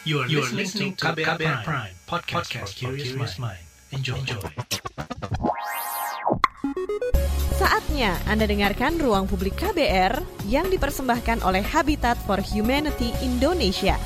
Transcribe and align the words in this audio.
You 0.00 0.24
are, 0.24 0.26
you 0.32 0.40
are 0.40 0.48
listening 0.48 0.96
to 0.96 1.12
KBR, 1.12 1.36
KBR 1.36 1.60
Prime, 1.60 1.60
Prime 1.60 1.94
podcast, 2.08 2.48
podcast 2.56 2.72
for 2.80 2.96
curious 2.96 3.36
mind. 3.36 3.60
Enjoy. 3.92 4.16
Enjoy. 4.16 4.40
Saatnya 7.60 8.16
Anda 8.24 8.48
dengarkan 8.48 8.96
Ruang 8.96 9.28
Publik 9.28 9.60
KBR 9.60 10.24
yang 10.48 10.72
dipersembahkan 10.72 11.44
oleh 11.44 11.60
Habitat 11.60 12.16
for 12.24 12.40
Humanity 12.40 13.12
Indonesia. 13.20 14.00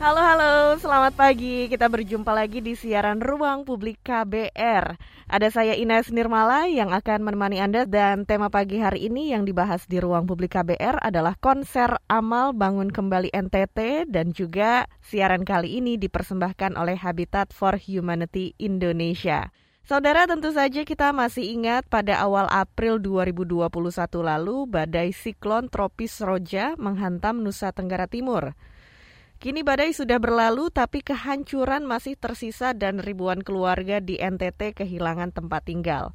Halo 0.00 0.16
halo, 0.16 0.80
selamat 0.80 1.12
pagi. 1.12 1.68
Kita 1.68 1.92
berjumpa 1.92 2.32
lagi 2.32 2.64
di 2.64 2.72
siaran 2.72 3.20
Ruang 3.20 3.68
Publik 3.68 4.00
KBR. 4.00 4.96
Ada 5.28 5.52
saya 5.52 5.76
Ines 5.76 6.08
Nirmala 6.08 6.72
yang 6.72 6.96
akan 6.96 7.20
menemani 7.20 7.60
Anda 7.60 7.84
dan 7.84 8.24
tema 8.24 8.48
pagi 8.48 8.80
hari 8.80 9.12
ini 9.12 9.28
yang 9.36 9.44
dibahas 9.44 9.84
di 9.84 10.00
Ruang 10.00 10.24
Publik 10.24 10.56
KBR 10.56 11.04
adalah 11.04 11.36
konser 11.36 12.00
amal 12.08 12.56
bangun 12.56 12.88
kembali 12.88 13.28
NTT 13.28 14.08
dan 14.08 14.32
juga 14.32 14.88
siaran 15.04 15.44
kali 15.44 15.84
ini 15.84 16.00
dipersembahkan 16.00 16.80
oleh 16.80 16.96
Habitat 16.96 17.52
for 17.52 17.76
Humanity 17.76 18.56
Indonesia. 18.56 19.52
Saudara 19.84 20.24
tentu 20.24 20.48
saja 20.48 20.80
kita 20.80 21.12
masih 21.12 21.44
ingat 21.44 21.84
pada 21.92 22.24
awal 22.24 22.48
April 22.48 22.96
2021 23.04 23.68
lalu 24.24 24.64
badai 24.64 25.12
siklon 25.12 25.68
tropis 25.68 26.24
Roja 26.24 26.72
menghantam 26.80 27.44
Nusa 27.44 27.68
Tenggara 27.76 28.08
Timur. 28.08 28.56
Kini 29.40 29.64
badai 29.64 29.96
sudah 29.96 30.20
berlalu 30.20 30.68
tapi 30.68 31.00
kehancuran 31.00 31.88
masih 31.88 32.12
tersisa 32.12 32.76
dan 32.76 33.00
ribuan 33.00 33.40
keluarga 33.40 33.96
di 33.96 34.20
NTT 34.20 34.76
kehilangan 34.76 35.32
tempat 35.32 35.64
tinggal. 35.64 36.12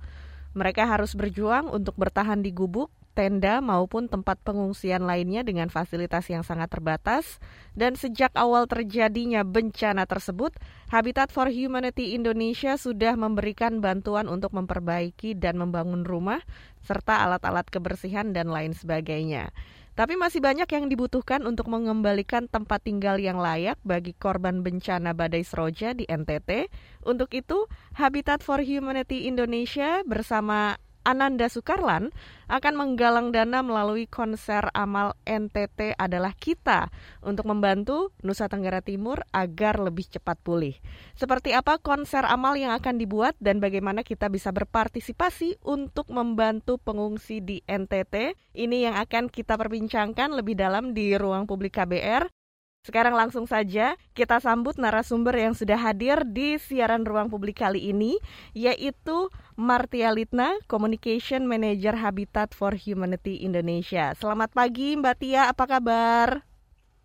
Mereka 0.54 0.86
harus 0.86 1.18
berjuang 1.18 1.66
untuk 1.74 1.98
bertahan 1.98 2.46
di 2.46 2.54
gubuk, 2.54 2.94
tenda 3.18 3.66
maupun 3.66 4.06
tempat 4.06 4.38
pengungsian 4.46 5.10
lainnya 5.10 5.42
dengan 5.42 5.74
fasilitas 5.74 6.30
yang 6.30 6.46
sangat 6.46 6.70
terbatas. 6.70 7.42
Dan 7.74 7.98
sejak 7.98 8.30
awal 8.38 8.70
terjadinya 8.70 9.42
bencana 9.42 10.06
tersebut, 10.06 10.54
Habitat 10.94 11.34
for 11.34 11.50
Humanity 11.50 12.14
Indonesia 12.14 12.78
sudah 12.78 13.18
memberikan 13.18 13.82
bantuan 13.82 14.30
untuk 14.30 14.54
memperbaiki 14.54 15.34
dan 15.34 15.58
membangun 15.58 16.06
rumah 16.06 16.46
serta 16.86 17.26
alat-alat 17.26 17.66
kebersihan 17.74 18.38
dan 18.38 18.54
lain 18.54 18.78
sebagainya. 18.78 19.50
Tapi 19.96 20.20
masih 20.20 20.44
banyak 20.44 20.68
yang 20.68 20.92
dibutuhkan 20.92 21.48
untuk 21.48 21.72
mengembalikan 21.72 22.52
tempat 22.52 22.84
tinggal 22.84 23.16
yang 23.16 23.40
layak 23.40 23.80
bagi 23.88 24.12
korban 24.12 24.60
bencana 24.60 25.16
badai 25.16 25.48
Seroja 25.48 25.96
di 25.96 26.04
NTT. 26.04 26.68
Untuk 27.08 27.32
itu, 27.32 27.72
Habitat 27.96 28.44
for 28.44 28.60
Humanity 28.60 29.24
Indonesia 29.24 30.04
bersama 30.04 30.76
Ananda 31.06 31.46
Sukarlan 31.54 32.10
akan 32.50 32.74
menggalang 32.74 33.30
dana 33.30 33.62
melalui 33.62 34.10
konser 34.10 34.74
amal 34.74 35.14
NTT 35.22 35.94
adalah 36.02 36.34
kita 36.34 36.90
untuk 37.22 37.46
membantu 37.46 38.10
Nusa 38.26 38.50
Tenggara 38.50 38.82
Timur 38.82 39.22
agar 39.30 39.78
lebih 39.78 40.10
cepat 40.10 40.42
pulih. 40.42 40.74
Seperti 41.14 41.54
apa 41.54 41.78
konser 41.78 42.26
amal 42.26 42.58
yang 42.58 42.74
akan 42.74 42.98
dibuat 42.98 43.38
dan 43.38 43.62
bagaimana 43.62 44.02
kita 44.02 44.34
bisa 44.34 44.50
berpartisipasi 44.50 45.62
untuk 45.62 46.10
membantu 46.10 46.82
pengungsi 46.82 47.38
di 47.38 47.62
NTT? 47.70 48.34
Ini 48.58 48.90
yang 48.90 48.96
akan 48.98 49.30
kita 49.30 49.62
perbincangkan 49.62 50.34
lebih 50.34 50.58
dalam 50.58 50.98
di 50.98 51.14
ruang 51.14 51.46
publik 51.46 51.78
KBR. 51.78 52.45
Sekarang 52.86 53.18
langsung 53.18 53.50
saja 53.50 53.98
kita 54.14 54.38
sambut 54.38 54.78
narasumber 54.78 55.34
yang 55.34 55.58
sudah 55.58 55.74
hadir 55.74 56.22
di 56.22 56.62
siaran 56.62 57.02
ruang 57.02 57.34
publik 57.34 57.66
kali 57.66 57.90
ini, 57.90 58.22
yaitu 58.54 59.34
Martia 59.58 60.14
Litna, 60.14 60.54
Communication 60.70 61.50
Manager 61.50 61.98
Habitat 61.98 62.54
for 62.54 62.78
Humanity 62.78 63.42
Indonesia. 63.42 64.14
Selamat 64.14 64.54
pagi 64.54 64.94
Mbak 65.02 65.16
Tia, 65.18 65.50
apa 65.50 65.66
kabar? 65.66 66.46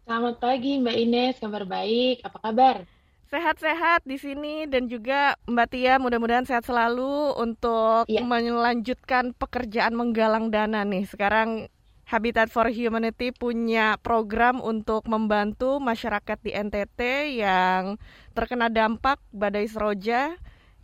Selamat 0.04 0.36
pagi 0.36 0.76
Mbak 0.84 0.96
Ines, 1.00 1.34
kabar 1.40 1.64
baik. 1.64 2.28
Apa 2.28 2.38
kabar? 2.44 2.76
Sehat-sehat 3.32 4.04
di 4.04 4.20
sini 4.20 4.68
dan 4.68 4.84
juga 4.84 5.40
Mbak 5.48 5.68
Tia 5.72 5.96
mudah-mudahan 5.96 6.44
sehat 6.44 6.68
selalu 6.68 7.40
untuk 7.40 8.04
ya. 8.04 8.20
melanjutkan 8.20 9.32
pekerjaan 9.32 9.96
menggalang 9.96 10.52
dana 10.52 10.84
nih. 10.84 11.08
Sekarang 11.08 11.72
Habitat 12.10 12.50
for 12.50 12.66
Humanity 12.66 13.30
punya 13.30 13.94
program 14.02 14.58
untuk 14.58 15.06
membantu 15.06 15.78
masyarakat 15.78 16.42
di 16.42 16.50
NTT 16.50 17.00
yang 17.38 18.02
terkena 18.34 18.66
dampak 18.66 19.22
badai 19.30 19.70
Seroja 19.70 20.34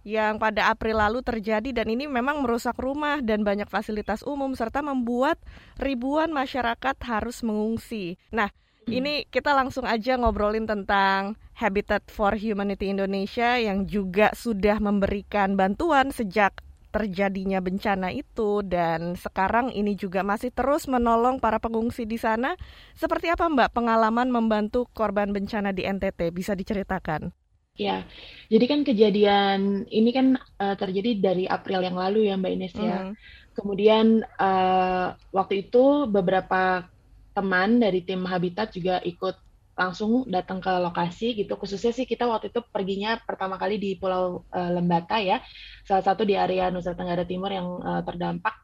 yang 0.06 0.38
pada 0.38 0.70
April 0.70 1.02
lalu 1.02 1.26
terjadi 1.26 1.82
dan 1.82 1.90
ini 1.90 2.06
memang 2.06 2.46
merusak 2.46 2.78
rumah 2.78 3.18
dan 3.18 3.42
banyak 3.42 3.66
fasilitas 3.66 4.22
umum 4.22 4.54
serta 4.54 4.86
membuat 4.86 5.42
ribuan 5.82 6.30
masyarakat 6.30 6.94
harus 7.02 7.42
mengungsi. 7.42 8.14
Nah, 8.30 8.54
ini 8.86 9.26
kita 9.26 9.50
langsung 9.50 9.82
aja 9.82 10.14
ngobrolin 10.14 10.70
tentang 10.70 11.34
Habitat 11.58 12.06
for 12.06 12.38
Humanity 12.38 12.94
Indonesia 12.94 13.58
yang 13.58 13.90
juga 13.90 14.30
sudah 14.30 14.78
memberikan 14.78 15.58
bantuan 15.58 16.14
sejak 16.14 16.62
terjadinya 16.96 17.60
bencana 17.60 18.08
itu 18.08 18.64
dan 18.64 19.20
sekarang 19.20 19.68
ini 19.68 19.92
juga 19.92 20.24
masih 20.24 20.48
terus 20.48 20.88
menolong 20.88 21.36
para 21.36 21.60
pengungsi 21.60 22.08
di 22.08 22.16
sana. 22.16 22.56
Seperti 22.96 23.28
apa 23.28 23.44
Mbak 23.52 23.76
pengalaman 23.76 24.32
membantu 24.32 24.88
korban 24.96 25.28
bencana 25.28 25.76
di 25.76 25.84
NTT? 25.84 26.32
Bisa 26.32 26.56
diceritakan? 26.56 27.28
Ya, 27.76 28.08
jadi 28.48 28.64
kan 28.64 28.80
kejadian 28.88 29.84
ini 29.92 30.08
kan 30.16 30.40
uh, 30.56 30.72
terjadi 30.80 31.20
dari 31.20 31.44
April 31.44 31.84
yang 31.84 32.00
lalu 32.00 32.32
ya 32.32 32.40
Mbak 32.40 32.52
Ines 32.56 32.72
ya. 32.72 32.98
Mm. 33.04 33.12
Kemudian 33.52 34.06
uh, 34.40 35.12
waktu 35.36 35.68
itu 35.68 36.08
beberapa 36.08 36.88
teman 37.36 37.76
dari 37.76 38.00
tim 38.00 38.24
Habitat 38.24 38.72
juga 38.72 39.04
ikut 39.04 39.36
langsung 39.76 40.24
datang 40.26 40.58
ke 40.58 40.72
lokasi 40.72 41.36
gitu. 41.36 41.54
Khususnya 41.60 41.92
sih 41.92 42.08
kita 42.08 42.24
waktu 42.24 42.48
itu 42.48 42.64
perginya 42.72 43.20
pertama 43.20 43.60
kali 43.60 43.76
di 43.76 43.94
Pulau 44.00 44.48
uh, 44.48 44.70
Lembata 44.72 45.20
ya, 45.20 45.44
salah 45.84 46.02
satu 46.02 46.24
di 46.24 46.32
area 46.32 46.72
Nusa 46.72 46.96
Tenggara 46.96 47.28
Timur 47.28 47.52
yang 47.52 47.68
uh, 47.84 48.00
terdampak 48.00 48.56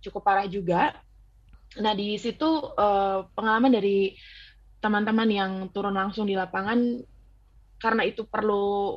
cukup 0.00 0.22
parah 0.22 0.46
juga. 0.46 0.94
Nah 1.82 1.92
di 1.92 2.14
situ 2.16 2.46
uh, 2.78 3.26
pengalaman 3.34 3.74
dari 3.74 4.14
teman-teman 4.80 5.28
yang 5.28 5.52
turun 5.74 5.92
langsung 5.92 6.24
di 6.24 6.38
lapangan 6.38 7.02
karena 7.82 8.02
itu 8.06 8.24
perlu 8.24 8.96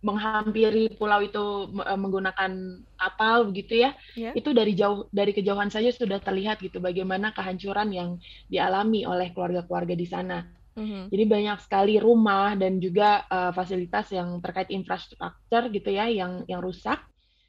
menghampiri 0.00 0.96
pulau 0.96 1.20
itu 1.20 1.68
menggunakan 1.76 2.80
kapal 2.96 3.52
begitu 3.52 3.84
ya 3.84 3.92
yeah. 4.16 4.32
itu 4.32 4.56
dari 4.56 4.72
jauh 4.72 5.04
dari 5.12 5.36
kejauhan 5.36 5.68
saja 5.68 5.92
sudah 5.92 6.16
terlihat 6.24 6.56
gitu 6.64 6.80
bagaimana 6.80 7.36
kehancuran 7.36 7.92
yang 7.92 8.10
dialami 8.48 9.04
oleh 9.04 9.28
keluarga-keluarga 9.36 9.92
di 9.92 10.08
sana 10.08 10.40
Mm-hmm. 10.78 11.02
Jadi 11.10 11.24
banyak 11.26 11.58
sekali 11.66 11.94
rumah 11.98 12.54
dan 12.54 12.78
juga 12.78 13.26
uh, 13.26 13.50
fasilitas 13.50 14.08
yang 14.14 14.38
terkait 14.38 14.70
infrastruktur 14.70 15.66
gitu 15.74 15.90
ya 15.90 16.06
yang 16.06 16.46
yang 16.46 16.62
rusak 16.62 17.02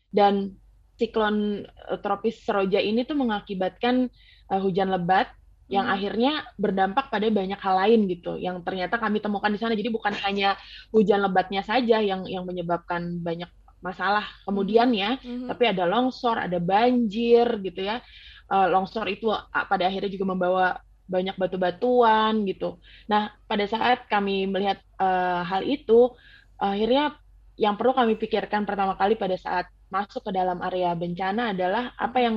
dan 0.09 0.57
siklon 0.97 1.65
uh, 1.89 1.97
tropis 2.01 2.41
Seroja 2.41 2.81
ini 2.81 3.05
tuh 3.05 3.17
mengakibatkan 3.17 4.09
uh, 4.49 4.59
hujan 4.61 4.89
lebat 4.89 5.29
yang 5.71 5.87
hmm. 5.87 5.95
akhirnya 5.95 6.31
berdampak 6.59 7.07
pada 7.07 7.31
banyak 7.31 7.55
hal 7.55 7.75
lain 7.79 8.03
gitu 8.11 8.35
yang 8.35 8.59
ternyata 8.59 8.99
kami 8.99 9.23
temukan 9.23 9.47
di 9.47 9.55
sana 9.55 9.71
jadi 9.71 9.87
bukan 9.87 10.11
hanya 10.27 10.59
hujan 10.91 11.23
lebatnya 11.23 11.63
saja 11.63 12.03
yang 12.03 12.27
yang 12.27 12.43
menyebabkan 12.43 13.23
banyak 13.23 13.47
masalah 13.79 14.27
kemudian 14.43 14.91
ya 14.91 15.15
hmm. 15.23 15.47
tapi 15.47 15.71
ada 15.71 15.87
longsor 15.87 16.43
ada 16.43 16.59
banjir 16.59 17.47
gitu 17.63 17.87
ya 17.87 18.03
uh, 18.51 18.67
longsor 18.67 19.07
itu 19.07 19.31
pada 19.49 19.87
akhirnya 19.87 20.11
juga 20.11 20.25
membawa 20.27 20.75
banyak 21.07 21.35
batu-batuan 21.35 22.44
gitu. 22.47 22.79
Nah, 23.07 23.34
pada 23.45 23.66
saat 23.67 24.07
kami 24.07 24.47
melihat 24.47 24.79
uh, 25.01 25.44
hal 25.44 25.66
itu, 25.66 26.13
akhirnya 26.62 27.17
yang 27.59 27.78
perlu 27.78 27.94
kami 27.94 28.17
pikirkan 28.17 28.66
pertama 28.66 28.97
kali 28.97 29.13
pada 29.13 29.38
saat 29.38 29.69
masuk 29.91 30.23
ke 30.23 30.31
dalam 30.31 30.63
area 30.63 30.95
bencana 30.95 31.51
adalah 31.51 31.91
apa 32.00 32.17
yang 32.23 32.35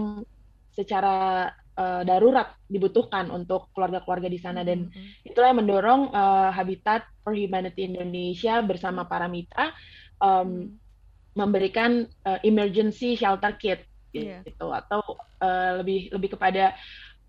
secara 0.74 1.48
uh, 1.78 2.02
darurat 2.02 2.58
dibutuhkan 2.66 3.30
untuk 3.30 3.70
keluarga-keluarga 3.72 4.26
di 4.26 4.42
sana 4.42 4.66
dan 4.66 4.90
mm-hmm. 4.90 5.28
itulah 5.30 5.54
yang 5.54 5.60
mendorong 5.62 6.02
uh, 6.10 6.50
Habitat 6.50 7.06
for 7.22 7.32
Humanity 7.32 7.86
Indonesia 7.86 8.58
bersama 8.60 9.06
para 9.06 9.30
mitra 9.30 9.70
um, 10.18 10.26
mm-hmm. 10.26 10.66
memberikan 11.38 12.10
uh, 12.26 12.42
emergency 12.42 13.14
shelter 13.14 13.54
kit 13.54 13.86
yeah. 14.10 14.42
gitu 14.42 14.70
atau 14.74 14.98
uh, 15.38 15.82
lebih 15.82 16.10
lebih 16.10 16.34
kepada 16.34 16.74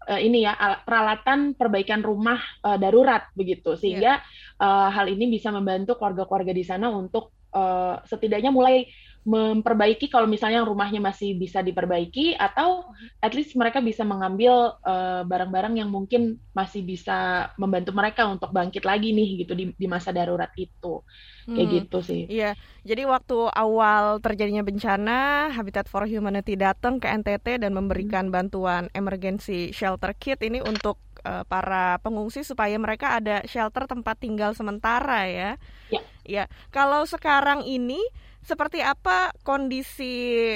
uh, 0.07 0.19
ini 0.21 0.45
ya 0.45 0.53
peralatan 0.85 1.57
perbaikan 1.57 2.05
rumah 2.05 2.39
uh, 2.61 2.77
darurat 2.77 3.29
begitu 3.33 3.73
sehingga 3.75 4.21
yeah. 4.21 4.61
uh, 4.61 4.89
hal 4.93 5.09
ini 5.09 5.29
bisa 5.29 5.49
membantu 5.49 5.97
keluarga-keluarga 5.97 6.53
di 6.53 6.63
sana 6.65 6.93
untuk 6.93 7.33
uh, 7.55 7.99
setidaknya 8.05 8.53
mulai 8.53 8.85
memperbaiki 9.25 10.13
kalau 10.13 10.29
misalnya 10.29 10.61
rumahnya 10.61 11.01
masih 11.01 11.33
bisa 11.33 11.65
diperbaiki 11.65 12.37
atau 12.37 12.85
at 13.25 13.33
least 13.33 13.57
mereka 13.57 13.81
bisa 13.81 14.05
mengambil 14.05 14.77
barang-barang 15.25 15.73
uh, 15.73 15.79
yang 15.81 15.89
mungkin 15.89 16.37
masih 16.53 16.85
bisa 16.85 17.49
membantu 17.57 17.89
mereka 17.97 18.29
untuk 18.29 18.53
bangkit 18.53 18.85
lagi 18.85 19.17
nih 19.17 19.41
gitu 19.41 19.57
di, 19.57 19.73
di 19.73 19.87
masa 19.89 20.13
darurat 20.13 20.53
itu 20.53 21.01
kayak 21.49 21.67
hmm. 21.69 21.75
gitu 21.81 21.97
sih. 22.05 22.21
Iya, 22.29 22.57
jadi 22.81 23.05
waktu 23.05 23.49
awal 23.53 24.21
terjadinya 24.21 24.65
bencana 24.65 25.49
Habitat 25.53 25.85
for 25.85 26.05
Humanity 26.05 26.57
datang 26.57 26.97
ke 26.97 27.09
NTT 27.09 27.65
dan 27.65 27.73
memberikan 27.73 28.29
hmm. 28.29 28.33
bantuan 28.33 28.83
emergency 28.93 29.69
shelter 29.73 30.13
kit 30.17 30.41
ini 30.41 30.61
untuk 30.61 31.01
uh, 31.25 31.45
para 31.45 31.97
pengungsi 32.01 32.41
supaya 32.41 32.77
mereka 32.77 33.17
ada 33.17 33.45
shelter 33.45 33.85
tempat 33.85 34.17
tinggal 34.21 34.53
sementara 34.57 35.25
ya. 35.29 35.51
Ya. 35.89 36.01
Ya, 36.25 36.43
kalau 36.73 37.05
sekarang 37.05 37.65
ini 37.69 38.01
seperti 38.45 38.79
apa 38.85 39.33
kondisi 39.41 40.53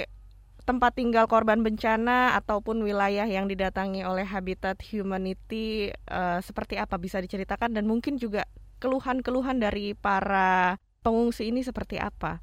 tempat 0.70 0.94
tinggal 0.94 1.26
korban 1.26 1.66
bencana 1.66 2.38
ataupun 2.38 2.86
wilayah 2.86 3.26
yang 3.26 3.50
didatangi 3.50 4.06
oleh 4.06 4.22
Habitat 4.22 4.78
Humanity 4.94 5.90
uh, 6.06 6.38
seperti 6.46 6.78
apa 6.78 7.02
bisa 7.02 7.18
diceritakan 7.18 7.74
dan 7.74 7.90
mungkin 7.90 8.22
juga 8.22 8.46
keluhan-keluhan 8.78 9.58
dari 9.58 9.98
para 9.98 10.78
pengungsi 11.02 11.50
ini 11.50 11.66
seperti 11.66 11.98
apa? 11.98 12.38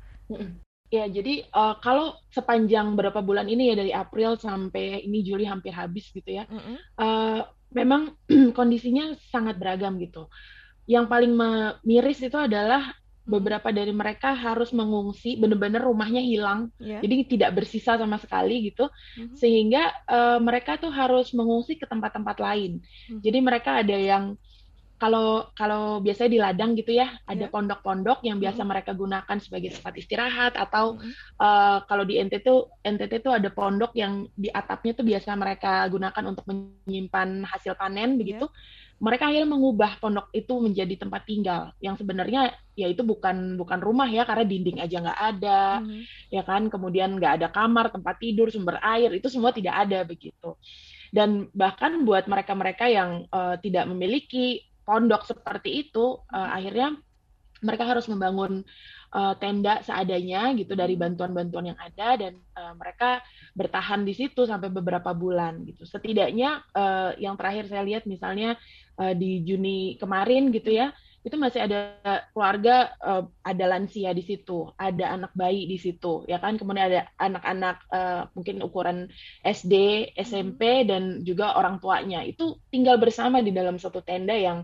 Ya, 0.90 1.06
jadi 1.06 1.46
uh, 1.54 1.78
kalau 1.78 2.19
sepanjang 2.34 2.98
berapa 2.98 3.22
bulan 3.22 3.46
ini 3.46 3.70
ya 3.70 3.75
dari 3.78 3.94
April 3.94 4.34
sampai 4.34 5.06
ini 5.06 5.22
Juli 5.22 5.46
hampir 5.46 5.70
habis 5.70 6.10
gitu 6.10 6.26
ya, 6.26 6.50
mm 6.50 6.58
-hmm. 6.58 6.76
uh, 6.98 7.40
memang 7.70 8.19
kondisinya 8.58 9.14
sangat 9.31 9.54
beragam 9.62 10.02
gitu. 10.02 10.26
Yang 10.87 11.06
paling 11.10 11.32
miris 11.82 12.22
itu 12.22 12.38
adalah 12.38 12.90
beberapa 13.26 13.75
dari 13.75 13.90
mereka 13.90 14.32
harus 14.32 14.70
mengungsi 14.70 15.34
benar-benar 15.34 15.82
rumahnya 15.82 16.23
hilang 16.23 16.70
yeah. 16.78 17.02
jadi 17.02 17.26
tidak 17.26 17.50
bersisa 17.58 17.99
sama 17.99 18.23
sekali 18.23 18.70
gitu 18.70 18.87
mm-hmm. 18.87 19.34
sehingga 19.34 19.90
uh, 20.06 20.38
mereka 20.38 20.78
tuh 20.78 20.94
harus 20.94 21.34
mengungsi 21.34 21.75
ke 21.75 21.84
tempat-tempat 21.90 22.38
lain 22.38 22.78
mm-hmm. 22.78 23.20
jadi 23.20 23.38
mereka 23.43 23.70
ada 23.82 23.99
yang 23.99 24.25
kalau 24.96 25.52
kalau 25.52 26.00
biasanya 26.00 26.31
di 26.32 26.40
ladang 26.40 26.70
gitu 26.73 26.96
ya 26.96 27.19
ada 27.26 27.44
yeah. 27.44 27.52
pondok-pondok 27.52 28.23
yang 28.23 28.38
biasa 28.38 28.62
mm-hmm. 28.62 28.70
mereka 28.70 28.90
gunakan 28.94 29.37
sebagai 29.43 29.70
tempat 29.75 29.94
istirahat 29.99 30.52
atau 30.55 30.96
mm-hmm. 30.96 31.12
uh, 31.43 31.79
kalau 31.90 32.06
di 32.06 32.22
NTT 32.22 32.46
tuh 32.46 32.70
NTT 32.81 33.26
tuh 33.26 33.34
ada 33.34 33.50
pondok 33.50 33.93
yang 33.99 34.25
di 34.38 34.49
atapnya 34.49 34.94
tuh 34.94 35.05
biasa 35.05 35.34
mereka 35.34 35.84
gunakan 35.90 36.25
untuk 36.31 36.46
menyimpan 36.46 37.43
hasil 37.43 37.75
panen 37.75 38.17
begitu 38.17 38.46
yeah 38.46 38.84
mereka 38.96 39.28
akhirnya 39.28 39.50
mengubah 39.52 40.00
pondok 40.00 40.32
itu 40.32 40.56
menjadi 40.56 40.94
tempat 40.96 41.22
tinggal. 41.28 41.62
Yang 41.84 42.04
sebenarnya 42.04 42.56
ya 42.72 42.88
itu 42.88 43.04
bukan 43.04 43.60
bukan 43.60 43.81
rumah 43.84 44.08
ya 44.08 44.25
karena 44.25 44.44
dinding 44.48 44.78
aja 44.81 44.96
nggak 45.04 45.20
ada 45.37 45.62
hmm. 45.84 46.02
ya 46.32 46.43
kan? 46.43 46.72
Kemudian 46.72 47.20
nggak 47.20 47.32
ada 47.43 47.48
kamar 47.52 47.93
tempat 47.93 48.16
tidur 48.16 48.48
sumber 48.48 48.81
air 48.81 49.12
itu 49.12 49.28
semua 49.28 49.52
tidak 49.52 49.76
ada 49.76 50.00
begitu. 50.08 50.56
Dan 51.12 51.52
bahkan 51.52 52.02
buat 52.08 52.25
mereka-mereka 52.25 52.88
yang 52.88 53.28
uh, 53.31 53.60
tidak 53.60 53.84
memiliki 53.88 54.64
pondok 54.87 55.26
seperti 55.26 55.88
itu 55.88 56.22
uh, 56.31 56.50
akhirnya 56.56 56.96
mereka 57.64 57.88
harus 57.88 58.05
membangun 58.08 58.64
uh, 59.17 59.35
tenda 59.41 59.81
seadanya 59.81 60.53
gitu 60.56 60.76
dari 60.76 60.97
hmm. 60.97 61.03
bantuan-bantuan 61.03 61.73
yang 61.73 61.79
ada 61.81 62.08
dan 62.20 62.32
uh, 62.56 62.75
mereka 62.76 63.23
bertahan 63.56 64.05
di 64.05 64.12
situ 64.12 64.44
sampai 64.44 64.69
beberapa 64.69 65.17
bulan 65.17 65.64
gitu. 65.64 65.88
Setidaknya 65.88 66.64
uh, 66.76 67.17
yang 67.17 67.38
terakhir 67.41 67.70
saya 67.73 67.82
lihat 67.87 68.05
misalnya 68.05 68.61
uh, 69.00 69.17
di 69.17 69.41
Juni 69.47 69.97
kemarin 69.97 70.53
gitu 70.53 70.73
ya, 70.75 70.93
itu 71.26 71.35
masih 71.35 71.67
ada 71.67 71.99
keluarga 72.31 72.94
uh, 73.03 73.26
ada 73.43 73.64
lansia 73.67 74.14
di 74.14 74.23
situ, 74.23 74.70
ada 74.79 75.11
anak 75.11 75.35
bayi 75.35 75.67
di 75.67 75.75
situ, 75.75 76.23
ya 76.31 76.38
kan. 76.38 76.55
Kemudian 76.55 76.87
ada 76.87 77.11
anak-anak 77.19 77.76
uh, 77.91 78.23
mungkin 78.38 78.62
ukuran 78.62 79.11
SD, 79.43 80.06
SMP 80.14 80.87
hmm. 80.87 80.87
dan 80.87 81.03
juga 81.26 81.58
orang 81.58 81.82
tuanya 81.82 82.23
itu 82.23 82.62
tinggal 82.70 83.03
bersama 83.03 83.43
di 83.43 83.50
dalam 83.50 83.75
satu 83.75 84.06
tenda 84.06 84.38
yang 84.38 84.62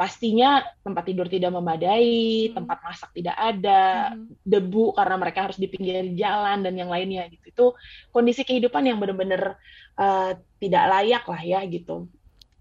pastinya 0.00 0.64
tempat 0.80 1.12
tidur 1.12 1.28
tidak 1.28 1.52
memadai, 1.52 2.48
hmm. 2.48 2.56
tempat 2.56 2.78
masak 2.80 3.12
tidak 3.12 3.36
ada, 3.36 4.16
hmm. 4.16 4.32
debu 4.40 4.96
karena 4.96 5.20
mereka 5.20 5.44
harus 5.44 5.60
di 5.60 5.68
pinggir 5.68 6.16
jalan 6.16 6.64
dan 6.64 6.72
yang 6.72 6.88
lainnya 6.88 7.28
gitu. 7.28 7.44
Itu 7.52 7.66
kondisi 8.08 8.40
kehidupan 8.48 8.88
yang 8.88 8.96
benar-benar 8.96 9.60
uh, 10.00 10.32
tidak 10.56 10.84
layak 10.88 11.24
lah 11.28 11.42
ya 11.44 11.60
gitu. 11.68 12.08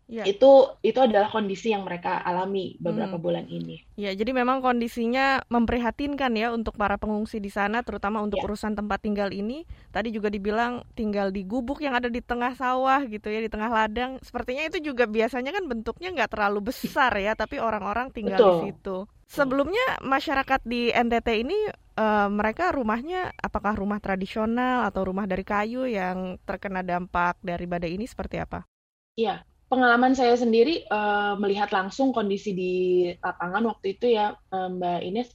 Ya. 0.10 0.26
Itu 0.26 0.74
itu 0.82 0.98
adalah 0.98 1.30
kondisi 1.30 1.70
yang 1.70 1.86
mereka 1.86 2.18
alami 2.26 2.74
beberapa 2.82 3.22
hmm. 3.22 3.24
bulan 3.24 3.46
ini. 3.46 3.86
Ya, 3.94 4.10
jadi 4.18 4.34
memang 4.34 4.58
kondisinya 4.58 5.46
memprihatinkan 5.54 6.34
ya 6.34 6.50
untuk 6.50 6.74
para 6.82 6.98
pengungsi 6.98 7.38
di 7.38 7.54
sana, 7.54 7.86
terutama 7.86 8.18
untuk 8.26 8.42
ya. 8.42 8.50
urusan 8.50 8.74
tempat 8.74 9.06
tinggal 9.06 9.30
ini. 9.30 9.70
Tadi 9.94 10.10
juga 10.10 10.34
dibilang 10.34 10.82
tinggal 10.98 11.30
di 11.30 11.46
gubuk 11.46 11.86
yang 11.86 11.94
ada 11.94 12.10
di 12.10 12.26
tengah 12.26 12.58
sawah 12.58 13.06
gitu 13.06 13.30
ya, 13.30 13.38
di 13.38 13.54
tengah 13.54 13.70
ladang. 13.70 14.18
Sepertinya 14.26 14.66
itu 14.66 14.82
juga 14.82 15.06
biasanya 15.06 15.54
kan 15.54 15.70
bentuknya 15.70 16.10
nggak 16.10 16.34
terlalu 16.34 16.74
besar 16.74 17.14
ya, 17.14 17.38
tapi 17.38 17.62
orang-orang 17.62 18.10
tinggal 18.10 18.42
Betul. 18.42 18.50
di 18.50 18.58
situ. 18.74 18.98
Sebelumnya 19.30 20.02
masyarakat 20.02 20.66
di 20.66 20.90
NTT 20.90 21.46
ini 21.46 21.70
uh, 22.02 22.34
mereka 22.34 22.74
rumahnya 22.74 23.30
apakah 23.38 23.78
rumah 23.78 24.02
tradisional 24.02 24.90
atau 24.90 25.06
rumah 25.06 25.30
dari 25.30 25.46
kayu 25.46 25.86
yang 25.86 26.42
terkena 26.50 26.82
dampak 26.82 27.38
dari 27.46 27.70
badai 27.70 27.94
ini 27.94 28.10
seperti 28.10 28.42
apa? 28.42 28.66
Iya, 29.14 29.46
pengalaman 29.70 30.18
saya 30.18 30.34
sendiri 30.34 30.84
uh, 30.90 31.38
melihat 31.38 31.70
langsung 31.70 32.10
kondisi 32.10 32.52
di 32.58 32.74
lapangan 33.22 33.70
waktu 33.70 33.96
itu 33.96 34.18
ya 34.18 34.34
uh, 34.34 34.68
Mbak 34.74 35.00
Ines 35.06 35.30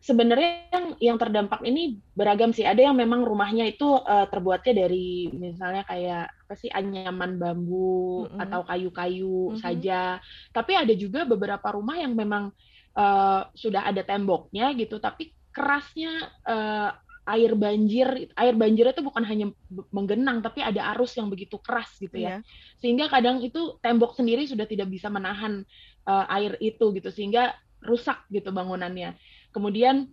sebenarnya 0.00 0.64
yang 0.72 0.86
yang 0.96 1.16
terdampak 1.20 1.60
ini 1.66 2.00
beragam 2.16 2.56
sih 2.56 2.64
ada 2.64 2.80
yang 2.80 2.96
memang 2.96 3.20
rumahnya 3.20 3.68
itu 3.68 4.00
uh, 4.00 4.24
terbuatnya 4.32 4.86
dari 4.86 5.28
misalnya 5.34 5.84
kayak 5.84 6.32
apa 6.48 6.54
sih 6.56 6.72
anyaman 6.72 7.36
bambu 7.36 8.24
mm 8.24 8.32
-hmm. 8.32 8.42
atau 8.48 8.60
kayu-kayu 8.64 9.36
mm 9.36 9.52
-hmm. 9.52 9.60
saja 9.60 10.00
tapi 10.56 10.72
ada 10.72 10.94
juga 10.96 11.28
beberapa 11.28 11.68
rumah 11.76 12.00
yang 12.00 12.16
memang 12.16 12.48
uh, 12.96 13.42
sudah 13.52 13.84
ada 13.84 14.00
temboknya 14.00 14.72
gitu 14.72 14.96
tapi 14.96 15.36
kerasnya 15.52 16.32
uh, 16.48 16.96
air 17.30 17.54
banjir 17.54 18.30
air 18.34 18.54
banjir 18.58 18.90
itu 18.90 19.02
bukan 19.06 19.22
hanya 19.22 19.46
menggenang 19.94 20.42
tapi 20.42 20.60
ada 20.60 20.90
arus 20.94 21.14
yang 21.14 21.30
begitu 21.30 21.56
keras 21.62 21.94
gitu 22.02 22.18
ya. 22.18 22.38
Yeah. 22.38 22.40
sehingga 22.82 23.06
kadang 23.06 23.40
itu 23.44 23.78
tembok 23.78 24.18
sendiri 24.18 24.46
sudah 24.46 24.66
tidak 24.66 24.90
bisa 24.90 25.06
menahan 25.06 25.62
uh, 26.06 26.26
air 26.34 26.58
itu 26.58 26.90
gitu 26.96 27.08
sehingga 27.14 27.54
rusak 27.80 28.28
gitu 28.28 28.52
bangunannya. 28.52 29.16
Kemudian 29.50 30.10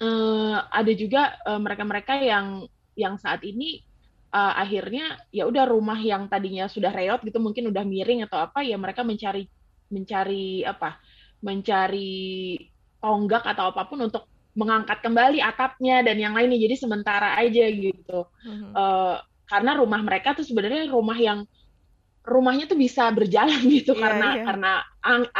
uh, 0.00 0.58
ada 0.72 0.92
juga 0.96 1.36
mereka 1.60 1.84
mereka-mereka 1.84 2.14
yang 2.24 2.46
yang 2.96 3.14
saat 3.20 3.44
ini 3.44 3.84
uh, 4.34 4.54
akhirnya 4.58 5.18
ya 5.34 5.46
udah 5.46 5.66
rumah 5.66 5.98
yang 5.98 6.26
tadinya 6.30 6.66
sudah 6.70 6.90
reot 6.90 7.20
gitu 7.22 7.38
mungkin 7.42 7.70
udah 7.70 7.84
miring 7.84 8.26
atau 8.26 8.38
apa 8.40 8.62
ya 8.62 8.78
mereka 8.78 9.02
mencari 9.02 9.46
mencari 9.90 10.62
apa? 10.62 10.98
Mencari 11.40 12.56
tonggak 13.00 13.44
atau 13.48 13.72
apa 13.72 13.88
pun 13.88 13.98
untuk 14.06 14.28
mengangkat 14.54 14.98
kembali 15.00 15.38
atapnya 15.38 16.02
dan 16.02 16.18
yang 16.18 16.34
lainnya 16.34 16.58
jadi 16.58 16.74
sementara 16.74 17.38
aja 17.38 17.64
gitu 17.70 18.26
mm-hmm. 18.26 18.72
uh, 18.74 19.22
karena 19.46 19.78
rumah 19.78 20.00
mereka 20.02 20.34
tuh 20.34 20.46
sebenarnya 20.46 20.90
rumah 20.90 21.18
yang 21.18 21.46
rumahnya 22.20 22.68
tuh 22.68 22.76
bisa 22.76 23.08
berjalan 23.10 23.58
gitu 23.80 23.96
yeah, 23.96 24.02
karena 24.02 24.28
yeah. 24.36 24.44
karena 24.46 24.72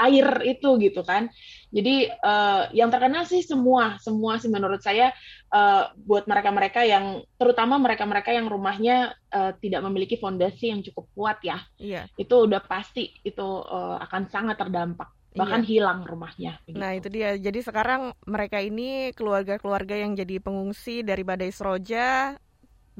air 0.09 0.29
itu 0.49 0.69
gitu 0.81 1.05
kan 1.05 1.29
jadi 1.69 2.17
uh, 2.25 2.73
yang 2.73 2.89
terkenal 2.89 3.29
sih 3.29 3.45
semua 3.45 4.01
semua 4.01 4.41
sih 4.41 4.49
menurut 4.49 4.81
saya 4.81 5.13
uh, 5.53 5.93
buat 6.01 6.25
mereka-mereka 6.25 6.89
yang 6.89 7.21
terutama 7.37 7.77
mereka-mereka 7.77 8.33
yang 8.33 8.49
rumahnya 8.49 9.13
uh, 9.31 9.53
tidak 9.61 9.85
memiliki 9.85 10.17
fondasi 10.17 10.73
yang 10.73 10.81
cukup 10.81 11.07
kuat 11.13 11.39
ya 11.45 11.61
yeah. 11.77 12.09
itu 12.17 12.33
udah 12.33 12.65
pasti 12.65 13.13
itu 13.21 13.49
uh, 13.69 14.01
akan 14.01 14.33
sangat 14.33 14.57
terdampak 14.57 15.13
bahkan 15.35 15.63
iya. 15.63 15.69
hilang 15.69 16.03
rumahnya. 16.03 16.59
Begitu. 16.67 16.81
Nah 16.81 16.91
itu 16.99 17.09
dia. 17.11 17.39
Jadi 17.39 17.61
sekarang 17.63 18.15
mereka 18.27 18.59
ini 18.59 19.15
keluarga-keluarga 19.15 19.95
yang 19.95 20.19
jadi 20.19 20.43
pengungsi 20.43 21.07
dari 21.07 21.23
Badai 21.23 21.55
Seroja 21.55 22.35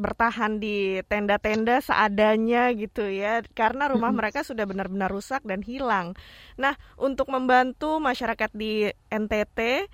bertahan 0.01 0.63
di 0.63 1.03
tenda-tenda 1.11 1.83
seadanya 1.85 2.73
gitu 2.73 3.05
ya 3.05 3.45
karena 3.53 3.91
rumah 3.93 4.09
mereka 4.15 4.41
sudah 4.41 4.65
benar-benar 4.65 5.13
rusak 5.13 5.45
dan 5.45 5.61
hilang. 5.61 6.17
Nah, 6.57 6.79
untuk 6.97 7.29
membantu 7.29 8.01
masyarakat 8.01 8.49
di 8.57 8.89
NTT, 9.13 9.91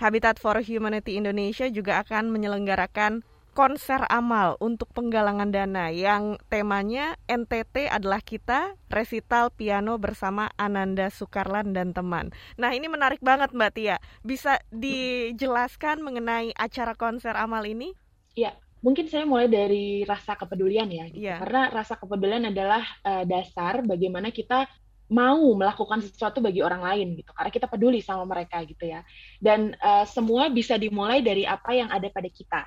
Habitat 0.00 0.40
for 0.40 0.56
Humanity 0.64 1.20
Indonesia 1.20 1.68
juga 1.68 2.00
akan 2.00 2.32
menyelenggarakan 2.32 3.20
konser 3.60 4.00
amal 4.08 4.56
untuk 4.56 4.88
penggalangan 4.96 5.52
dana 5.52 5.92
yang 5.92 6.40
temanya 6.48 7.20
NTT 7.28 7.92
adalah 7.92 8.24
kita 8.24 8.72
resital 8.88 9.52
piano 9.52 10.00
bersama 10.00 10.48
Ananda 10.56 11.12
Sukarlan 11.12 11.76
dan 11.76 11.92
teman. 11.92 12.32
Nah 12.56 12.72
ini 12.72 12.88
menarik 12.88 13.20
banget 13.20 13.52
Mbak 13.52 13.72
Tia. 13.76 14.00
Bisa 14.24 14.56
dijelaskan 14.72 16.00
mengenai 16.00 16.56
acara 16.56 16.96
konser 16.96 17.36
amal 17.36 17.60
ini? 17.68 17.92
Ya, 18.32 18.56
mungkin 18.80 19.12
saya 19.12 19.28
mulai 19.28 19.44
dari 19.44 20.08
rasa 20.08 20.40
kepedulian 20.40 20.88
ya. 20.88 21.04
Gitu. 21.12 21.28
Ya. 21.28 21.36
Karena 21.44 21.68
rasa 21.68 22.00
kepedulian 22.00 22.48
adalah 22.48 22.80
uh, 23.04 23.28
dasar 23.28 23.84
bagaimana 23.84 24.32
kita 24.32 24.72
mau 25.12 25.52
melakukan 25.52 26.00
sesuatu 26.00 26.40
bagi 26.40 26.64
orang 26.64 26.80
lain 26.80 27.18
gitu 27.18 27.34
karena 27.34 27.50
kita 27.50 27.66
peduli 27.66 27.98
sama 27.98 28.22
mereka 28.22 28.62
gitu 28.62 28.86
ya 28.86 29.02
dan 29.42 29.74
uh, 29.82 30.06
semua 30.06 30.46
bisa 30.54 30.78
dimulai 30.78 31.18
dari 31.18 31.42
apa 31.42 31.74
yang 31.74 31.90
ada 31.90 32.06
pada 32.14 32.30
kita 32.30 32.62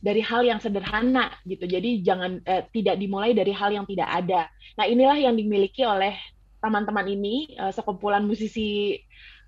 dari 0.00 0.20
hal 0.22 0.44
yang 0.44 0.60
sederhana 0.60 1.32
gitu. 1.48 1.64
Jadi 1.64 2.04
jangan 2.04 2.40
eh, 2.44 2.68
tidak 2.70 3.00
dimulai 3.00 3.32
dari 3.32 3.52
hal 3.52 3.72
yang 3.72 3.86
tidak 3.88 4.08
ada. 4.08 4.46
Nah, 4.76 4.84
inilah 4.86 5.18
yang 5.18 5.34
dimiliki 5.34 5.82
oleh 5.82 6.14
teman-teman 6.60 7.06
ini 7.08 7.56
eh, 7.56 7.72
sekumpulan 7.72 8.24
musisi 8.24 8.98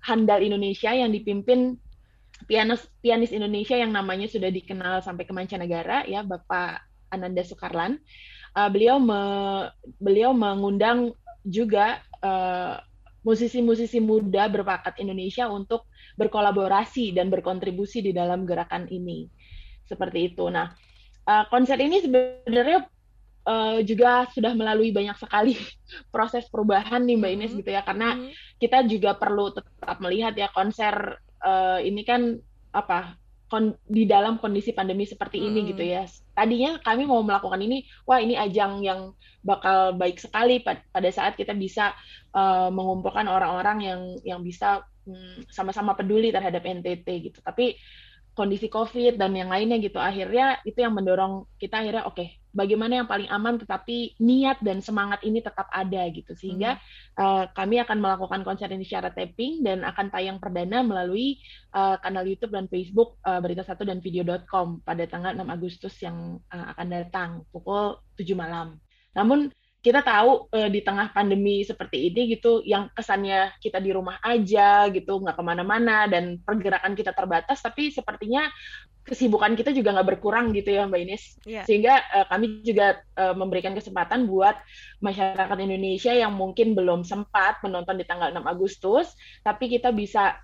handal 0.03 0.39
Indonesia 0.39 0.95
yang 0.95 1.11
dipimpin 1.11 1.75
pianis 2.47 2.87
pianis 3.03 3.35
Indonesia 3.35 3.75
yang 3.75 3.91
namanya 3.91 4.31
sudah 4.31 4.47
dikenal 4.47 5.03
sampai 5.03 5.27
ke 5.27 5.33
mancanegara 5.35 6.07
ya 6.07 6.23
Bapak 6.23 6.79
Ananda 7.11 7.43
Sukarlan. 7.43 7.99
Uh, 8.57 8.69
beliau 8.71 8.97
me, 8.97 9.21
beliau 10.01 10.33
mengundang 10.33 11.13
juga 11.45 12.01
uh, 12.25 12.81
musisi-musisi 13.21 13.99
muda 13.99 14.47
berbakat 14.49 14.97
Indonesia 14.97 15.45
untuk 15.51 15.85
berkolaborasi 16.17 17.13
dan 17.13 17.29
berkontribusi 17.29 18.01
di 18.01 18.11
dalam 18.15 18.47
gerakan 18.47 18.87
ini. 18.89 19.27
Seperti 19.89 20.29
itu. 20.29 20.45
Nah, 20.53 20.69
uh, 21.25 21.43
konser 21.49 21.81
ini 21.81 22.05
sebenarnya 22.05 22.85
uh, 23.49 23.81
juga 23.81 24.29
sudah 24.29 24.53
melalui 24.53 24.93
banyak 24.93 25.17
sekali 25.17 25.57
proses 26.13 26.45
perubahan 26.47 27.01
nih 27.01 27.17
Mbak 27.17 27.31
Ines 27.33 27.41
mm 27.41 27.49
-hmm. 27.49 27.59
gitu 27.65 27.69
ya 27.73 27.81
karena 27.81 28.09
mm 28.13 28.19
-hmm. 28.21 28.31
kita 28.61 28.77
juga 28.85 29.11
perlu 29.17 29.49
tetap 29.49 29.97
melihat 29.97 30.37
ya 30.37 30.47
konser 30.53 31.17
uh, 31.41 31.81
ini 31.81 32.05
kan 32.05 32.37
apa 32.69 33.17
kon 33.49 33.73
di 33.89 34.05
dalam 34.05 34.37
kondisi 34.37 34.77
pandemi 34.77 35.09
seperti 35.09 35.41
ini 35.41 35.65
hmm. 35.65 35.69
gitu 35.73 35.83
ya. 35.83 36.05
Tadinya 36.37 36.77
kami 36.85 37.09
mau 37.09 37.25
melakukan 37.25 37.57
ini, 37.57 37.81
wah 38.05 38.21
ini 38.21 38.37
ajang 38.37 38.85
yang 38.85 39.17
bakal 39.41 39.97
baik 39.97 40.21
sekali 40.21 40.61
pada 40.61 41.09
saat 41.09 41.33
kita 41.33 41.57
bisa 41.57 41.97
uh, 42.37 42.69
mengumpulkan 42.69 43.25
orang-orang 43.25 43.77
yang 43.81 44.01
yang 44.21 44.39
bisa 44.45 44.85
hmm, 45.09 45.49
sama-sama 45.49 45.97
peduli 45.97 46.29
terhadap 46.29 46.61
NTT 46.61 47.07
gitu. 47.25 47.41
Tapi 47.41 47.73
kondisi 48.39 48.71
COVID 48.71 49.19
dan 49.19 49.35
yang 49.35 49.51
lainnya 49.51 49.75
gitu. 49.83 49.99
Akhirnya 49.99 50.63
itu 50.63 50.79
yang 50.79 50.95
mendorong 50.95 51.43
kita 51.59 51.83
akhirnya 51.83 52.07
oke, 52.07 52.15
okay, 52.15 52.39
bagaimana 52.55 53.03
yang 53.03 53.07
paling 53.11 53.27
aman 53.27 53.59
tetapi 53.59 54.15
niat 54.23 54.63
dan 54.63 54.79
semangat 54.79 55.19
ini 55.27 55.43
tetap 55.43 55.67
ada 55.67 56.07
gitu. 56.07 56.31
Sehingga 56.31 56.79
hmm. 56.79 57.19
uh, 57.19 57.43
kami 57.51 57.83
akan 57.83 57.99
melakukan 57.99 58.47
konser 58.47 58.71
ini 58.71 58.87
secara 58.87 59.11
taping 59.11 59.59
dan 59.59 59.83
akan 59.83 60.07
tayang 60.07 60.39
perdana 60.39 60.79
melalui 60.79 61.35
uh, 61.75 61.99
kanal 61.99 62.23
YouTube 62.23 62.55
dan 62.55 62.71
Facebook 62.71 63.19
uh, 63.27 63.43
berita 63.43 63.67
satu 63.67 63.83
dan 63.83 63.99
video.com 63.99 64.79
pada 64.87 65.03
tanggal 65.03 65.35
6 65.35 65.43
Agustus 65.43 65.99
yang 65.99 66.39
uh, 66.55 66.65
akan 66.71 66.87
datang 66.87 67.29
pukul 67.51 67.99
7 68.15 68.23
malam. 68.39 68.79
Namun 69.11 69.51
kita 69.79 70.03
tahu 70.03 70.51
uh, 70.51 70.67
di 70.67 70.83
tengah 70.83 71.15
pandemi 71.15 71.63
seperti 71.63 72.11
ini 72.11 72.35
gitu, 72.35 72.59
yang 72.67 72.91
kesannya 72.91 73.55
kita 73.63 73.79
di 73.79 73.95
rumah 73.95 74.19
aja 74.19 74.91
gitu, 74.91 75.23
nggak 75.23 75.39
ke 75.39 75.43
mana-mana 75.43 76.03
dan 76.11 76.43
pergerakan 76.43 76.99
kita 76.99 77.15
terbatas, 77.15 77.63
tapi 77.63 77.87
sepertinya 77.87 78.43
kesibukan 79.07 79.55
kita 79.57 79.71
juga 79.73 79.95
nggak 79.95 80.19
berkurang 80.19 80.51
gitu 80.51 80.75
ya 80.75 80.85
Mbak 80.85 81.01
Ines. 81.01 81.23
Yeah. 81.47 81.63
Sehingga 81.63 81.95
uh, 82.11 82.25
kami 82.27 82.61
juga 82.61 82.99
uh, 83.15 83.33
memberikan 83.33 83.71
kesempatan 83.71 84.27
buat 84.27 84.59
masyarakat 84.99 85.57
Indonesia 85.63 86.11
yang 86.11 86.35
mungkin 86.35 86.75
belum 86.75 87.07
sempat 87.07 87.63
menonton 87.63 87.97
di 87.97 88.05
tanggal 88.05 88.35
6 88.35 88.43
Agustus, 88.45 89.15
tapi 89.41 89.71
kita 89.71 89.95
bisa 89.95 90.37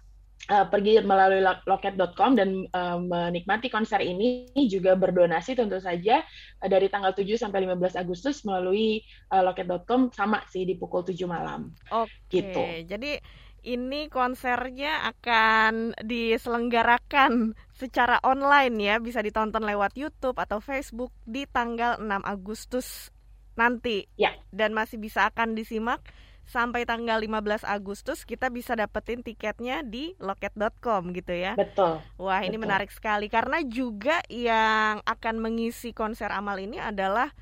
uh, 0.49 0.65
pergi 0.69 1.01
melalui 1.01 1.41
loket.com 1.41 2.37
dan 2.37 2.69
uh, 2.71 2.97
menikmati 3.01 3.67
konser 3.71 4.01
ini 4.03 4.45
juga 4.69 4.93
berdonasi 4.93 5.57
tentu 5.57 5.81
saja 5.81 6.21
uh, 6.61 6.69
dari 6.69 6.87
tanggal 6.91 7.15
7 7.15 7.25
sampai 7.39 7.65
15 7.65 7.97
Agustus 7.97 8.45
melalui 8.45 9.01
uh, 9.33 9.41
loket.com 9.41 10.13
sama 10.13 10.43
sih 10.51 10.67
di 10.67 10.77
pukul 10.77 11.01
7 11.03 11.17
malam. 11.25 11.73
Oke. 11.89 12.11
Gitu. 12.29 12.61
Jadi 12.85 13.17
ini 13.65 14.07
konsernya 14.13 15.09
akan 15.09 15.97
diselenggarakan 16.05 17.57
secara 17.73 18.21
online 18.21 18.77
ya, 18.77 18.95
bisa 19.01 19.25
ditonton 19.25 19.65
lewat 19.65 19.97
YouTube 19.97 20.37
atau 20.37 20.61
Facebook 20.61 21.09
di 21.25 21.49
tanggal 21.49 21.97
6 21.97 22.05
Agustus 22.21 23.09
nanti. 23.57 24.05
Ya. 24.21 24.37
Dan 24.53 24.77
masih 24.77 25.01
bisa 25.01 25.25
akan 25.25 25.57
disimak 25.57 26.05
sampai 26.45 26.85
tanggal 26.85 27.17
15 27.17 27.65
Agustus 27.65 28.21
kita 28.23 28.53
bisa 28.53 28.77
dapetin 28.77 29.25
tiketnya 29.25 29.81
di 29.81 30.13
loket.com 30.21 31.11
gitu 31.11 31.33
ya. 31.33 31.57
Betul. 31.57 31.99
Wah, 32.21 32.45
ini 32.45 32.55
Betul. 32.55 32.63
menarik 32.69 32.91
sekali 32.93 33.27
karena 33.27 33.65
juga 33.65 34.21
yang 34.29 35.01
akan 35.03 35.35
mengisi 35.41 35.91
konser 35.91 36.29
amal 36.29 36.61
ini 36.61 36.77
adalah 36.77 37.33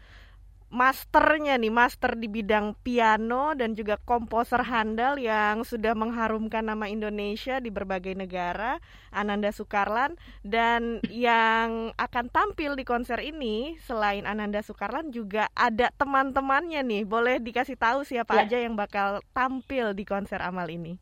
masternya 0.74 1.54
nih, 1.62 1.70
master 1.70 2.18
di 2.18 2.26
bidang 2.26 2.74
piano 2.82 3.54
dan 3.54 3.78
juga 3.78 4.02
komposer 4.02 4.66
handal 4.66 5.22
yang 5.22 5.62
sudah 5.62 5.94
mengharumkan 5.94 6.66
nama 6.66 6.90
Indonesia 6.90 7.62
di 7.62 7.70
berbagai 7.70 8.18
negara, 8.18 8.82
Ananda 9.14 9.54
Sukarlan 9.54 10.18
dan 10.42 10.98
yang 11.14 11.94
akan 11.94 12.26
tampil 12.34 12.74
di 12.74 12.82
konser 12.82 13.22
ini 13.22 13.78
selain 13.86 14.26
Ananda 14.26 14.66
Sukarlan 14.66 15.14
juga 15.14 15.46
ada 15.54 15.94
teman-temannya 15.94 16.82
nih. 16.82 17.04
Boleh 17.06 17.38
dikasih 17.38 17.78
tahu 17.78 18.02
siapa 18.02 18.42
ya. 18.42 18.50
aja 18.50 18.58
yang 18.58 18.74
bakal 18.74 19.22
tampil 19.30 19.94
di 19.94 20.10
konser 20.10 20.42
Amal 20.42 20.74
ini? 20.74 20.98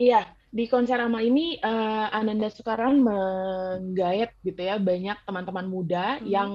Iya, 0.00 0.24
di 0.48 0.64
konser 0.64 0.96
Amal 0.96 1.28
ini 1.28 1.60
uh, 1.60 2.08
Ananda 2.08 2.48
Sukarlan 2.48 3.04
menggait 3.04 4.32
gitu 4.40 4.64
ya 4.64 4.80
banyak 4.80 5.28
teman-teman 5.28 5.68
muda 5.68 6.16
hmm. 6.16 6.24
yang 6.24 6.50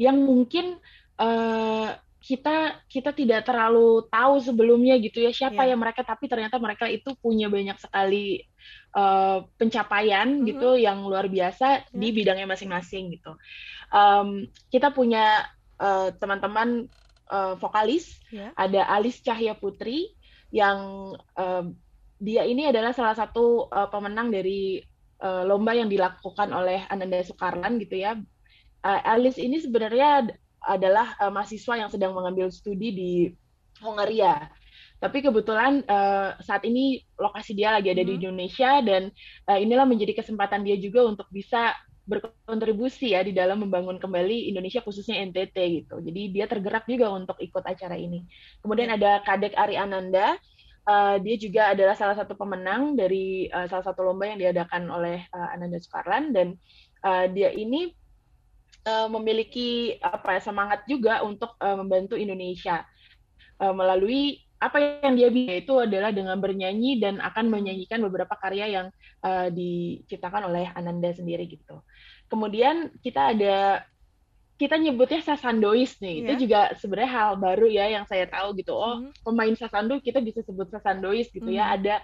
yang 0.00 0.16
mungkin 0.20 0.80
uh, 1.20 1.92
kita 2.20 2.84
kita 2.84 3.16
tidak 3.16 3.48
terlalu 3.48 4.04
tahu 4.12 4.34
sebelumnya 4.44 5.00
gitu 5.00 5.24
ya 5.24 5.32
siapa 5.32 5.64
yeah. 5.64 5.72
ya 5.72 5.76
mereka 5.76 6.04
tapi 6.04 6.28
ternyata 6.28 6.60
mereka 6.60 6.84
itu 6.84 7.16
punya 7.16 7.48
banyak 7.48 7.80
sekali 7.80 8.44
uh, 8.92 9.40
pencapaian 9.56 10.28
mm 10.28 10.36
-hmm. 10.40 10.48
gitu 10.52 10.68
yang 10.76 11.00
luar 11.00 11.32
biasa 11.32 11.88
yeah. 11.88 11.96
di 11.96 12.08
bidangnya 12.12 12.44
masing-masing 12.44 13.16
gitu. 13.16 13.32
Um, 13.88 14.52
kita 14.68 14.92
punya 14.92 15.48
uh, 15.80 16.12
teman-teman 16.20 16.92
uh, 17.32 17.56
vokalis, 17.56 18.20
yeah. 18.28 18.52
ada 18.52 18.84
Alis 18.92 19.24
Cahya 19.24 19.56
Putri 19.56 20.12
yang 20.52 21.12
uh, 21.40 21.64
dia 22.20 22.44
ini 22.44 22.68
adalah 22.68 22.92
salah 22.92 23.16
satu 23.16 23.64
uh, 23.72 23.88
pemenang 23.88 24.28
dari 24.28 24.84
uh, 25.24 25.48
lomba 25.48 25.72
yang 25.72 25.88
dilakukan 25.88 26.52
oleh 26.52 26.84
Ananda 26.92 27.24
Soekarlan 27.24 27.80
gitu 27.80 27.96
ya. 27.96 28.12
Uh, 28.84 29.00
Alice 29.08 29.40
ini 29.40 29.56
sebenarnya 29.56 30.28
adalah 30.64 31.16
uh, 31.20 31.32
mahasiswa 31.32 31.74
yang 31.80 31.90
sedang 31.90 32.12
mengambil 32.12 32.52
studi 32.52 32.92
di 32.92 33.12
Hongaria. 33.80 34.48
Tapi 35.00 35.24
kebetulan 35.24 35.80
uh, 35.88 36.36
saat 36.44 36.60
ini 36.68 37.00
lokasi 37.16 37.56
dia 37.56 37.72
lagi 37.72 37.88
ada 37.88 38.04
hmm. 38.04 38.10
di 38.12 38.14
Indonesia 38.20 38.70
dan 38.84 39.08
uh, 39.48 39.56
inilah 39.56 39.88
menjadi 39.88 40.20
kesempatan 40.20 40.60
dia 40.60 40.76
juga 40.76 41.08
untuk 41.08 41.24
bisa 41.32 41.72
berkontribusi 42.04 43.14
ya 43.14 43.22
di 43.22 43.30
dalam 43.30 43.62
membangun 43.64 43.96
kembali 43.96 44.50
Indonesia 44.50 44.84
khususnya 44.84 45.22
NTT 45.24 45.56
gitu. 45.56 46.02
Jadi 46.04 46.22
dia 46.34 46.44
tergerak 46.50 46.84
juga 46.84 47.08
untuk 47.16 47.38
ikut 47.40 47.64
acara 47.64 47.96
ini. 47.96 48.26
Kemudian 48.60 48.92
ya. 48.92 48.96
ada 48.98 49.12
Kadek 49.24 49.54
Ari 49.56 49.78
Ananda, 49.78 50.36
uh, 50.90 51.16
dia 51.22 51.36
juga 51.38 51.72
adalah 51.72 51.94
salah 51.94 52.18
satu 52.18 52.34
pemenang 52.34 52.98
dari 52.98 53.46
uh, 53.48 53.70
salah 53.70 53.86
satu 53.86 54.02
lomba 54.02 54.26
yang 54.26 54.42
diadakan 54.42 54.90
oleh 54.90 55.22
uh, 55.30 55.48
Ananda 55.54 55.78
Sukarlan 55.78 56.34
dan 56.34 56.58
uh, 57.06 57.30
dia 57.30 57.54
ini 57.54 57.94
uh, 58.86 59.08
memiliki 59.08 59.96
apa 60.00 60.38
ya 60.38 60.40
semangat 60.40 60.84
juga 60.88 61.20
untuk 61.24 61.56
uh, 61.60 61.76
membantu 61.80 62.16
Indonesia 62.16 62.84
uh, 63.60 63.74
melalui 63.74 64.40
apa 64.60 65.00
yang 65.00 65.16
dia 65.16 65.32
bisa 65.32 65.56
itu 65.56 65.72
adalah 65.80 66.12
dengan 66.12 66.36
bernyanyi 66.36 67.00
dan 67.00 67.16
akan 67.16 67.48
menyanyikan 67.48 68.04
beberapa 68.04 68.36
karya 68.36 68.68
yang 68.68 68.86
uh, 69.24 69.48
diciptakan 69.48 70.52
oleh 70.52 70.68
Ananda 70.76 71.16
sendiri 71.16 71.48
gitu. 71.48 71.80
Kemudian 72.28 72.92
kita 73.00 73.32
ada 73.32 73.88
kita 74.60 74.76
nyebutnya 74.76 75.24
sasandois 75.24 75.96
nih. 76.04 76.20
Yeah. 76.20 76.24
Itu 76.28 76.32
iya. 76.36 76.40
juga 76.44 76.60
sebenarnya 76.76 77.10
hal 77.16 77.30
baru 77.40 77.66
ya 77.72 77.86
yang 77.88 78.04
saya 78.04 78.28
tahu 78.28 78.52
gitu. 78.60 78.76
Oh, 78.76 79.00
mm. 79.00 79.24
pemain 79.24 79.56
sasando 79.56 79.96
kita 80.04 80.20
bisa 80.20 80.44
sebut 80.44 80.68
sasandois 80.68 81.32
gitu 81.32 81.48
mm. 81.48 81.56
ya. 81.56 81.64
Ada 81.72 81.94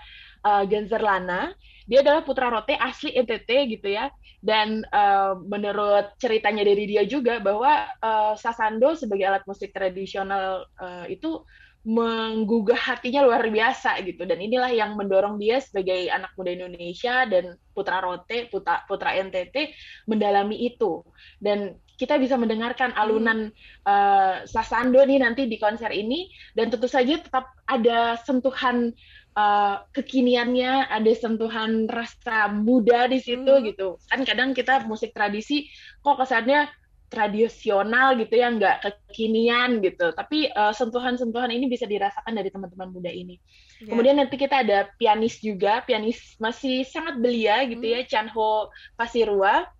uh, 0.46 0.62
Genzer 0.70 1.02
Lana. 1.02 1.50
Dia 1.86 2.02
adalah 2.02 2.22
putra 2.22 2.50
rote 2.50 2.78
asli 2.78 3.14
NTT 3.18 3.50
gitu 3.78 3.90
ya. 3.90 4.06
Dan 4.38 4.86
uh, 4.94 5.34
menurut 5.42 6.14
ceritanya 6.22 6.62
dari 6.62 6.86
dia 6.86 7.02
juga 7.02 7.42
bahwa 7.42 7.90
uh, 7.98 8.38
sasando 8.38 8.94
sebagai 8.94 9.26
alat 9.26 9.42
musik 9.42 9.74
tradisional 9.74 10.70
uh, 10.78 11.06
itu 11.10 11.42
menggugah 11.86 12.74
hatinya 12.74 13.22
luar 13.22 13.46
biasa 13.46 14.02
gitu 14.02 14.26
dan 14.26 14.42
inilah 14.42 14.74
yang 14.74 14.98
mendorong 14.98 15.38
dia 15.38 15.62
sebagai 15.62 16.10
anak 16.10 16.34
muda 16.34 16.50
Indonesia 16.50 17.22
dan 17.30 17.54
putra 17.70 18.02
rote 18.02 18.50
putra 18.50 18.82
putra 18.90 19.14
NTT 19.14 19.70
mendalami 20.10 20.66
itu 20.66 21.06
dan 21.38 21.78
kita 21.94 22.18
bisa 22.18 22.34
mendengarkan 22.34 22.90
alunan 22.98 23.54
uh, 23.86 24.42
sasando 24.50 24.98
nih 25.06 25.22
nanti 25.22 25.46
di 25.46 25.62
konser 25.62 25.94
ini 25.94 26.26
dan 26.58 26.74
tentu 26.74 26.90
saja 26.90 27.22
tetap 27.22 27.54
ada 27.70 28.18
sentuhan 28.18 28.90
uh, 29.36 29.84
kekiniannya 29.92 30.88
ada 30.88 31.12
sentuhan 31.12 31.86
rasa 31.86 32.48
muda 32.50 33.06
di 33.06 33.20
situ 33.20 33.52
hmm. 33.52 33.64
gitu 33.70 33.88
kan 34.08 34.24
kadang 34.24 34.56
kita 34.56 34.82
musik 34.88 35.12
tradisi 35.12 35.68
kok 36.00 36.18
kesannya 36.18 36.66
tradisional 37.06 38.18
gitu 38.18 38.34
ya 38.34 38.50
nggak 38.50 38.76
kekinian 38.82 39.78
gitu 39.78 40.10
tapi 40.10 40.50
eh, 40.50 40.72
sentuhan-sentuhan 40.74 41.54
ini 41.54 41.70
bisa 41.70 41.86
dirasakan 41.86 42.34
dari 42.34 42.50
teman-teman 42.50 42.90
muda 42.90 43.06
ini 43.06 43.38
yeah. 43.78 43.94
kemudian 43.94 44.18
nanti 44.18 44.34
kita 44.34 44.66
ada 44.66 44.90
pianis 44.98 45.38
juga 45.38 45.86
pianis 45.86 46.34
masih 46.42 46.82
sangat 46.82 47.22
belia 47.22 47.62
gitu 47.70 47.84
ya, 47.86 48.02
hmm. 48.02 48.06
ya 48.06 48.10
Chanho 48.10 48.74
Pasirua 48.98 49.70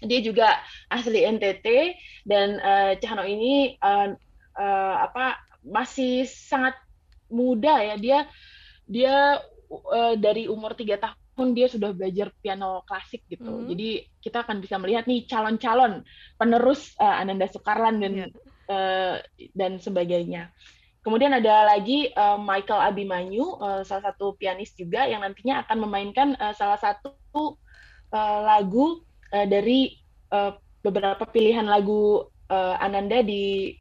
dia 0.00 0.20
juga 0.24 0.58
asli 0.88 1.28
NTT 1.28 1.66
dan 2.26 2.58
uh, 2.58 2.92
Chano 2.98 3.22
ini 3.22 3.76
uh, 3.78 4.16
uh, 4.56 4.94
apa 5.06 5.38
masih 5.62 6.26
sangat 6.26 6.74
muda 7.30 7.80
ya 7.80 7.96
dia 8.00 8.18
dia 8.86 9.40
uh, 9.70 10.14
dari 10.18 10.46
umur 10.50 10.76
tiga 10.76 11.00
tahun 11.00 11.56
dia 11.56 11.66
sudah 11.70 11.96
belajar 11.96 12.28
piano 12.44 12.84
klasik 12.84 13.24
gitu. 13.30 13.48
Mm 13.48 13.58
-hmm. 13.64 13.68
Jadi 13.72 13.88
kita 14.20 14.44
akan 14.44 14.60
bisa 14.60 14.76
melihat 14.76 15.04
nih 15.08 15.24
calon-calon 15.24 16.04
penerus 16.36 16.92
uh, 17.00 17.20
Ananda 17.20 17.48
Soekarlan 17.48 17.98
dan 18.02 18.12
yeah. 18.12 18.28
Iya. 18.28 18.38
uh, 18.72 19.16
dan 19.56 19.72
sebagainya. 19.80 20.52
Kemudian 21.02 21.34
ada 21.34 21.66
lagi 21.66 22.14
uh, 22.14 22.38
Michael 22.38 22.94
Abimanyu, 22.94 23.58
uh, 23.58 23.82
salah 23.82 24.14
satu 24.14 24.38
pianis 24.38 24.70
juga 24.78 25.02
yang 25.02 25.26
nantinya 25.26 25.66
akan 25.66 25.82
memainkan 25.82 26.38
uh, 26.38 26.54
salah 26.54 26.78
satu 26.78 27.58
uh, 28.14 28.38
lagu 28.46 29.02
uh, 29.34 29.46
dari 29.50 29.98
uh, 30.30 30.54
beberapa 30.78 31.26
pilihan 31.26 31.66
lagu 31.66 32.22
uh, 32.46 32.74
Ananda 32.78 33.18
di 33.18 33.74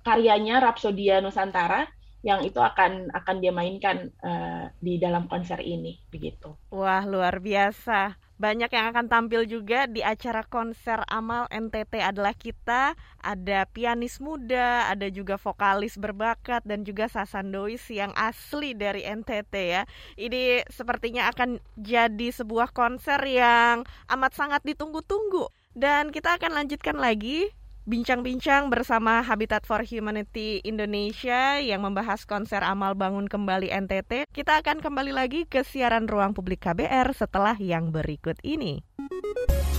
karyanya 0.00 0.64
Rapsodia 0.64 1.20
Nusantara 1.20 1.84
yang 2.22 2.46
itu 2.46 2.62
akan 2.62 3.10
akan 3.10 3.36
dia 3.42 3.50
mainkan 3.50 4.14
uh, 4.22 4.70
di 4.78 4.96
dalam 5.02 5.26
konser 5.26 5.58
ini 5.58 5.98
begitu. 6.06 6.54
Wah, 6.70 7.02
luar 7.02 7.42
biasa. 7.42 8.14
Banyak 8.42 8.74
yang 8.74 8.90
akan 8.90 9.06
tampil 9.06 9.46
juga 9.46 9.86
di 9.86 10.02
acara 10.02 10.42
konser 10.42 10.98
Amal 11.06 11.46
NTT 11.46 12.02
adalah 12.02 12.34
kita. 12.34 12.98
Ada 13.22 13.70
pianis 13.70 14.18
muda, 14.18 14.90
ada 14.90 15.06
juga 15.06 15.38
vokalis 15.38 15.94
berbakat 15.94 16.66
dan 16.66 16.82
juga 16.82 17.06
sasandois 17.06 17.86
yang 17.86 18.10
asli 18.18 18.74
dari 18.74 19.06
NTT 19.06 19.54
ya. 19.54 19.82
Ini 20.18 20.66
sepertinya 20.66 21.30
akan 21.30 21.62
jadi 21.78 22.34
sebuah 22.34 22.74
konser 22.74 23.22
yang 23.30 23.86
amat 24.10 24.32
sangat 24.34 24.66
ditunggu-tunggu. 24.66 25.46
Dan 25.70 26.10
kita 26.10 26.34
akan 26.34 26.66
lanjutkan 26.66 26.98
lagi 26.98 27.46
bincang-bincang 27.82 28.70
bersama 28.70 29.22
Habitat 29.22 29.66
for 29.66 29.82
Humanity 29.82 30.62
Indonesia 30.62 31.58
yang 31.58 31.82
membahas 31.82 32.22
konser 32.24 32.62
amal 32.62 32.94
bangun 32.94 33.26
kembali 33.26 33.74
NTT. 33.74 34.30
Kita 34.30 34.62
akan 34.62 34.78
kembali 34.78 35.10
lagi 35.10 35.44
ke 35.46 35.66
siaran 35.66 36.06
ruang 36.06 36.34
publik 36.34 36.62
KBR 36.62 37.10
setelah 37.14 37.58
yang 37.58 37.90
berikut 37.90 38.38
ini. 38.46 38.86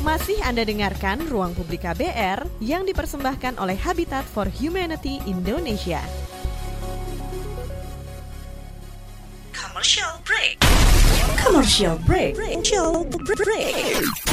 Masih 0.03 0.36
Anda 0.43 0.67
dengarkan 0.67 1.31
Ruang 1.31 1.55
Publik 1.55 1.88
KBR 1.88 2.43
yang 2.60 2.83
dipersembahkan 2.83 3.55
oleh 3.55 3.79
Habitat 3.79 4.27
for 4.27 4.51
Humanity 4.51 5.24
Indonesia. 5.24 6.03
Commercial 9.55 10.19
break. 10.27 10.60
Commercial 11.39 11.95
break. 12.03 12.36
Commercial 12.36 13.07
break. 13.07 14.32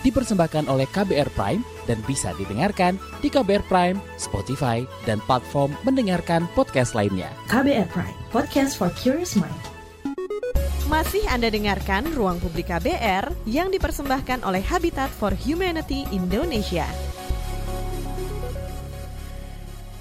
Dipersembahkan 0.00 0.68
oleh 0.72 0.88
KBR 0.88 1.28
Prime 1.36 1.60
dan 1.84 2.00
bisa 2.08 2.32
didengarkan 2.40 2.96
di 3.20 3.28
KBR 3.28 3.64
Prime, 3.68 3.98
Spotify, 4.16 4.84
dan 5.04 5.20
platform 5.28 5.76
mendengarkan 5.84 6.48
podcast 6.56 6.96
lainnya. 6.96 7.28
KBR 7.52 7.88
Prime, 7.92 8.16
podcast 8.32 8.80
for 8.80 8.88
curious 8.96 9.36
mind. 9.36 9.52
Masih 10.90 11.22
Anda 11.30 11.54
dengarkan 11.54 12.10
Ruang 12.18 12.42
Publik 12.42 12.66
KBR 12.66 13.30
yang 13.46 13.70
dipersembahkan 13.70 14.42
oleh 14.42 14.58
Habitat 14.58 15.06
for 15.14 15.30
Humanity 15.30 16.02
Indonesia. 16.10 17.09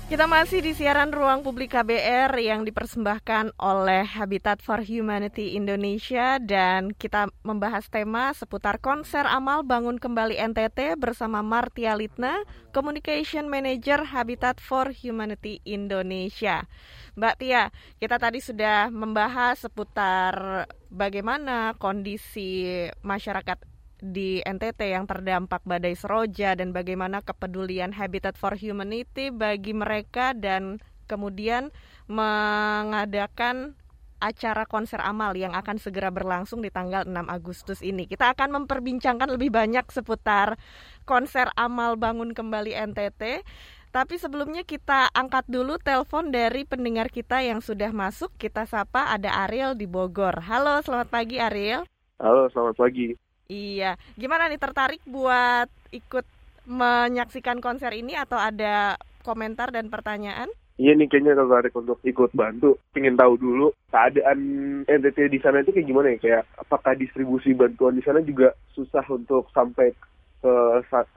Kita 0.10 0.26
masih 0.26 0.66
di 0.66 0.74
siaran 0.74 1.14
Ruang 1.14 1.46
Publik 1.46 1.78
KBR 1.78 2.34
yang 2.42 2.66
dipersembahkan 2.66 3.54
oleh 3.62 4.02
Habitat 4.10 4.58
for 4.58 4.82
Humanity 4.82 5.54
Indonesia 5.54 6.42
dan 6.42 6.98
kita 6.98 7.30
membahas 7.46 7.86
tema 7.94 8.34
seputar 8.34 8.82
konser 8.82 9.30
amal 9.30 9.62
bangun 9.62 10.02
kembali 10.02 10.34
NTT 10.50 10.98
bersama 10.98 11.46
Martia 11.46 11.94
Litna, 11.94 12.42
Communication 12.74 13.54
Manager 13.54 14.02
Habitat 14.02 14.58
for 14.58 14.90
Humanity 14.90 15.62
Indonesia. 15.62 16.66
Mbak 17.14 17.36
Tia, 17.38 17.70
kita 18.02 18.18
tadi 18.18 18.42
sudah 18.42 18.90
membahas 18.90 19.62
seputar 19.62 20.66
bagaimana 20.90 21.78
kondisi 21.78 22.90
masyarakat 23.06 23.62
di 24.00 24.40
NTT 24.44 24.96
yang 24.96 25.06
terdampak 25.06 25.64
badai 25.68 25.96
seroja 25.96 26.56
dan 26.56 26.72
bagaimana 26.72 27.20
kepedulian 27.20 27.92
Habitat 27.92 28.40
for 28.40 28.56
Humanity 28.56 29.32
bagi 29.32 29.76
mereka 29.76 30.32
dan 30.32 30.80
kemudian 31.12 31.72
mengadakan 32.08 33.76
acara 34.20 34.68
konser 34.68 35.00
amal 35.00 35.32
yang 35.36 35.56
akan 35.56 35.80
segera 35.80 36.12
berlangsung 36.12 36.60
di 36.60 36.68
tanggal 36.68 37.08
6 37.08 37.16
Agustus 37.28 37.80
ini. 37.80 38.04
Kita 38.04 38.36
akan 38.36 38.64
memperbincangkan 38.64 39.32
lebih 39.32 39.50
banyak 39.50 39.88
seputar 39.90 40.60
konser 41.08 41.48
amal 41.56 41.96
bangun 41.96 42.36
kembali 42.36 42.76
NTT. 42.92 43.44
Tapi 43.90 44.22
sebelumnya 44.22 44.62
kita 44.62 45.10
angkat 45.18 45.50
dulu 45.50 45.82
telepon 45.82 46.30
dari 46.30 46.62
pendengar 46.62 47.10
kita 47.10 47.42
yang 47.42 47.58
sudah 47.58 47.90
masuk. 47.90 48.30
Kita 48.38 48.70
sapa 48.70 49.10
ada 49.10 49.34
Ariel 49.48 49.74
di 49.74 49.90
Bogor. 49.90 50.46
Halo, 50.46 50.78
selamat 50.86 51.10
pagi 51.10 51.42
Ariel. 51.42 51.90
Halo, 52.22 52.52
selamat 52.54 52.78
pagi. 52.78 53.29
Iya, 53.50 53.98
gimana 54.14 54.46
nih 54.46 54.62
tertarik 54.62 55.02
buat 55.10 55.66
ikut 55.90 56.22
menyaksikan 56.70 57.58
konser 57.66 57.90
ini 57.98 58.14
atau 58.14 58.38
ada 58.38 58.94
komentar 59.26 59.74
dan 59.74 59.90
pertanyaan? 59.90 60.46
Iya 60.78 60.94
nih 60.94 61.10
kayaknya 61.10 61.34
tertarik 61.34 61.74
untuk 61.74 61.98
ikut 62.06 62.30
bantu. 62.38 62.78
Pengen 62.94 63.18
tahu 63.18 63.42
dulu 63.42 63.74
keadaan 63.90 64.40
NTT 64.86 65.34
di 65.34 65.42
sana 65.42 65.66
itu 65.66 65.74
kayak 65.74 65.90
gimana 65.90 66.14
ya? 66.14 66.18
Kayak 66.22 66.44
apakah 66.62 66.94
distribusi 66.94 67.58
bantuan 67.58 67.98
di 67.98 68.06
sana 68.06 68.22
juga 68.22 68.54
susah 68.78 69.02
untuk 69.10 69.50
sampai 69.50 69.98
ke 70.46 70.54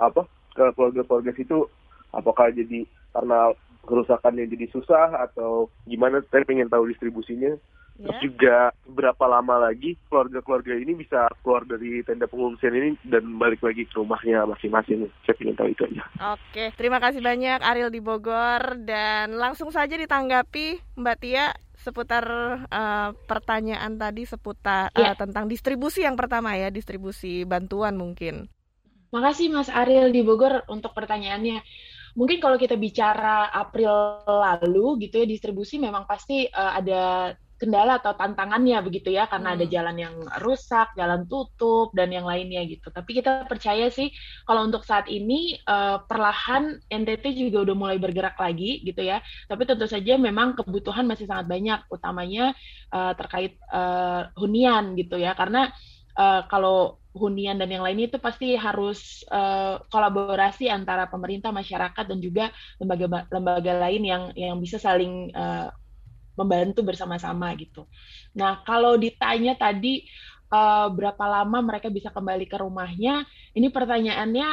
apa 0.00 0.24
ke 0.56 0.64
keluarga-keluarga 0.72 1.36
situ? 1.36 1.68
Apakah 2.16 2.48
jadi 2.48 2.88
karena 3.12 3.52
kerusakan 3.84 4.40
yang 4.40 4.48
jadi 4.48 4.72
susah 4.72 5.20
atau 5.20 5.68
gimana? 5.84 6.24
Saya 6.32 6.48
pengen 6.48 6.72
tahu 6.72 6.88
distribusinya. 6.88 7.52
Terus 8.02 8.18
ya. 8.18 8.22
juga 8.26 8.56
berapa 8.90 9.24
lama 9.30 9.70
lagi 9.70 9.94
keluarga-keluarga 10.10 10.74
ini 10.74 10.98
bisa 10.98 11.30
keluar 11.46 11.62
dari 11.62 12.02
tenda 12.02 12.26
pengungsian 12.26 12.74
ini 12.74 12.88
dan 13.06 13.22
balik 13.38 13.62
lagi 13.62 13.86
ke 13.86 13.94
rumahnya 13.94 14.42
masing-masing. 14.50 15.06
Saya 15.22 15.38
ingin 15.38 15.54
tahu 15.54 15.68
itu 15.70 15.82
aja. 15.86 16.02
Oke, 16.34 16.74
terima 16.74 16.98
kasih 16.98 17.22
banyak 17.22 17.62
Ariel 17.62 17.94
di 17.94 18.02
Bogor 18.02 18.82
dan 18.82 19.38
langsung 19.38 19.70
saja 19.70 19.94
ditanggapi 19.94 20.98
Mbak 20.98 21.16
Tia 21.22 21.54
seputar 21.78 22.24
uh, 22.66 23.10
pertanyaan 23.26 23.98
tadi 23.98 24.26
seputar 24.26 24.90
ya. 24.94 25.14
uh, 25.14 25.16
tentang 25.18 25.46
distribusi 25.46 26.02
yang 26.02 26.18
pertama 26.18 26.58
ya, 26.58 26.74
distribusi 26.74 27.46
bantuan 27.46 27.94
mungkin. 27.94 28.50
Makasih 29.14 29.52
Mas 29.52 29.68
Ariel 29.68 30.10
di 30.10 30.24
Bogor 30.26 30.66
untuk 30.72 30.90
pertanyaannya 30.96 31.60
mungkin 32.16 32.38
kalau 32.40 32.56
kita 32.60 32.76
bicara 32.76 33.48
April 33.52 34.24
lalu 34.24 35.08
gitu 35.08 35.24
ya 35.24 35.26
distribusi 35.28 35.80
memang 35.80 36.04
pasti 36.04 36.44
uh, 36.48 36.76
ada 36.76 37.32
kendala 37.62 38.02
atau 38.02 38.18
tantangannya 38.18 38.82
begitu 38.82 39.14
ya 39.14 39.30
karena 39.30 39.54
hmm. 39.54 39.56
ada 39.62 39.66
jalan 39.70 39.96
yang 40.02 40.14
rusak, 40.42 40.90
jalan 40.98 41.22
tutup 41.30 41.94
dan 41.94 42.10
yang 42.10 42.26
lainnya 42.26 42.66
gitu. 42.66 42.90
Tapi 42.90 43.22
kita 43.22 43.46
percaya 43.46 43.86
sih 43.86 44.10
kalau 44.42 44.66
untuk 44.66 44.82
saat 44.82 45.06
ini 45.06 45.62
uh, 45.62 46.02
perlahan 46.02 46.82
NTT 46.90 47.38
juga 47.38 47.70
udah 47.70 47.76
mulai 47.78 48.02
bergerak 48.02 48.34
lagi 48.34 48.82
gitu 48.82 49.06
ya. 49.06 49.22
Tapi 49.46 49.62
tentu 49.62 49.86
saja 49.86 50.18
memang 50.18 50.58
kebutuhan 50.58 51.06
masih 51.06 51.30
sangat 51.30 51.46
banyak 51.46 51.86
utamanya 51.86 52.50
uh, 52.90 53.14
terkait 53.14 53.54
uh, 53.70 54.26
hunian 54.34 54.98
gitu 54.98 55.22
ya 55.22 55.38
karena 55.38 55.70
uh, 56.18 56.42
kalau 56.50 56.98
hunian 57.12 57.60
dan 57.60 57.68
yang 57.68 57.84
lainnya 57.84 58.08
itu 58.08 58.18
pasti 58.18 58.56
harus 58.56 59.20
uh, 59.28 59.84
kolaborasi 59.92 60.72
antara 60.72 61.04
pemerintah, 61.08 61.52
masyarakat 61.52 62.04
dan 62.08 62.18
juga 62.18 62.48
lembaga 62.80 63.28
lembaga 63.28 63.72
lain 63.84 64.02
yang 64.02 64.22
yang 64.32 64.56
bisa 64.56 64.80
saling 64.80 65.28
uh, 65.36 65.68
membantu 66.38 66.80
bersama-sama 66.84 67.52
gitu. 67.56 67.84
Nah, 68.36 68.64
kalau 68.64 68.96
ditanya 68.96 69.56
tadi 69.56 70.04
uh, 70.52 70.88
berapa 70.88 71.24
lama 71.24 71.58
mereka 71.60 71.92
bisa 71.92 72.08
kembali 72.08 72.48
ke 72.48 72.56
rumahnya, 72.60 73.24
ini 73.52 73.68
pertanyaannya 73.68 74.48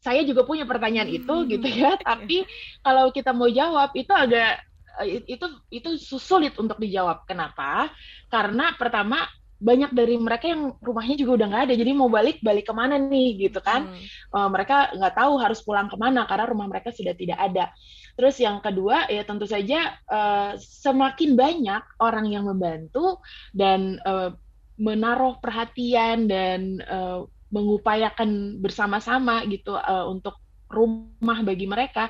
saya 0.00 0.24
juga 0.24 0.48
punya 0.48 0.64
pertanyaan 0.64 1.10
hmm. 1.12 1.18
itu 1.22 1.34
gitu 1.56 1.68
ya, 1.68 1.94
tapi 2.08 2.48
kalau 2.80 3.12
kita 3.12 3.30
mau 3.36 3.50
jawab 3.52 3.92
itu 3.92 4.10
agak 4.10 4.64
eh, 5.04 5.20
itu 5.28 5.46
itu 5.68 5.88
sulit 6.18 6.56
untuk 6.56 6.80
dijawab. 6.80 7.28
Kenapa? 7.28 7.92
Karena 8.32 8.72
pertama 8.74 9.28
banyak 9.60 9.92
dari 9.92 10.16
mereka 10.16 10.48
yang 10.48 10.72
rumahnya 10.80 11.20
juga 11.20 11.44
udah 11.44 11.46
nggak 11.52 11.64
ada 11.68 11.74
jadi 11.76 11.92
mau 11.92 12.08
balik 12.08 12.40
balik 12.40 12.64
ke 12.64 12.72
mana 12.72 12.96
nih 12.96 13.36
gitu 13.36 13.60
kan 13.60 13.92
hmm. 13.92 14.32
uh, 14.32 14.48
mereka 14.48 14.88
nggak 14.96 15.14
tahu 15.20 15.36
harus 15.36 15.60
pulang 15.60 15.84
ke 15.92 16.00
mana 16.00 16.24
karena 16.24 16.48
rumah 16.48 16.64
mereka 16.64 16.88
sudah 16.96 17.12
tidak 17.12 17.36
ada 17.36 17.68
terus 18.14 18.38
yang 18.38 18.62
kedua 18.62 19.10
ya 19.10 19.22
tentu 19.26 19.44
saja 19.44 19.98
uh, 20.08 20.54
semakin 20.58 21.34
banyak 21.34 21.82
orang 22.00 22.26
yang 22.30 22.46
membantu 22.46 23.18
dan 23.52 23.98
uh, 24.06 24.32
menaruh 24.80 25.36
perhatian 25.44 26.24
dan 26.24 26.80
uh, 26.88 27.28
mengupayakan 27.50 28.62
bersama-sama 28.62 29.44
gitu 29.50 29.76
uh, 29.76 30.06
untuk 30.08 30.38
rumah 30.70 31.42
bagi 31.42 31.66
mereka 31.66 32.08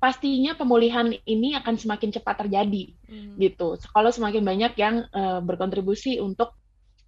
pastinya 0.00 0.56
pemulihan 0.56 1.12
ini 1.28 1.52
akan 1.60 1.76
semakin 1.76 2.08
cepat 2.08 2.48
terjadi 2.48 2.96
hmm. 3.04 3.36
gitu. 3.36 3.76
Kalau 3.92 4.08
semakin 4.08 4.40
banyak 4.40 4.72
yang 4.80 5.04
uh, 5.12 5.44
berkontribusi 5.44 6.16
untuk 6.24 6.56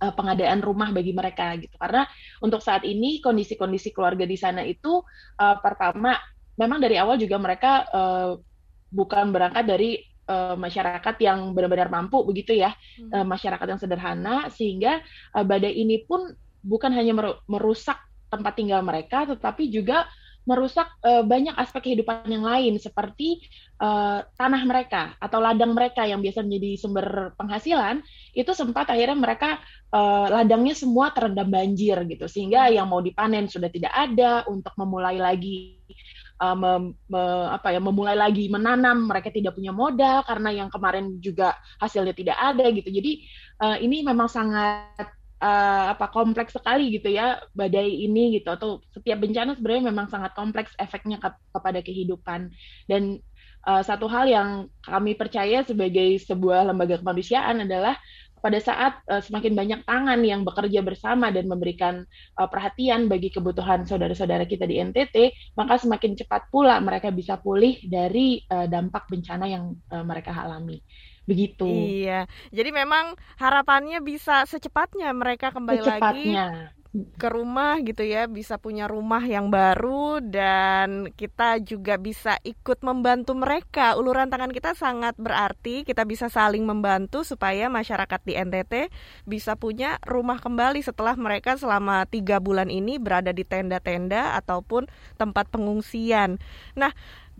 uh, 0.04 0.12
pengadaan 0.12 0.60
rumah 0.60 0.92
bagi 0.92 1.16
mereka 1.16 1.56
gitu. 1.56 1.72
Karena 1.80 2.04
untuk 2.44 2.60
saat 2.60 2.84
ini 2.84 3.24
kondisi-kondisi 3.24 3.96
keluarga 3.96 4.28
di 4.28 4.36
sana 4.36 4.60
itu 4.60 5.00
uh, 5.40 5.56
pertama 5.64 6.20
memang 6.56 6.78
dari 6.80 6.96
awal 7.00 7.16
juga 7.16 7.36
mereka 7.40 7.86
uh, 7.90 8.30
bukan 8.92 9.32
berangkat 9.32 9.64
dari 9.64 10.00
uh, 10.28 10.54
masyarakat 10.56 11.16
yang 11.20 11.56
benar-benar 11.56 11.88
mampu 11.88 12.20
begitu 12.28 12.56
ya, 12.56 12.72
hmm. 13.00 13.10
uh, 13.12 13.26
masyarakat 13.26 13.66
yang 13.66 13.80
sederhana 13.80 14.48
sehingga 14.52 15.00
uh, 15.32 15.44
badai 15.44 15.72
ini 15.72 16.04
pun 16.04 16.32
bukan 16.62 16.94
hanya 16.94 17.12
merusak 17.50 17.98
tempat 18.32 18.56
tinggal 18.56 18.80
mereka 18.80 19.28
tetapi 19.28 19.68
juga 19.68 20.08
merusak 20.42 20.90
uh, 21.06 21.22
banyak 21.22 21.54
aspek 21.54 21.92
kehidupan 21.92 22.26
yang 22.26 22.42
lain 22.42 22.74
seperti 22.74 23.38
uh, 23.78 24.26
tanah 24.34 24.62
mereka 24.66 25.14
atau 25.22 25.38
ladang 25.38 25.70
mereka 25.70 26.02
yang 26.02 26.18
biasa 26.18 26.42
menjadi 26.42 26.70
sumber 26.82 27.06
penghasilan 27.38 28.02
itu 28.34 28.50
sempat 28.50 28.90
akhirnya 28.90 29.14
mereka 29.14 29.62
uh, 29.94 30.26
ladangnya 30.26 30.74
semua 30.74 31.14
terendam 31.14 31.46
banjir 31.46 31.94
gitu 32.10 32.26
sehingga 32.26 32.66
yang 32.74 32.90
mau 32.90 32.98
dipanen 32.98 33.46
sudah 33.46 33.70
tidak 33.70 33.94
ada 33.94 34.42
untuk 34.50 34.74
memulai 34.74 35.14
lagi 35.14 35.78
uh, 36.42 36.56
mem, 36.58 36.98
me, 37.06 37.22
apa 37.54 37.70
ya 37.70 37.78
memulai 37.78 38.18
lagi 38.18 38.50
menanam 38.50 39.06
mereka 39.06 39.30
tidak 39.30 39.54
punya 39.54 39.70
modal 39.70 40.26
karena 40.26 40.50
yang 40.50 40.68
kemarin 40.68 41.22
juga 41.22 41.54
hasilnya 41.78 42.12
tidak 42.12 42.34
ada 42.34 42.66
gitu. 42.74 42.90
Jadi 42.90 43.12
uh, 43.62 43.78
ini 43.78 44.02
memang 44.02 44.26
sangat 44.26 45.06
uh, 45.38 45.94
apa 45.94 46.10
kompleks 46.10 46.58
sekali 46.58 46.98
gitu 46.98 47.14
ya 47.14 47.38
badai 47.54 47.86
ini 47.86 48.42
gitu. 48.42 48.50
Atau 48.50 48.82
setiap 48.90 49.22
bencana 49.22 49.54
sebenarnya 49.54 49.84
memang 49.94 50.10
sangat 50.10 50.34
kompleks 50.34 50.74
efeknya 50.82 51.22
ke, 51.22 51.30
kepada 51.54 51.78
kehidupan. 51.78 52.50
Dan 52.90 53.22
uh, 53.70 53.82
satu 53.86 54.10
hal 54.10 54.26
yang 54.26 54.48
kami 54.82 55.14
percaya 55.14 55.62
sebagai 55.62 56.18
sebuah 56.26 56.66
lembaga 56.74 56.98
kemanusiaan 56.98 57.62
adalah 57.62 57.94
pada 58.42 58.58
saat 58.58 58.98
uh, 59.06 59.22
semakin 59.22 59.54
banyak 59.54 59.80
tangan 59.86 60.18
yang 60.26 60.42
bekerja 60.42 60.82
bersama 60.82 61.30
dan 61.30 61.46
memberikan 61.46 62.02
uh, 62.36 62.48
perhatian 62.50 63.06
bagi 63.06 63.30
kebutuhan 63.30 63.86
saudara-saudara 63.86 64.50
kita 64.50 64.66
di 64.66 64.82
NTT, 64.82 65.16
maka 65.54 65.78
semakin 65.78 66.18
cepat 66.18 66.50
pula 66.50 66.82
mereka 66.82 67.14
bisa 67.14 67.38
pulih 67.38 67.78
dari 67.86 68.42
uh, 68.50 68.66
dampak 68.66 69.06
bencana 69.06 69.46
yang 69.46 69.78
uh, 69.94 70.02
mereka 70.02 70.34
alami 70.34 70.82
begitu. 71.22 71.70
Iya, 72.02 72.26
jadi 72.50 72.74
memang 72.74 73.14
harapannya 73.38 74.02
bisa 74.02 74.42
secepatnya 74.42 75.14
mereka 75.14 75.54
kembali 75.54 75.78
secepatnya. 75.86 76.44
lagi 76.50 76.81
ke 76.92 77.28
rumah 77.32 77.80
gitu 77.80 78.04
ya, 78.04 78.28
bisa 78.28 78.60
punya 78.60 78.84
rumah 78.84 79.24
yang 79.24 79.48
baru 79.48 80.20
dan 80.20 81.08
kita 81.16 81.56
juga 81.64 81.96
bisa 81.96 82.36
ikut 82.44 82.84
membantu 82.84 83.32
mereka. 83.32 83.96
Uluran 83.96 84.28
tangan 84.28 84.52
kita 84.52 84.76
sangat 84.76 85.16
berarti, 85.16 85.88
kita 85.88 86.04
bisa 86.04 86.28
saling 86.28 86.68
membantu 86.68 87.24
supaya 87.24 87.72
masyarakat 87.72 88.20
di 88.28 88.36
NTT 88.36 88.92
bisa 89.24 89.56
punya 89.56 89.96
rumah 90.04 90.36
kembali 90.36 90.84
setelah 90.84 91.16
mereka 91.16 91.56
selama 91.56 92.04
tiga 92.04 92.44
bulan 92.44 92.68
ini 92.68 93.00
berada 93.00 93.32
di 93.32 93.48
tenda-tenda 93.48 94.36
ataupun 94.36 94.84
tempat 95.16 95.48
pengungsian. 95.48 96.36
Nah, 96.76 96.92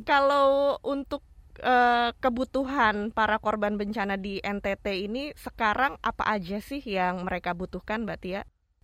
kalau 0.08 0.80
untuk 0.80 1.20
uh, 1.60 2.16
kebutuhan 2.24 3.12
para 3.12 3.36
korban 3.36 3.76
bencana 3.76 4.16
di 4.16 4.40
NTT 4.40 5.12
ini 5.12 5.36
sekarang 5.36 6.00
apa 6.00 6.24
aja 6.24 6.56
sih 6.64 6.80
yang 6.80 7.28
mereka 7.28 7.52
butuhkan, 7.52 8.08
Mbak 8.08 8.20
Tia? 8.24 8.42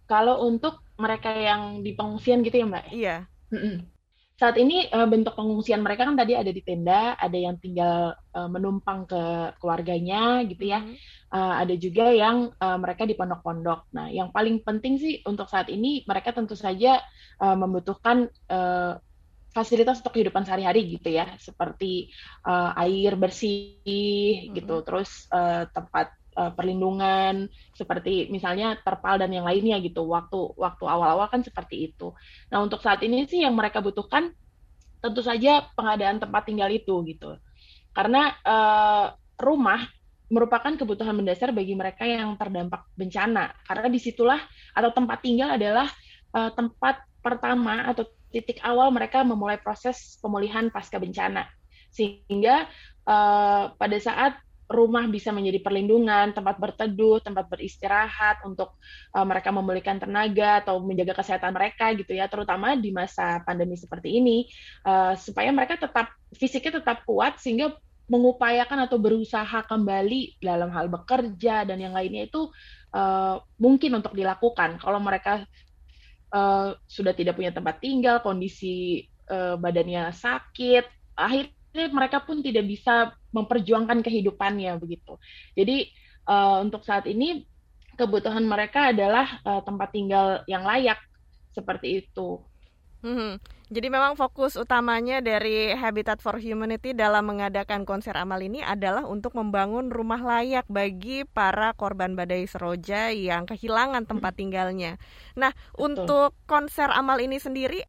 Kalau 0.08 0.40
untuk 0.48 0.80
mereka 0.96 1.30
yang 1.36 1.84
di 1.84 1.92
pengungsian 1.92 2.40
gitu 2.40 2.64
ya, 2.64 2.66
Mbak? 2.66 2.86
Iya. 2.96 3.16
Saat 4.38 4.54
ini 4.56 4.86
uh, 4.88 5.04
bentuk 5.04 5.34
pengungsian 5.34 5.82
mereka 5.82 6.06
kan 6.06 6.16
tadi 6.16 6.32
ada 6.32 6.48
di 6.48 6.62
tenda, 6.64 7.18
ada 7.18 7.34
yang 7.34 7.60
tinggal 7.60 8.16
uh, 8.32 8.48
menumpang 8.48 9.04
ke 9.04 9.22
keluarganya 9.60 10.46
gitu 10.48 10.64
ya. 10.72 10.80
Mm. 10.80 10.94
Uh, 11.28 11.54
ada 11.60 11.74
juga 11.76 12.08
yang 12.08 12.54
uh, 12.56 12.78
mereka 12.80 13.04
di 13.04 13.12
pondok-pondok. 13.12 13.90
Nah, 13.92 14.08
yang 14.08 14.32
paling 14.32 14.64
penting 14.64 14.96
sih 14.96 15.20
untuk 15.28 15.50
saat 15.50 15.68
ini 15.68 16.06
mereka 16.08 16.32
tentu 16.32 16.56
saja 16.56 17.02
uh, 17.42 17.56
membutuhkan 17.58 18.30
uh, 18.48 18.96
fasilitas 19.50 19.98
untuk 20.00 20.14
kehidupan 20.14 20.46
sehari-hari 20.46 20.86
gitu 20.86 21.18
ya, 21.18 21.34
seperti 21.42 22.14
uh, 22.46 22.78
air 22.78 23.18
bersih 23.18 23.74
mm-hmm. 23.90 24.54
gitu, 24.54 24.76
terus 24.86 25.26
uh, 25.34 25.66
tempat 25.74 26.14
uh, 26.38 26.54
perlindungan 26.54 27.50
seperti 27.74 28.30
misalnya 28.30 28.78
terpal 28.78 29.18
dan 29.18 29.34
yang 29.34 29.42
lainnya 29.42 29.82
gitu. 29.82 30.06
Waktu 30.06 30.54
waktu 30.54 30.84
awal-awal 30.86 31.26
kan 31.26 31.42
seperti 31.42 31.90
itu. 31.90 32.14
Nah 32.54 32.62
untuk 32.62 32.78
saat 32.78 33.02
ini 33.02 33.26
sih 33.26 33.42
yang 33.42 33.58
mereka 33.58 33.82
butuhkan 33.82 34.30
tentu 35.02 35.22
saja 35.26 35.66
pengadaan 35.74 36.22
tempat 36.22 36.42
tinggal 36.46 36.70
itu 36.74 37.02
gitu, 37.06 37.38
karena 37.94 38.34
uh, 38.42 39.14
rumah 39.38 39.86
merupakan 40.28 40.74
kebutuhan 40.74 41.16
mendasar 41.16 41.54
bagi 41.54 41.72
mereka 41.72 42.04
yang 42.04 42.36
terdampak 42.36 42.84
bencana. 42.98 43.54
Karena 43.64 43.88
di 43.88 43.96
situlah 44.02 44.42
atau 44.74 44.90
tempat 44.92 45.24
tinggal 45.24 45.54
adalah 45.56 45.88
uh, 46.34 46.50
tempat 46.52 47.00
pertama 47.22 47.86
atau 47.88 48.04
titik 48.28 48.60
awal 48.60 48.92
mereka 48.92 49.24
memulai 49.24 49.56
proses 49.56 50.20
pemulihan 50.20 50.68
pasca 50.68 51.00
bencana. 51.00 51.48
Sehingga 51.88 52.68
uh, 53.08 53.72
pada 53.72 53.98
saat 54.02 54.36
rumah 54.68 55.08
bisa 55.08 55.32
menjadi 55.32 55.64
perlindungan, 55.64 56.36
tempat 56.36 56.60
berteduh, 56.60 57.24
tempat 57.24 57.48
beristirahat 57.48 58.44
untuk 58.44 58.76
uh, 59.16 59.24
mereka 59.24 59.48
memulihkan 59.48 59.96
tenaga 59.96 60.60
atau 60.60 60.84
menjaga 60.84 61.24
kesehatan 61.24 61.56
mereka 61.56 61.96
gitu 61.96 62.12
ya, 62.12 62.28
terutama 62.28 62.76
di 62.76 62.92
masa 62.92 63.40
pandemi 63.48 63.80
seperti 63.80 64.20
ini, 64.20 64.44
uh, 64.84 65.16
supaya 65.16 65.48
mereka 65.50 65.80
tetap 65.80 66.12
fisiknya 66.36 66.84
tetap 66.84 67.08
kuat 67.08 67.40
sehingga 67.40 67.72
mengupayakan 68.08 68.88
atau 68.88 68.96
berusaha 69.00 69.64
kembali 69.68 70.40
dalam 70.40 70.72
hal 70.72 70.88
bekerja 70.88 71.64
dan 71.64 71.76
yang 71.80 71.92
lainnya 71.96 72.28
itu 72.28 72.48
uh, 72.92 73.40
mungkin 73.60 74.00
untuk 74.00 74.16
dilakukan. 74.16 74.80
Kalau 74.80 75.00
mereka 75.00 75.44
uh, 76.32 76.76
sudah 76.88 77.12
tidak 77.16 77.36
punya 77.36 77.52
tempat 77.52 77.80
tinggal, 77.80 78.20
kondisi 78.20 79.04
uh, 79.32 79.56
badannya 79.60 80.12
sakit, 80.12 81.16
akhirnya 81.16 81.57
mereka 81.74 82.24
pun 82.24 82.40
tidak 82.40 82.64
bisa 82.64 83.12
memperjuangkan 83.32 84.00
kehidupannya 84.00 84.76
begitu. 84.80 85.20
Jadi 85.54 85.88
uh, 86.28 86.64
untuk 86.64 86.82
saat 86.82 87.04
ini 87.06 87.44
kebutuhan 87.98 88.46
mereka 88.46 88.94
adalah 88.94 89.42
uh, 89.42 89.60
tempat 89.66 89.88
tinggal 89.90 90.46
yang 90.46 90.62
layak 90.62 90.98
seperti 91.52 92.06
itu. 92.06 92.38
Hmm. 92.98 93.38
Jadi 93.68 93.92
memang 93.92 94.16
fokus 94.16 94.56
utamanya 94.56 95.20
dari 95.20 95.70
Habitat 95.76 96.24
for 96.24 96.40
Humanity 96.40 96.96
dalam 96.96 97.28
mengadakan 97.28 97.84
konser 97.84 98.16
amal 98.16 98.40
ini 98.40 98.64
adalah 98.64 99.04
untuk 99.04 99.36
membangun 99.36 99.92
rumah 99.92 100.18
layak 100.18 100.64
bagi 100.72 101.28
para 101.28 101.76
korban 101.76 102.16
badai 102.16 102.48
Seroja 102.48 103.12
yang 103.12 103.44
kehilangan 103.44 104.08
tempat 104.08 104.40
tinggalnya. 104.40 104.96
Nah, 105.36 105.52
Betul. 105.52 105.84
untuk 105.84 106.30
konser 106.48 106.88
amal 106.90 107.20
ini 107.20 107.36
sendiri 107.36 107.84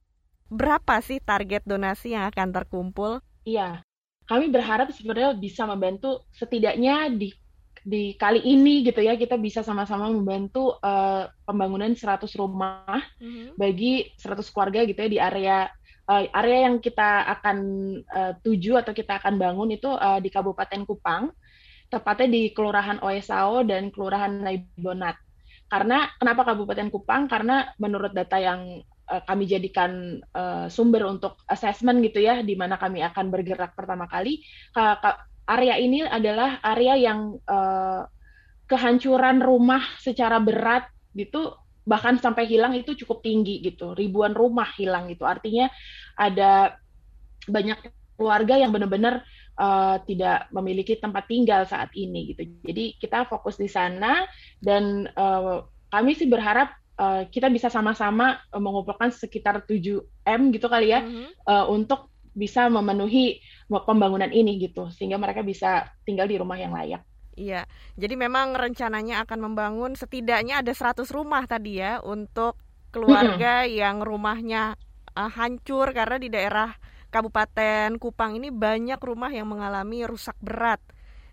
berapa 0.52 1.00
sih 1.00 1.24
target 1.24 1.64
donasi 1.64 2.14
yang 2.14 2.28
akan 2.28 2.52
terkumpul? 2.52 3.24
Iya. 3.50 3.70
Kami 4.30 4.46
berharap 4.54 4.94
sebenarnya 4.94 5.34
bisa 5.34 5.66
membantu 5.66 6.22
setidaknya 6.38 7.10
di 7.10 7.34
di 7.80 8.14
kali 8.20 8.44
ini 8.44 8.84
gitu 8.84 9.00
ya 9.00 9.16
kita 9.16 9.40
bisa 9.40 9.64
sama-sama 9.64 10.12
membantu 10.12 10.76
uh, 10.84 11.32
pembangunan 11.48 11.96
100 11.96 12.28
rumah 12.36 13.00
mm-hmm. 13.24 13.56
bagi 13.56 14.12
100 14.20 14.44
keluarga 14.52 14.84
gitu 14.84 15.00
ya 15.00 15.10
di 15.10 15.20
area 15.20 15.58
uh, 16.12 16.28
area 16.44 16.68
yang 16.68 16.84
kita 16.84 17.24
akan 17.40 17.58
uh, 18.04 18.34
tuju 18.44 18.84
atau 18.84 18.92
kita 18.92 19.24
akan 19.24 19.40
bangun 19.40 19.70
itu 19.72 19.88
uh, 19.88 20.20
di 20.20 20.28
Kabupaten 20.28 20.84
Kupang 20.84 21.32
tepatnya 21.90 22.28
di 22.30 22.42
Kelurahan 22.54 23.02
Oesao 23.02 23.66
dan 23.66 23.90
Kelurahan 23.90 24.46
Naibonat. 24.46 25.18
Karena 25.70 26.06
kenapa 26.22 26.54
Kabupaten 26.54 26.90
Kupang? 26.94 27.26
Karena 27.26 27.66
menurut 27.82 28.14
data 28.14 28.38
yang 28.38 28.82
uh, 29.10 29.22
kami 29.26 29.50
jadikan 29.50 30.22
uh, 30.38 30.70
sumber 30.70 31.10
untuk 31.10 31.42
assessment 31.50 32.00
gitu 32.06 32.22
ya, 32.22 32.46
di 32.46 32.54
mana 32.54 32.78
kami 32.78 33.02
akan 33.02 33.34
bergerak 33.34 33.74
pertama 33.74 34.06
kali, 34.06 34.46
area 35.50 35.76
ini 35.82 36.06
adalah 36.06 36.62
area 36.62 36.94
yang 37.10 37.42
uh, 37.50 38.06
kehancuran 38.70 39.42
rumah 39.42 39.82
secara 39.98 40.38
berat 40.38 40.86
gitu 41.18 41.58
bahkan 41.90 42.22
sampai 42.22 42.46
hilang 42.46 42.78
itu 42.78 42.94
cukup 42.94 43.26
tinggi 43.26 43.66
gitu. 43.66 43.98
Ribuan 43.98 44.38
rumah 44.38 44.70
hilang 44.78 45.10
itu 45.10 45.26
artinya 45.26 45.66
ada 46.14 46.78
banyak 47.50 47.82
keluarga 48.14 48.62
yang 48.62 48.70
benar-benar 48.70 49.26
uh, 49.58 49.98
tidak 50.06 50.46
memiliki 50.54 51.02
tempat 51.02 51.26
tinggal 51.26 51.66
saat 51.66 51.90
ini 51.98 52.36
gitu. 52.36 52.46
Jadi 52.62 53.02
kita 53.02 53.26
fokus 53.26 53.58
di 53.58 53.66
sana 53.66 54.30
dan 54.62 55.10
uh, 55.18 55.66
kami 55.90 56.14
sih 56.14 56.30
berharap 56.30 56.78
uh, 57.00 57.24
kita 57.32 57.48
bisa 57.48 57.72
sama-sama 57.72 58.44
mengumpulkan 58.52 59.10
sekitar 59.16 59.64
7 59.64 60.04
m 60.28 60.42
gitu 60.52 60.68
kali 60.68 60.92
ya 60.92 61.00
mm 61.00 61.10
-hmm. 61.10 61.28
uh, 61.48 61.66
untuk 61.72 62.12
bisa 62.36 62.68
memenuhi 62.70 63.42
pembangunan 63.68 64.30
ini 64.30 64.60
gitu 64.62 64.92
sehingga 64.94 65.18
mereka 65.18 65.42
bisa 65.42 65.90
tinggal 66.06 66.30
di 66.30 66.38
rumah 66.38 66.60
yang 66.60 66.76
layak. 66.76 67.02
Iya, 67.40 67.64
jadi 67.96 68.20
memang 68.20 68.52
rencananya 68.52 69.24
akan 69.24 69.40
membangun 69.50 69.96
setidaknya 69.96 70.60
ada 70.60 70.76
100 70.76 71.08
rumah 71.16 71.48
tadi 71.48 71.80
ya 71.80 72.04
untuk 72.04 72.60
keluarga 72.92 73.64
mm 73.64 73.68
-hmm. 73.68 73.80
yang 73.80 73.98
rumahnya 74.04 74.76
uh, 75.16 75.32
hancur 75.32 75.96
karena 75.96 76.20
di 76.20 76.28
daerah 76.28 76.76
Kabupaten 77.10 77.98
Kupang 77.98 78.38
ini 78.38 78.54
banyak 78.54 79.02
rumah 79.02 79.34
yang 79.34 79.50
mengalami 79.50 80.06
rusak 80.06 80.38
berat 80.44 80.84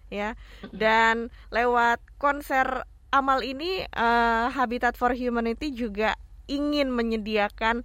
ya. 0.09 0.38
Dan 0.72 1.29
lewat 1.52 2.00
konser 2.16 2.87
amal 3.11 3.42
ini 3.42 3.85
uh, 3.95 4.49
Habitat 4.51 4.99
for 4.99 5.14
Humanity 5.14 5.73
juga 5.75 6.14
ingin 6.47 6.90
menyediakan 6.95 7.83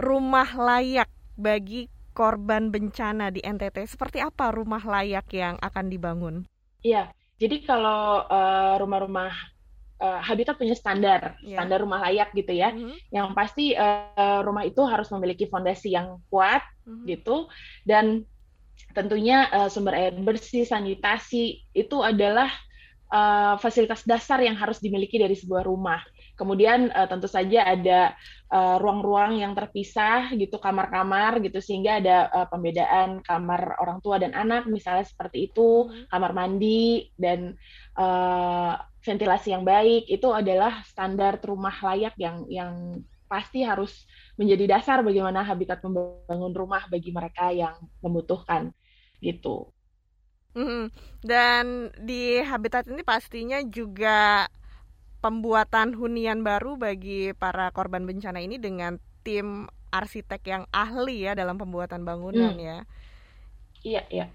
rumah 0.00 0.48
layak 0.56 1.10
bagi 1.38 1.86
korban 2.12 2.68
bencana 2.74 3.30
di 3.30 3.40
NTT. 3.40 3.86
Seperti 3.86 4.18
apa 4.20 4.50
rumah 4.50 4.82
layak 4.82 5.30
yang 5.32 5.56
akan 5.62 5.86
dibangun? 5.88 6.34
Iya, 6.82 7.12
jadi 7.40 7.64
kalau 7.64 8.26
uh, 8.26 8.74
rumah-rumah 8.80 9.32
uh, 10.00 10.20
Habitat 10.20 10.56
punya 10.56 10.74
standar, 10.74 11.38
yeah. 11.44 11.60
standar 11.60 11.80
rumah 11.84 12.02
layak 12.04 12.32
gitu 12.34 12.52
ya. 12.52 12.72
Mm 12.72 12.90
-hmm. 12.90 12.96
Yang 13.12 13.28
pasti 13.36 13.66
uh, 13.76 14.40
rumah 14.42 14.64
itu 14.66 14.82
harus 14.84 15.08
memiliki 15.12 15.46
fondasi 15.46 15.94
yang 15.94 16.18
kuat 16.32 16.64
mm 16.84 16.92
-hmm. 16.92 17.04
gitu 17.08 17.36
dan 17.84 18.24
tentunya 18.96 19.46
uh, 19.54 19.68
sumber 19.70 19.94
air 19.94 20.16
bersih, 20.18 20.66
sanitasi 20.66 21.62
itu 21.76 21.96
adalah 22.02 22.50
uh, 23.10 23.54
fasilitas 23.58 24.06
dasar 24.06 24.40
yang 24.40 24.56
harus 24.56 24.78
dimiliki 24.78 25.18
dari 25.18 25.34
sebuah 25.34 25.66
rumah. 25.66 26.00
Kemudian 26.38 26.88
uh, 26.94 27.04
tentu 27.04 27.28
saja 27.28 27.68
ada 27.68 28.16
ruang-ruang 28.50 29.38
uh, 29.38 29.40
yang 29.46 29.52
terpisah 29.54 30.34
gitu, 30.34 30.58
kamar-kamar 30.58 31.38
gitu 31.44 31.62
sehingga 31.62 32.02
ada 32.02 32.26
uh, 32.32 32.46
pembedaan 32.50 33.22
kamar 33.22 33.78
orang 33.78 34.02
tua 34.02 34.18
dan 34.18 34.34
anak 34.34 34.66
misalnya 34.66 35.06
seperti 35.06 35.52
itu, 35.52 35.86
hmm. 35.86 36.10
kamar 36.10 36.32
mandi 36.34 37.12
dan 37.14 37.54
uh, 37.94 38.74
ventilasi 39.04 39.54
yang 39.54 39.62
baik 39.62 40.08
itu 40.08 40.28
adalah 40.32 40.82
standar 40.88 41.38
rumah 41.44 41.76
layak 41.92 42.16
yang 42.18 42.44
yang 42.50 43.04
pasti 43.30 43.62
harus 43.62 43.94
menjadi 44.34 44.74
dasar 44.74 45.06
bagaimana 45.06 45.46
habitat 45.46 45.78
membangun 45.86 46.50
rumah 46.50 46.90
bagi 46.90 47.14
mereka 47.14 47.54
yang 47.54 47.78
membutuhkan 48.02 48.74
gitu. 49.22 49.70
Mm 50.56 50.66
-hmm. 50.66 50.84
Dan 51.22 51.64
di 52.00 52.42
habitat 52.42 52.88
ini 52.90 53.06
pastinya 53.06 53.62
juga 53.62 54.50
pembuatan 55.20 55.92
hunian 55.92 56.40
baru 56.40 56.80
bagi 56.80 57.36
para 57.36 57.68
korban 57.76 58.08
bencana 58.08 58.40
ini 58.40 58.56
dengan 58.56 58.96
tim 59.20 59.68
arsitek 59.92 60.42
yang 60.48 60.64
ahli 60.72 61.28
ya 61.28 61.36
dalam 61.36 61.60
pembuatan 61.60 62.06
bangunan 62.06 62.56
hmm. 62.56 62.64
ya. 62.64 62.78
Iya, 63.84 64.02
iya. 64.08 64.26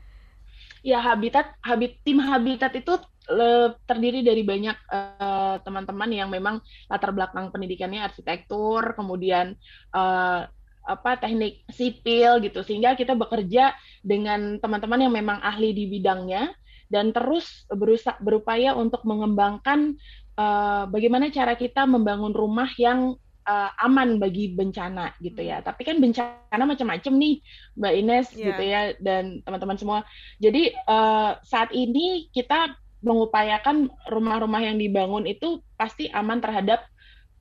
Ya 0.85 1.01
habitat 1.01 1.57
habit 1.65 2.05
tim 2.05 2.21
habitat 2.21 2.77
itu 2.77 2.93
le, 3.25 3.73
terdiri 3.89 4.21
dari 4.21 4.45
banyak 4.45 4.77
eh, 4.77 5.55
teman-teman 5.65 6.09
uh, 6.13 6.17
yang 6.21 6.29
memang 6.29 6.61
latar 6.85 7.09
belakang 7.09 7.49
pendidikannya 7.49 8.05
arsitektur, 8.05 8.93
kemudian 8.93 9.57
uh, 9.97 10.45
apa 10.85 11.17
teknik 11.17 11.65
sipil 11.73 12.39
gitu 12.45 12.61
sehingga 12.61 12.93
kita 12.93 13.17
bekerja 13.17 13.73
dengan 14.05 14.61
teman-teman 14.61 15.09
yang 15.09 15.13
memang 15.13 15.41
ahli 15.41 15.73
di 15.73 15.89
bidangnya 15.89 16.53
dan 16.87 17.09
terus 17.09 17.65
berusaha 17.73 18.15
berupaya 18.21 18.77
untuk 18.77 19.01
mengembangkan 19.03 19.97
uh, 20.37 20.85
bagaimana 20.87 21.33
cara 21.33 21.57
kita 21.57 21.89
membangun 21.89 22.31
rumah 22.31 22.69
yang 22.77 23.17
uh, 23.45 23.71
aman 23.81 24.17
bagi 24.17 24.53
bencana 24.53 25.13
gitu 25.21 25.41
ya. 25.41 25.61
Tapi 25.61 25.81
kan 25.85 25.97
bencana 26.01 26.63
macam-macam 26.65 27.13
nih, 27.15 27.35
Mbak 27.77 27.93
Ines 27.97 28.27
yeah. 28.33 28.45
gitu 28.51 28.63
ya 28.65 28.81
dan 28.99 29.41
teman-teman 29.45 29.77
semua. 29.77 29.99
Jadi 30.41 30.73
uh, 30.89 31.37
saat 31.45 31.71
ini 31.71 32.29
kita 32.33 32.75
mengupayakan 33.05 33.89
rumah-rumah 34.09 34.65
yang 34.65 34.81
dibangun 34.81 35.29
itu 35.29 35.61
pasti 35.77 36.09
aman 36.09 36.41
terhadap 36.41 36.89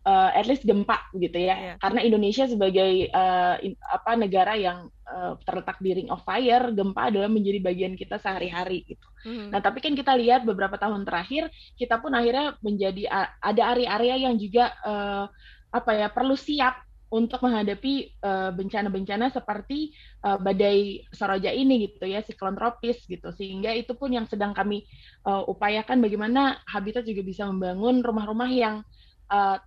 uh, 0.05 0.31
at 0.31 0.47
least 0.47 0.62
gempa 0.62 1.09
gitu 1.17 1.37
ya. 1.40 1.57
Yeah. 1.57 1.77
Karena 1.81 2.01
Indonesia 2.05 2.45
sebagai 2.47 3.09
uh, 3.11 3.57
in, 3.64 3.75
apa 3.88 4.14
negara 4.14 4.55
yang 4.55 4.88
uh, 5.09 5.35
terletak 5.43 5.81
di 5.81 5.97
ring 5.97 6.11
of 6.12 6.23
fire, 6.23 6.71
gempa 6.71 7.11
adalah 7.11 7.29
menjadi 7.33 7.59
bagian 7.64 7.95
kita 7.97 8.21
sehari-hari 8.21 8.85
gitu. 8.85 9.07
Mm. 9.25 9.51
Nah, 9.51 9.61
tapi 9.64 9.81
kan 9.81 9.97
kita 9.97 10.12
lihat 10.14 10.45
beberapa 10.45 10.77
tahun 10.77 11.09
terakhir 11.09 11.49
kita 11.81 11.99
pun 11.99 12.12
akhirnya 12.12 12.55
menjadi 12.61 13.09
uh, 13.09 13.29
ada 13.40 13.62
area-area 13.75 14.29
yang 14.31 14.37
juga 14.37 14.71
uh, 14.85 15.27
apa 15.75 15.90
ya 15.90 16.07
perlu 16.12 16.38
siap 16.38 16.87
untuk 17.14 17.47
menghadapi 17.47 18.11
bencana-bencana 18.59 19.31
uh, 19.31 19.35
seperti 19.38 19.95
uh, 20.27 20.35
badai 20.35 21.07
Soroja 21.14 21.55
ini 21.55 21.87
gitu 21.87 22.11
ya, 22.11 22.27
siklon 22.27 22.59
tropis 22.59 23.07
gitu. 23.07 23.31
Sehingga 23.31 23.71
itu 23.71 23.95
pun 23.95 24.11
yang 24.11 24.27
sedang 24.27 24.51
kami 24.51 24.83
uh, 25.23 25.47
upayakan 25.47 26.03
bagaimana 26.03 26.59
Habitat 26.67 27.07
juga 27.07 27.23
bisa 27.23 27.47
membangun 27.47 28.03
rumah-rumah 28.03 28.51
yang 28.51 28.83
uh, 29.31 29.62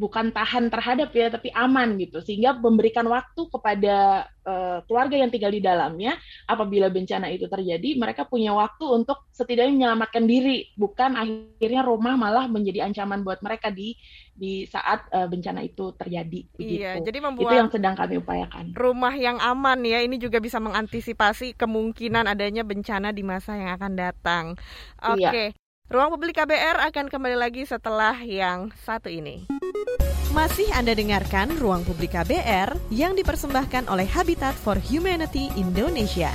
bukan 0.00 0.32
tahan 0.32 0.72
terhadap 0.72 1.12
ya 1.12 1.28
tapi 1.28 1.52
aman 1.52 2.00
gitu 2.00 2.24
sehingga 2.24 2.56
memberikan 2.56 3.04
waktu 3.04 3.52
kepada 3.52 4.24
uh, 4.48 4.80
keluarga 4.88 5.20
yang 5.20 5.28
tinggal 5.28 5.52
di 5.52 5.60
dalamnya 5.60 6.16
apabila 6.48 6.88
bencana 6.88 7.28
itu 7.28 7.44
terjadi 7.44 8.00
mereka 8.00 8.24
punya 8.24 8.56
waktu 8.56 8.80
untuk 8.88 9.28
setidaknya 9.36 9.76
menyelamatkan 9.76 10.24
diri 10.24 10.72
bukan 10.72 11.20
akhirnya 11.20 11.84
rumah 11.84 12.16
malah 12.16 12.48
menjadi 12.48 12.88
ancaman 12.88 13.20
buat 13.20 13.44
mereka 13.44 13.68
di 13.68 13.92
di 14.32 14.64
saat 14.64 15.04
uh, 15.12 15.28
bencana 15.28 15.60
itu 15.60 15.92
terjadi 16.00 16.48
begitu. 16.56 16.80
Iya, 16.80 17.04
jadi 17.04 17.20
membuat 17.20 17.52
itu 17.52 17.60
yang 17.60 17.68
sedang 17.68 17.92
kami 17.92 18.16
upayakan. 18.24 18.72
Rumah 18.72 19.14
yang 19.20 19.36
aman 19.36 19.84
ya 19.84 20.00
ini 20.00 20.16
juga 20.16 20.40
bisa 20.40 20.56
mengantisipasi 20.56 21.52
kemungkinan 21.60 22.24
adanya 22.24 22.64
bencana 22.64 23.12
di 23.12 23.20
masa 23.20 23.60
yang 23.60 23.76
akan 23.76 23.92
datang. 24.00 24.44
Oke. 25.04 25.20
Okay. 25.28 25.48
Iya. 25.52 25.59
Ruang 25.90 26.14
Publik 26.14 26.38
KBR 26.38 26.86
akan 26.86 27.10
kembali 27.10 27.34
lagi 27.34 27.66
setelah 27.66 28.14
yang 28.22 28.70
satu 28.86 29.10
ini. 29.10 29.50
Masih 30.30 30.70
Anda 30.70 30.94
dengarkan 30.94 31.58
Ruang 31.58 31.82
Publik 31.82 32.14
KBR 32.14 32.94
yang 32.94 33.18
dipersembahkan 33.18 33.90
oleh 33.90 34.06
Habitat 34.06 34.54
for 34.54 34.78
Humanity 34.78 35.50
Indonesia. 35.58 36.30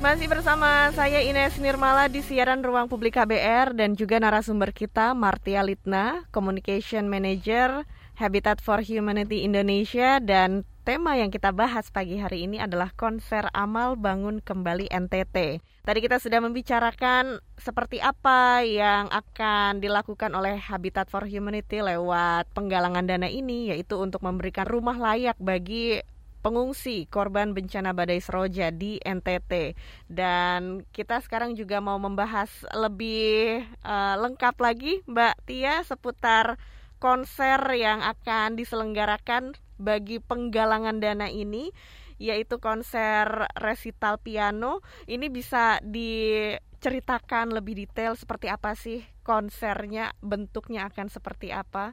Masih 0.00 0.24
bersama 0.24 0.88
saya 0.96 1.20
Ines 1.20 1.60
Nirmala 1.60 2.08
di 2.08 2.24
siaran 2.24 2.64
Ruang 2.64 2.88
Publik 2.88 3.20
KBR 3.20 3.76
dan 3.76 3.92
juga 3.92 4.16
narasumber 4.16 4.72
kita 4.72 5.12
Martia 5.12 5.60
Litna, 5.60 6.24
Communication 6.32 7.12
Manager 7.12 7.84
Habitat 8.16 8.64
for 8.64 8.80
Humanity 8.80 9.44
Indonesia 9.44 10.16
dan 10.24 10.64
tema 10.86 11.18
yang 11.18 11.34
kita 11.34 11.50
bahas 11.50 11.90
pagi 11.90 12.14
hari 12.14 12.46
ini 12.46 12.62
adalah 12.62 12.94
konser 12.94 13.50
amal 13.50 13.98
bangun 13.98 14.38
kembali 14.38 14.86
NTT. 14.86 15.58
Tadi 15.82 15.98
kita 15.98 16.22
sudah 16.22 16.38
membicarakan 16.38 17.42
seperti 17.58 17.98
apa 17.98 18.62
yang 18.62 19.10
akan 19.10 19.82
dilakukan 19.82 20.30
oleh 20.30 20.54
Habitat 20.54 21.10
for 21.10 21.26
Humanity 21.26 21.82
lewat 21.82 22.46
penggalangan 22.54 23.02
dana 23.02 23.26
ini 23.26 23.74
yaitu 23.74 23.98
untuk 23.98 24.22
memberikan 24.22 24.62
rumah 24.62 24.94
layak 24.94 25.34
bagi 25.42 25.98
pengungsi 26.46 27.10
korban 27.10 27.50
bencana 27.50 27.90
badai 27.90 28.22
Seroja 28.22 28.70
di 28.70 29.02
NTT 29.02 29.74
dan 30.06 30.86
kita 30.94 31.18
sekarang 31.18 31.58
juga 31.58 31.82
mau 31.82 31.98
membahas 31.98 32.62
lebih 32.70 33.66
uh, 33.82 34.14
lengkap 34.22 34.54
lagi 34.62 35.02
Mbak 35.10 35.34
Tia 35.50 35.82
seputar 35.82 36.54
konser 37.02 37.58
yang 37.74 38.06
akan 38.06 38.54
diselenggarakan 38.54 39.58
bagi 39.76 40.18
penggalangan 40.20 40.98
dana 40.98 41.28
ini 41.28 41.70
yaitu 42.16 42.56
konser 42.56 43.48
resital 43.60 44.16
piano. 44.16 44.80
Ini 45.04 45.28
bisa 45.28 45.80
diceritakan 45.84 47.52
lebih 47.52 47.86
detail 47.86 48.16
seperti 48.16 48.48
apa 48.48 48.72
sih 48.72 49.04
konsernya, 49.20 50.16
bentuknya 50.24 50.88
akan 50.88 51.12
seperti 51.12 51.52
apa? 51.52 51.92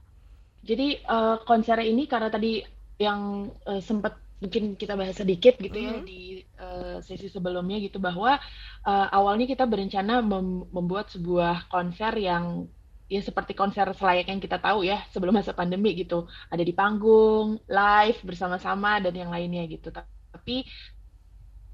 Jadi 0.63 1.03
uh, 1.03 1.43
konser 1.43 1.83
ini 1.83 2.07
karena 2.07 2.31
tadi 2.31 2.63
yang 2.95 3.51
uh, 3.67 3.83
sempat 3.83 4.15
mungkin 4.39 4.75
kita 4.75 4.99
bahas 4.99 5.15
sedikit 5.15 5.55
gitu 5.55 5.75
ya 5.75 5.95
mm 5.95 5.99
-hmm. 6.03 6.07
di 6.07 6.43
uh, 6.59 6.99
sesi 6.99 7.31
sebelumnya 7.31 7.79
gitu 7.79 7.99
bahwa 7.99 8.35
uh, 8.83 9.07
awalnya 9.11 9.47
kita 9.47 9.63
berencana 9.63 10.19
mem 10.19 10.67
membuat 10.67 11.07
sebuah 11.15 11.71
konser 11.71 12.11
yang 12.19 12.67
ya 13.13 13.21
seperti 13.21 13.53
konser 13.53 13.85
selayak 13.93 14.25
yang 14.25 14.41
kita 14.41 14.57
tahu 14.57 14.81
ya 14.81 15.05
sebelum 15.13 15.37
masa 15.37 15.53
pandemi 15.53 15.93
gitu. 15.93 16.25
Ada 16.49 16.65
di 16.65 16.73
panggung 16.73 17.61
live 17.69 18.19
bersama-sama 18.25 18.97
dan 18.97 19.13
yang 19.13 19.29
lainnya 19.29 19.61
gitu. 19.69 19.93
Tapi 19.93 20.65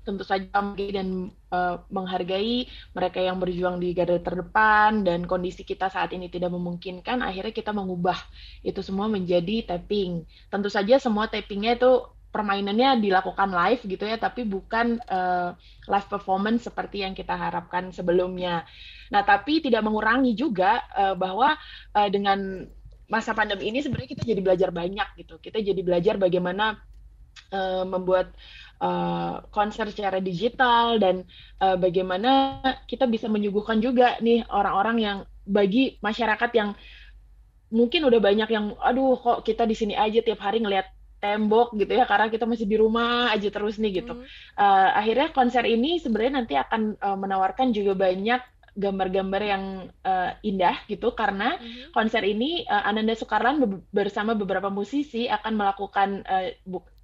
tentu 0.03 0.25
saja 0.25 0.49
dan 0.75 1.29
uh, 1.53 1.85
menghargai 1.93 2.65
mereka 2.97 3.19
yang 3.21 3.37
berjuang 3.37 3.77
di 3.77 3.93
garda 3.93 4.17
terdepan 4.17 5.05
dan 5.05 5.29
kondisi 5.29 5.61
kita 5.61 5.91
saat 5.91 6.09
ini 6.17 6.31
tidak 6.33 6.49
memungkinkan 6.49 7.21
akhirnya 7.21 7.53
kita 7.53 7.69
mengubah 7.69 8.17
itu 8.65 8.81
semua 8.81 9.05
menjadi 9.05 9.69
tapping. 9.69 10.25
Tentu 10.49 10.67
saja 10.67 10.97
semua 10.97 11.29
tappingnya 11.29 11.77
itu 11.77 11.91
permainannya 12.29 13.01
dilakukan 13.01 13.49
live 13.49 13.81
gitu 13.89 14.05
ya, 14.05 14.21
tapi 14.21 14.45
bukan 14.45 15.01
uh, 15.09 15.57
live 15.89 16.07
performance 16.07 16.69
seperti 16.69 17.01
yang 17.01 17.17
kita 17.17 17.33
harapkan 17.33 17.89
sebelumnya. 17.89 18.63
Nah, 19.09 19.25
tapi 19.25 19.65
tidak 19.65 19.81
mengurangi 19.81 20.37
juga 20.37 20.85
uh, 20.93 21.15
bahwa 21.17 21.57
uh, 21.97 22.09
dengan 22.09 22.69
masa 23.09 23.33
pandemi 23.33 23.73
ini 23.73 23.81
sebenarnya 23.81 24.13
kita 24.13 24.23
jadi 24.23 24.41
belajar 24.45 24.69
banyak 24.69 25.07
gitu. 25.17 25.41
Kita 25.41 25.57
jadi 25.57 25.81
belajar 25.81 26.21
bagaimana 26.21 26.77
uh, 27.49 27.83
membuat 27.89 28.29
uh, 28.77 29.41
konser 29.49 29.89
secara 29.89 30.21
digital 30.21 31.01
dan 31.01 31.25
uh, 31.57 31.75
bagaimana 31.75 32.61
kita 32.85 33.09
bisa 33.09 33.25
menyuguhkan 33.25 33.81
juga 33.81 34.21
nih 34.21 34.45
orang-orang 34.49 34.97
yang 35.01 35.17
bagi 35.49 35.97
masyarakat 36.05 36.51
yang 36.53 36.77
mungkin 37.73 38.05
udah 38.05 38.21
banyak 38.21 38.49
yang 38.49 38.77
aduh 38.81 39.17
kok 39.17 39.45
kita 39.45 39.65
di 39.65 39.77
sini 39.77 39.93
aja 39.93 40.21
tiap 40.25 40.41
hari 40.41 40.61
ngelihat 40.61 40.89
tembok 41.19 41.75
gitu 41.75 41.91
ya 41.91 42.07
karena 42.07 42.31
kita 42.31 42.47
masih 42.47 42.65
di 42.65 42.79
rumah 42.79 43.31
aja 43.35 43.51
terus 43.51 43.75
nih 43.77 44.03
gitu. 44.03 44.15
Hmm. 44.15 44.25
Uh, 44.55 44.89
akhirnya 44.95 45.29
konser 45.35 45.63
ini 45.67 45.99
sebenarnya 45.99 46.33
nanti 46.43 46.55
akan 46.55 46.95
uh, 46.97 47.17
menawarkan 47.19 47.75
juga 47.75 47.93
banyak 47.93 48.41
gambar-gambar 48.79 49.41
yang 49.43 49.63
uh, 50.07 50.31
indah 50.39 50.79
gitu 50.87 51.11
karena 51.11 51.59
hmm. 51.59 51.91
konser 51.91 52.23
ini 52.23 52.63
uh, 52.63 52.87
Ananda 52.87 53.13
Soekarlan 53.13 53.59
be 53.59 53.67
bersama 53.91 54.31
beberapa 54.33 54.71
musisi 54.71 55.27
akan 55.27 55.53
melakukan 55.59 56.09
uh, 56.23 56.49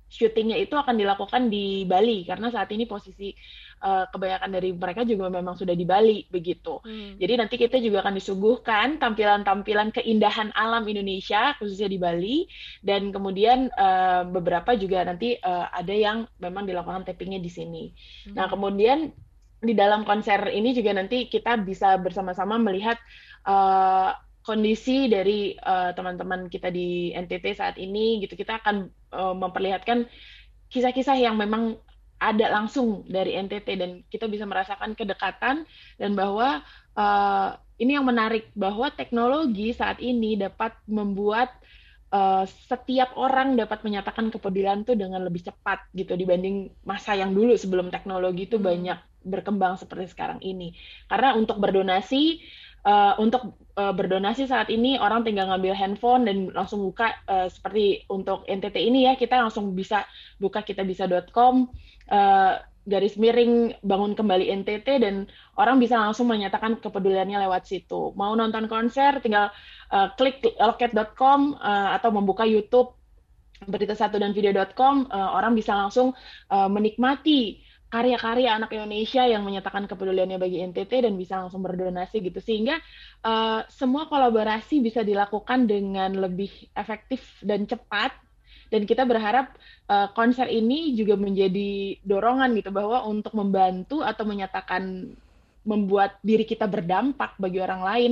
syutingnya 0.07 0.55
itu 0.61 0.79
akan 0.79 0.95
dilakukan 0.95 1.51
di 1.51 1.83
Bali 1.83 2.23
karena 2.23 2.47
saat 2.47 2.71
ini 2.71 2.87
posisi 2.87 3.35
uh, 3.85 4.05
kebanyakan 4.09 4.49
dari 4.49 4.73
mereka 4.73 5.05
juga 5.05 5.29
memang 5.29 5.53
sudah 5.53 5.77
di 5.77 5.85
Bali 5.85 6.25
begitu. 6.33 6.81
Hmm. 6.81 7.21
Jadi 7.21 7.33
nanti 7.37 7.55
kita 7.61 7.77
juga 7.77 8.01
akan 8.01 8.17
disuguhkan 8.17 8.97
tampilan-tampilan 8.97 9.93
keindahan 9.93 10.49
alam 10.57 10.89
Indonesia 10.89 11.53
khususnya 11.61 11.85
di 11.85 12.01
Bali 12.01 12.49
dan 12.81 13.13
kemudian 13.13 13.69
uh, 13.77 14.25
beberapa 14.25 14.73
juga 14.73 15.05
nanti 15.05 15.37
uh, 15.37 15.69
ada 15.69 15.93
yang 15.93 16.25
memang 16.41 16.65
dilakukan 16.65 17.05
tappingnya 17.05 17.37
di 17.37 17.51
sini. 17.53 17.83
Hmm. 18.25 18.41
Nah 18.41 18.49
kemudian 18.49 19.13
di 19.61 19.73
dalam 19.77 20.03
konser 20.03 20.49
ini 20.49 20.73
juga 20.73 20.97
nanti 20.97 21.29
kita 21.29 21.61
bisa 21.61 21.95
bersama-sama 22.01 22.57
melihat 22.57 22.97
uh, 23.45 24.13
kondisi 24.45 25.09
dari 25.09 25.57
teman 25.57 25.97
teman-teman 26.21 26.53
kita 26.53 26.69
di 26.69 27.09
NTT 27.17 27.57
saat 27.57 27.81
ini 27.81 28.21
gitu 28.21 28.37
kita 28.37 28.61
akan 28.61 28.93
uh, 29.09 29.33
memperlihatkan 29.33 30.05
kisah-kisah 30.69 31.17
yang 31.17 31.33
memang 31.33 31.81
ada 32.19 32.47
langsung 32.47 33.03
dari 33.05 33.35
NTT 33.35 33.67
dan 33.75 33.91
kita 34.07 34.25
bisa 34.31 34.47
merasakan 34.47 34.95
kedekatan 34.95 35.67
dan 35.99 36.11
bahwa 36.15 36.63
uh, 36.95 37.49
ini 37.75 37.99
yang 37.99 38.07
menarik 38.07 38.47
bahwa 38.55 38.87
teknologi 38.93 39.75
saat 39.75 39.99
ini 39.99 40.39
dapat 40.39 40.71
membuat 40.87 41.51
uh, 42.15 42.47
setiap 42.47 43.11
orang 43.19 43.59
dapat 43.59 43.83
menyatakan 43.83 44.31
kepedulian 44.31 44.87
tuh 44.87 44.95
dengan 44.95 45.23
lebih 45.27 45.43
cepat 45.43 45.83
gitu 45.91 46.15
dibanding 46.15 46.71
masa 46.87 47.19
yang 47.19 47.35
dulu 47.35 47.55
sebelum 47.59 47.91
teknologi 47.91 48.47
itu 48.47 48.55
hmm. 48.55 48.65
banyak 48.65 48.99
berkembang 49.25 49.75
seperti 49.75 50.13
sekarang 50.13 50.37
ini 50.45 50.77
karena 51.09 51.33
untuk 51.33 51.57
berdonasi 51.57 52.45
uh, 52.85 53.13
untuk 53.19 53.57
uh, 53.75 53.91
berdonasi 53.91 54.47
saat 54.47 54.71
ini 54.71 54.95
orang 55.01 55.25
tinggal 55.25 55.49
ngambil 55.51 55.73
handphone 55.75 56.23
dan 56.29 56.53
langsung 56.53 56.85
buka 56.85 57.11
uh, 57.27 57.49
seperti 57.49 58.05
untuk 58.07 58.45
NTT 58.47 58.77
ini 58.79 59.09
ya 59.09 59.17
kita 59.17 59.41
langsung 59.41 59.73
bisa 59.73 60.05
buka 60.39 60.61
kitabisa.com 60.61 61.67
uh, 62.13 62.53
garis 62.85 63.17
miring 63.17 63.73
bangun 63.81 64.13
kembali 64.13 64.53
NTT 64.61 65.01
dan 65.01 65.25
orang 65.57 65.81
bisa 65.81 65.97
langsung 65.97 66.29
menyatakan 66.29 66.77
kepeduliannya 66.77 67.41
lewat 67.49 67.65
situ. 67.65 68.13
Mau 68.13 68.37
nonton 68.37 68.69
konser 68.69 69.17
tinggal 69.25 69.49
uh, 69.89 70.13
klik 70.13 70.45
loket.com 70.45 71.57
uh, 71.57 71.97
atau 71.97 72.13
membuka 72.13 72.45
YouTube 72.45 72.93
berita 73.65 73.97
satu 73.97 74.21
dan 74.21 74.37
video.com 74.37 75.09
uh, 75.09 75.33
orang 75.33 75.57
bisa 75.57 75.73
langsung 75.73 76.13
uh, 76.53 76.69
menikmati 76.69 77.64
karya-karya 77.89 78.57
anak 78.57 78.73
Indonesia 78.73 79.23
yang 79.23 79.45
menyatakan 79.45 79.85
kepeduliannya 79.85 80.41
bagi 80.41 80.59
NTT 80.65 81.05
dan 81.05 81.13
bisa 81.15 81.39
langsung 81.39 81.61
berdonasi 81.61 82.19
gitu. 82.19 82.41
Sehingga 82.41 82.81
uh, 83.23 83.63
semua 83.71 84.09
kolaborasi 84.09 84.81
bisa 84.81 85.05
dilakukan 85.05 85.69
dengan 85.69 86.11
lebih 86.17 86.51
efektif 86.75 87.23
dan 87.45 87.63
cepat. 87.69 88.11
Dan 88.73 88.89
kita 88.89 89.05
berharap 89.05 89.53
uh, 89.87 90.09
konser 90.17 90.49
ini 90.49 90.97
juga 90.97 91.13
menjadi 91.13 92.01
dorongan 92.01 92.57
gitu 92.57 92.73
bahwa 92.73 93.05
untuk 93.05 93.37
membantu 93.37 94.01
atau 94.01 94.25
menyatakan 94.25 95.13
membuat 95.65 96.17
diri 96.21 96.45
kita 96.45 96.65
berdampak 96.69 97.37
bagi 97.37 97.61
orang 97.61 97.81
lain 97.85 98.11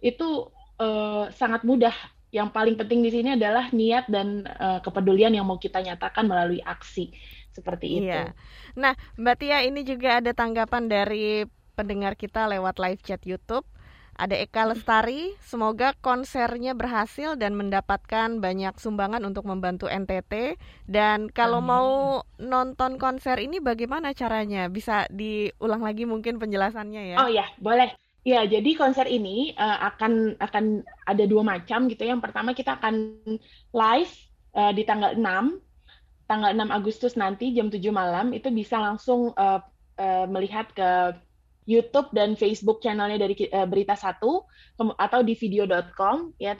itu 0.00 0.48
uh, 0.80 1.28
sangat 1.36 1.62
mudah. 1.62 1.92
Yang 2.30 2.48
paling 2.54 2.76
penting 2.78 3.02
di 3.02 3.10
sini 3.10 3.34
adalah 3.34 3.74
niat 3.74 4.06
dan 4.06 4.46
uh, 4.46 4.78
kepedulian 4.80 5.34
yang 5.34 5.44
mau 5.44 5.58
kita 5.58 5.82
nyatakan 5.82 6.30
melalui 6.30 6.62
aksi 6.62 7.10
seperti 7.52 8.00
itu. 8.00 8.10
Iya. 8.10 8.32
Nah, 8.78 8.94
Mbak 9.18 9.36
Tia 9.40 9.58
ini 9.66 9.82
juga 9.82 10.22
ada 10.22 10.30
tanggapan 10.30 10.86
dari 10.86 11.44
pendengar 11.74 12.14
kita 12.18 12.46
lewat 12.50 12.76
live 12.76 13.02
chat 13.02 13.22
YouTube. 13.24 13.64
Ada 14.20 14.36
Eka 14.36 14.68
Lestari, 14.68 15.32
semoga 15.40 15.96
konsernya 15.96 16.76
berhasil 16.76 17.40
dan 17.40 17.56
mendapatkan 17.56 18.36
banyak 18.36 18.76
sumbangan 18.76 19.24
untuk 19.24 19.48
membantu 19.48 19.88
NTT. 19.88 20.60
Dan 20.84 21.32
kalau 21.32 21.64
Amin. 21.64 21.72
mau 21.72 21.88
nonton 22.36 23.00
konser 23.00 23.40
ini 23.40 23.64
bagaimana 23.64 24.12
caranya? 24.12 24.68
Bisa 24.68 25.08
diulang 25.08 25.80
lagi 25.80 26.04
mungkin 26.04 26.36
penjelasannya 26.36 27.16
ya? 27.16 27.16
Oh 27.16 27.32
ya, 27.32 27.48
boleh. 27.64 27.96
Ya, 28.20 28.44
jadi 28.44 28.76
konser 28.76 29.08
ini 29.08 29.56
uh, 29.56 29.88
akan 29.88 30.36
akan 30.36 30.84
ada 31.08 31.24
dua 31.24 31.40
macam 31.40 31.88
gitu. 31.88 32.04
Yang 32.04 32.20
pertama 32.20 32.52
kita 32.52 32.76
akan 32.76 33.24
live 33.72 34.12
uh, 34.52 34.72
di 34.76 34.84
tanggal 34.84 35.16
6 35.16 35.69
tanggal 36.30 36.54
6 36.54 36.70
Agustus 36.70 37.18
nanti 37.18 37.50
jam 37.50 37.66
7 37.66 37.82
malam 37.90 38.30
itu 38.30 38.54
bisa 38.54 38.78
langsung 38.78 39.34
uh, 39.34 39.58
uh, 39.98 40.26
melihat 40.30 40.70
ke 40.70 41.18
YouTube 41.66 42.14
dan 42.14 42.38
Facebook 42.38 42.78
channelnya 42.78 43.18
dari 43.18 43.34
uh, 43.50 43.66
Berita 43.66 43.98
Satu 43.98 44.46
atau 44.78 45.20
di 45.26 45.34
video.com 45.34 46.38
ya 46.38 46.54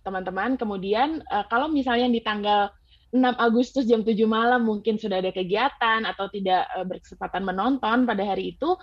teman-teman. 0.00 0.56
Kemudian 0.56 1.20
uh, 1.28 1.44
kalau 1.52 1.68
misalnya 1.68 2.08
di 2.08 2.24
tanggal 2.24 2.72
6 3.12 3.20
Agustus 3.36 3.84
jam 3.90 4.06
7 4.06 4.16
malam 4.24 4.64
mungkin 4.64 4.96
sudah 4.96 5.18
ada 5.18 5.34
kegiatan 5.34 6.06
atau 6.08 6.30
tidak 6.32 6.64
uh, 6.72 6.86
berkesempatan 6.86 7.42
menonton 7.44 8.08
pada 8.08 8.22
hari 8.24 8.56
itu 8.56 8.78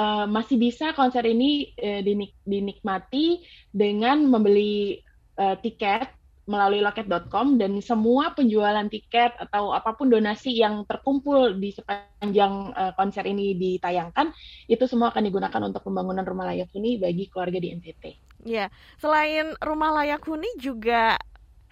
uh, 0.00 0.24
masih 0.24 0.56
bisa 0.56 0.96
konser 0.96 1.26
ini 1.26 1.74
uh, 1.76 2.00
dinik 2.00 2.32
dinikmati 2.46 3.42
dengan 3.74 4.22
membeli 4.22 5.02
uh, 5.36 5.58
tiket 5.58 6.21
melalui 6.42 6.82
loket.com 6.82 7.54
dan 7.54 7.78
semua 7.78 8.34
penjualan 8.34 8.86
tiket 8.90 9.38
atau 9.38 9.70
apa 9.70 9.94
pun 9.94 10.10
donasi 10.10 10.58
yang 10.58 10.82
terkumpul 10.90 11.54
di 11.54 11.70
sepanjang 11.70 12.74
uh, 12.74 12.92
konser 12.98 13.22
ini 13.30 13.54
ditayangkan 13.54 14.34
itu 14.66 14.82
semua 14.90 15.14
akan 15.14 15.22
digunakan 15.22 15.60
untuk 15.62 15.86
pembangunan 15.86 16.26
rumah 16.26 16.50
layak 16.50 16.66
huni 16.74 16.98
bagi 16.98 17.30
keluarga 17.30 17.62
di 17.62 17.68
NTT. 17.78 18.04
Ya, 18.42 18.74
selain 18.98 19.54
rumah 19.62 19.94
layak 20.02 20.26
huni 20.26 20.50
juga 20.58 21.14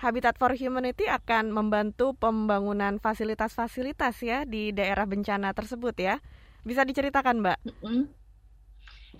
Habitat 0.00 0.38
for 0.40 0.56
Humanity 0.56 1.10
akan 1.10 1.52
membantu 1.52 2.16
pembangunan 2.16 2.96
fasilitas-fasilitas 3.02 4.16
ya 4.24 4.48
di 4.48 4.72
daerah 4.72 5.04
bencana 5.04 5.52
tersebut 5.52 5.92
ya. 5.98 6.22
Bisa 6.64 6.88
diceritakan, 6.88 7.42
Mbak? 7.42 7.58
Mm 7.66 7.74
-hmm. 7.84 8.19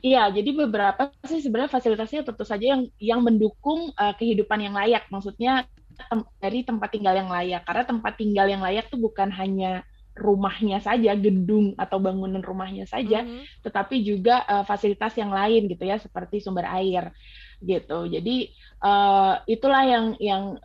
Iya, 0.01 0.33
jadi 0.33 0.51
beberapa 0.57 1.13
sih 1.29 1.45
sebenarnya 1.45 1.73
fasilitasnya 1.73 2.25
tentu 2.25 2.45
saja 2.49 2.77
yang 2.77 2.83
yang 2.97 3.21
mendukung 3.21 3.93
uh, 3.95 4.15
kehidupan 4.17 4.61
yang 4.61 4.75
layak. 4.77 5.05
Maksudnya 5.13 5.69
tem 6.09 6.25
dari 6.41 6.65
tempat 6.65 6.89
tinggal 6.89 7.15
yang 7.17 7.29
layak. 7.29 7.63
Karena 7.69 7.85
tempat 7.85 8.13
tinggal 8.17 8.49
yang 8.49 8.65
layak 8.65 8.89
itu 8.89 8.97
bukan 8.97 9.29
hanya 9.29 9.85
rumahnya 10.17 10.81
saja, 10.81 11.17
gedung 11.17 11.73
atau 11.81 11.97
bangunan 12.03 12.43
rumahnya 12.43 12.85
saja, 12.85 13.25
mm 13.25 13.29
-hmm. 13.29 13.45
tetapi 13.65 14.05
juga 14.05 14.45
uh, 14.45 14.65
fasilitas 14.67 15.17
yang 15.17 15.33
lain 15.33 15.71
gitu 15.71 15.85
ya, 15.87 15.97
seperti 15.97 16.43
sumber 16.43 16.67
air 16.67 17.15
gitu. 17.61 18.09
Jadi 18.09 18.53
uh, 18.85 19.41
itulah 19.45 19.85
yang 19.85 20.07
yang 20.21 20.57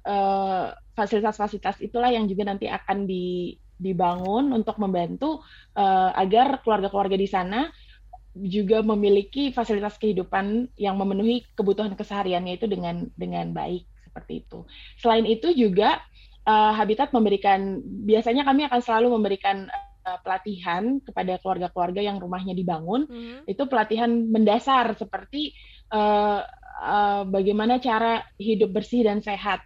fasilitas-fasilitas 0.96 1.80
uh, 1.80 1.84
itulah 1.84 2.12
yang 2.12 2.26
juga 2.28 2.48
nanti 2.48 2.68
akan 2.72 3.04
di 3.08 3.56
dibangun 3.76 4.56
untuk 4.56 4.80
membantu 4.80 5.44
uh, 5.76 6.12
agar 6.16 6.64
keluarga-keluarga 6.64 7.20
di 7.20 7.28
sana 7.28 7.68
juga 8.36 8.84
memiliki 8.84 9.56
fasilitas 9.56 9.96
kehidupan 9.96 10.68
yang 10.76 11.00
memenuhi 11.00 11.48
kebutuhan 11.56 11.96
kesehariannya 11.96 12.60
itu 12.60 12.68
dengan 12.68 13.08
dengan 13.16 13.56
baik 13.56 13.88
seperti 14.04 14.44
itu. 14.44 14.68
Selain 15.00 15.24
itu 15.24 15.56
juga 15.56 16.04
uh, 16.44 16.72
Habitat 16.76 17.16
memberikan 17.16 17.80
biasanya 17.84 18.44
kami 18.44 18.68
akan 18.68 18.80
selalu 18.84 19.08
memberikan 19.16 19.72
uh, 20.06 20.20
pelatihan 20.22 21.00
kepada 21.00 21.40
keluarga-keluarga 21.40 22.02
yang 22.04 22.20
rumahnya 22.20 22.52
dibangun. 22.52 23.08
Mm-hmm. 23.08 23.52
Itu 23.52 23.72
pelatihan 23.72 24.12
mendasar 24.12 25.00
seperti 25.00 25.56
uh, 25.96 26.44
uh, 26.80 27.24
bagaimana 27.28 27.80
cara 27.80 28.24
hidup 28.36 28.72
bersih 28.76 29.08
dan 29.08 29.24
sehat 29.24 29.64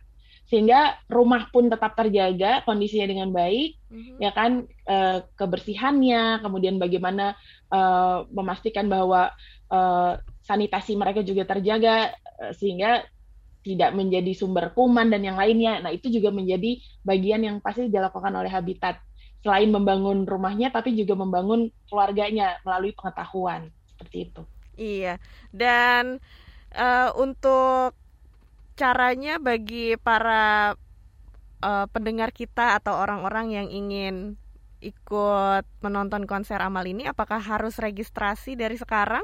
sehingga 0.49 0.97
rumah 1.05 1.45
pun 1.53 1.69
tetap 1.69 1.93
terjaga 1.93 2.65
kondisinya 2.65 3.05
dengan 3.05 3.29
baik 3.29 3.77
mm-hmm. 3.93 4.17
ya 4.17 4.31
kan 4.33 4.65
e, 4.65 4.97
kebersihannya 5.37 6.41
kemudian 6.41 6.81
bagaimana 6.81 7.37
e, 7.69 7.79
memastikan 8.33 8.89
bahwa 8.89 9.29
e, 9.69 9.79
sanitasi 10.41 10.97
mereka 10.97 11.21
juga 11.21 11.45
terjaga 11.45 12.17
e, 12.41 12.57
sehingga 12.57 13.05
tidak 13.59 13.91
menjadi 13.93 14.31
sumber 14.33 14.71
kuman 14.71 15.11
dan 15.11 15.21
yang 15.21 15.35
lainnya. 15.35 15.83
Nah, 15.83 15.91
itu 15.91 16.07
juga 16.07 16.31
menjadi 16.31 16.79
bagian 17.03 17.43
yang 17.43 17.57
pasti 17.59 17.91
dilakukan 17.91 18.31
oleh 18.31 18.49
Habitat. 18.49 19.03
Selain 19.39 19.67
membangun 19.71 20.27
rumahnya, 20.27 20.71
tapi 20.71 20.95
juga 20.95 21.15
membangun 21.15 21.71
keluarganya 21.87 22.59
melalui 22.63 22.91
pengetahuan. 22.95 23.71
Seperti 23.87 24.31
itu. 24.31 24.41
Iya, 24.79 25.19
dan 25.51 26.23
uh, 26.71 27.11
untuk 27.19 27.95
caranya 28.79 29.35
bagi 29.43 29.99
para 29.99 30.71
uh, 31.59 31.85
pendengar 31.91 32.31
kita 32.31 32.79
atau 32.79 32.95
orang-orang 32.95 33.51
yang 33.51 33.67
ingin 33.67 34.15
ikut 34.79 35.67
menonton 35.83 36.23
konser 36.23 36.63
amal 36.63 36.87
ini, 36.87 37.03
apakah 37.03 37.43
harus 37.43 37.75
registrasi 37.75 38.55
dari 38.55 38.79
sekarang? 38.79 39.23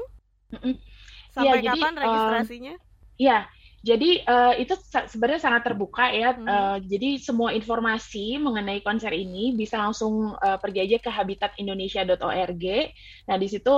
Sampai 1.32 1.64
ya, 1.64 1.72
kapan 1.72 1.94
jadi, 1.96 2.04
registrasinya? 2.04 2.74
Iya, 3.16 3.38
uh, 3.40 3.44
jadi 3.86 4.10
uh, 4.26 4.54
itu 4.58 4.74
sebenarnya 4.84 5.40
sangat 5.40 5.62
terbuka 5.70 6.10
ya. 6.10 6.34
Hmm. 6.34 6.44
Uh, 6.44 6.78
jadi 6.82 7.22
semua 7.22 7.54
informasi 7.54 8.34
mengenai 8.42 8.82
konser 8.82 9.14
ini 9.14 9.54
bisa 9.54 9.78
langsung 9.78 10.34
uh, 10.34 10.58
pergi 10.58 10.90
aja 10.90 10.98
ke 10.98 11.10
habitatindonesia.org. 11.12 12.64
Nah 13.30 13.36
di 13.38 13.48
situ 13.48 13.74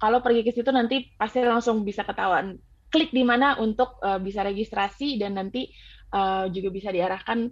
kalau 0.00 0.18
pergi 0.24 0.42
ke 0.48 0.50
situ 0.56 0.72
nanti 0.72 1.12
pasti 1.14 1.44
langsung 1.44 1.84
bisa 1.84 2.08
ketahuan. 2.08 2.56
Klik 2.90 3.14
di 3.14 3.22
mana 3.22 3.56
untuk 3.62 4.02
uh, 4.02 4.18
bisa 4.18 4.42
registrasi 4.42 5.16
dan 5.16 5.38
nanti 5.38 5.70
uh, 6.10 6.50
juga 6.50 6.68
bisa 6.74 6.90
diarahkan 6.90 7.46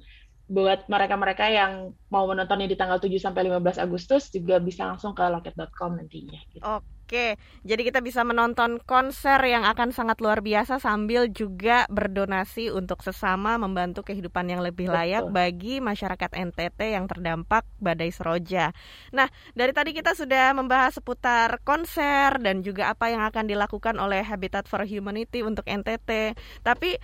buat 0.48 0.88
mereka-mereka 0.88 1.44
yang 1.52 1.92
mau 2.08 2.24
menontonnya 2.24 2.64
di 2.64 2.76
tanggal 2.76 2.96
7 2.96 3.12
sampai 3.20 3.52
15 3.52 3.84
Agustus 3.84 4.32
juga 4.32 4.56
bisa 4.56 4.88
langsung 4.88 5.12
ke 5.12 5.20
loket.com 5.20 6.00
nantinya. 6.00 6.40
Gitu. 6.48 6.64
Oke, 6.64 7.40
jadi 7.64 7.88
kita 7.88 8.04
bisa 8.04 8.20
menonton 8.20 8.80
konser 8.84 9.40
yang 9.44 9.64
akan 9.64 9.96
sangat 9.96 10.20
luar 10.20 10.44
biasa 10.44 10.76
sambil 10.76 11.28
juga 11.32 11.88
berdonasi 11.88 12.68
untuk 12.68 13.00
sesama 13.00 13.56
membantu 13.56 14.04
kehidupan 14.04 14.44
yang 14.52 14.60
lebih 14.60 14.92
layak 14.92 15.24
Betul. 15.24 15.32
bagi 15.32 15.74
masyarakat 15.80 16.30
NTT 16.36 16.80
yang 16.92 17.08
terdampak 17.08 17.64
badai 17.80 18.12
seroja. 18.12 18.76
Nah, 19.12 19.28
dari 19.56 19.72
tadi 19.72 19.96
kita 19.96 20.12
sudah 20.12 20.52
membahas 20.52 21.00
seputar 21.00 21.64
konser 21.64 22.44
dan 22.44 22.60
juga 22.60 22.92
apa 22.92 23.08
yang 23.08 23.24
akan 23.24 23.48
dilakukan 23.48 23.96
oleh 23.96 24.20
Habitat 24.20 24.68
for 24.68 24.84
Humanity 24.84 25.40
untuk 25.40 25.64
NTT. 25.64 26.36
Tapi 26.60 27.00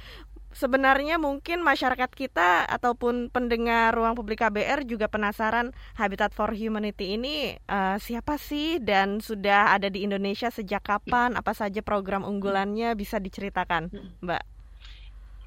sebenarnya 0.54 1.18
mungkin 1.18 1.60
masyarakat 1.60 2.08
kita 2.14 2.64
ataupun 2.70 3.28
pendengar 3.28 3.92
ruang 3.92 4.14
publik 4.14 4.40
KBR 4.40 4.86
juga 4.86 5.10
penasaran 5.10 5.74
Habitat 5.98 6.32
for 6.32 6.54
Humanity 6.54 7.18
ini 7.18 7.58
uh, 7.66 7.98
siapa 7.98 8.38
sih 8.38 8.78
dan 8.80 9.18
sudah 9.18 9.74
ada 9.74 9.90
di 9.90 10.06
Indonesia 10.06 10.48
sejak 10.48 10.86
kapan? 10.86 11.34
Apa 11.34 11.52
saja 11.52 11.82
program 11.82 12.22
unggulannya 12.22 12.94
bisa 12.94 13.18
diceritakan, 13.18 13.90
Mbak? 14.22 14.44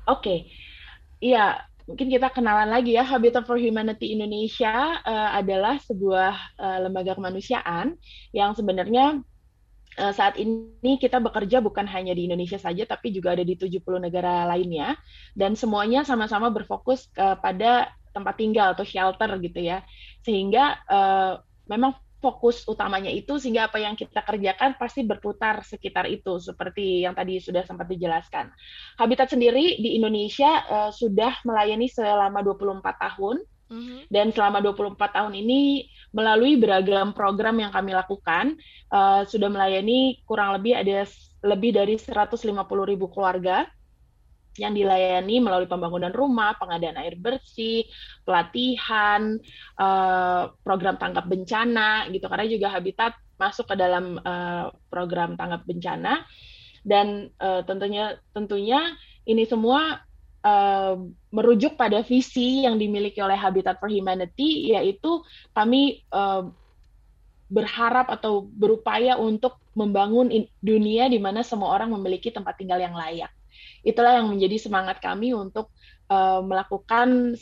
Oke, 0.08 0.22
okay. 0.22 0.40
iya 1.20 1.68
mungkin 1.88 2.12
kita 2.12 2.28
kenalan 2.36 2.68
lagi 2.68 3.00
ya 3.00 3.08
Habitat 3.08 3.48
for 3.48 3.56
Humanity 3.56 4.12
Indonesia 4.12 5.00
uh, 5.08 5.32
adalah 5.40 5.80
sebuah 5.80 6.36
uh, 6.60 6.78
lembaga 6.84 7.16
kemanusiaan 7.16 7.96
yang 8.36 8.52
sebenarnya 8.52 9.24
saat 9.98 10.38
ini 10.38 11.02
kita 11.02 11.18
bekerja 11.18 11.58
bukan 11.58 11.90
hanya 11.90 12.14
di 12.14 12.30
Indonesia 12.30 12.62
saja, 12.62 12.86
tapi 12.86 13.10
juga 13.10 13.34
ada 13.34 13.42
di 13.42 13.58
70 13.58 13.82
negara 13.98 14.46
lainnya, 14.46 14.94
dan 15.34 15.58
semuanya 15.58 16.06
sama-sama 16.06 16.54
berfokus 16.54 17.10
pada 17.18 17.90
tempat 18.18 18.36
tinggal 18.38 18.74
atau 18.74 18.86
shelter 18.86 19.30
gitu 19.42 19.62
ya, 19.62 19.86
sehingga 20.26 20.82
uh, 20.90 21.38
memang 21.70 21.94
fokus 22.18 22.66
utamanya 22.66 23.14
itu 23.14 23.38
sehingga 23.38 23.70
apa 23.70 23.78
yang 23.78 23.94
kita 23.94 24.26
kerjakan 24.26 24.74
pasti 24.82 25.06
berputar 25.06 25.62
sekitar 25.62 26.10
itu 26.10 26.42
seperti 26.42 27.06
yang 27.06 27.14
tadi 27.14 27.38
sudah 27.38 27.62
sempat 27.62 27.86
dijelaskan. 27.86 28.50
Habitat 28.98 29.38
sendiri 29.38 29.78
di 29.78 30.02
Indonesia 30.02 30.66
uh, 30.66 30.90
sudah 30.90 31.46
melayani 31.46 31.86
selama 31.86 32.42
24 32.42 32.82
tahun 32.82 33.38
Mm-hmm. 33.68 34.08
Dan 34.08 34.32
selama 34.32 34.64
24 34.64 34.96
tahun 34.96 35.34
ini 35.44 35.92
melalui 36.16 36.56
beragam 36.56 37.12
program 37.12 37.60
yang 37.60 37.72
kami 37.72 37.92
lakukan 37.92 38.56
uh, 38.92 39.28
sudah 39.28 39.52
melayani 39.52 40.24
kurang 40.24 40.56
lebih 40.56 40.78
ada 40.80 41.04
lebih 41.44 41.76
dari 41.76 42.00
150 42.00 42.44
ribu 42.88 43.12
keluarga 43.12 43.68
yang 44.58 44.74
dilayani 44.74 45.38
melalui 45.38 45.70
pembangunan 45.70 46.10
rumah, 46.10 46.58
pengadaan 46.58 46.98
air 46.98 47.14
bersih, 47.16 47.86
pelatihan, 48.26 49.38
uh, 49.78 50.50
program 50.66 50.98
tanggap 50.98 51.30
bencana 51.30 52.10
gitu. 52.10 52.26
Karena 52.26 52.46
juga 52.50 52.68
Habitat 52.74 53.14
masuk 53.38 53.70
ke 53.70 53.76
dalam 53.78 54.18
uh, 54.18 54.74
program 54.90 55.38
tanggap 55.38 55.64
bencana. 55.64 56.26
Dan 56.82 57.30
uh, 57.38 57.62
tentunya 57.70 58.18
tentunya 58.34 58.98
ini 59.30 59.46
semua 59.46 60.07
merujuk 61.32 61.76
pada 61.76 62.04
visi 62.04 62.64
yang 62.64 62.80
dimiliki 62.80 63.22
oleh 63.22 63.36
Habitat 63.36 63.80
for 63.80 63.90
Humanity, 63.92 64.74
yaitu 64.76 65.22
kami 65.52 66.04
berharap 67.48 68.12
atau 68.12 68.44
berupaya 68.44 69.16
untuk 69.16 69.60
membangun 69.78 70.28
dunia 70.60 71.08
di 71.08 71.20
mana 71.22 71.46
semua 71.46 71.72
orang 71.72 71.94
memiliki 71.96 72.34
tempat 72.34 72.60
tinggal 72.60 72.82
yang 72.82 72.98
layak. 72.98 73.32
Itulah 73.86 74.20
yang 74.20 74.28
menjadi 74.28 74.58
semangat 74.60 75.00
kami 75.00 75.32
untuk 75.32 75.72
melakukan 76.44 77.36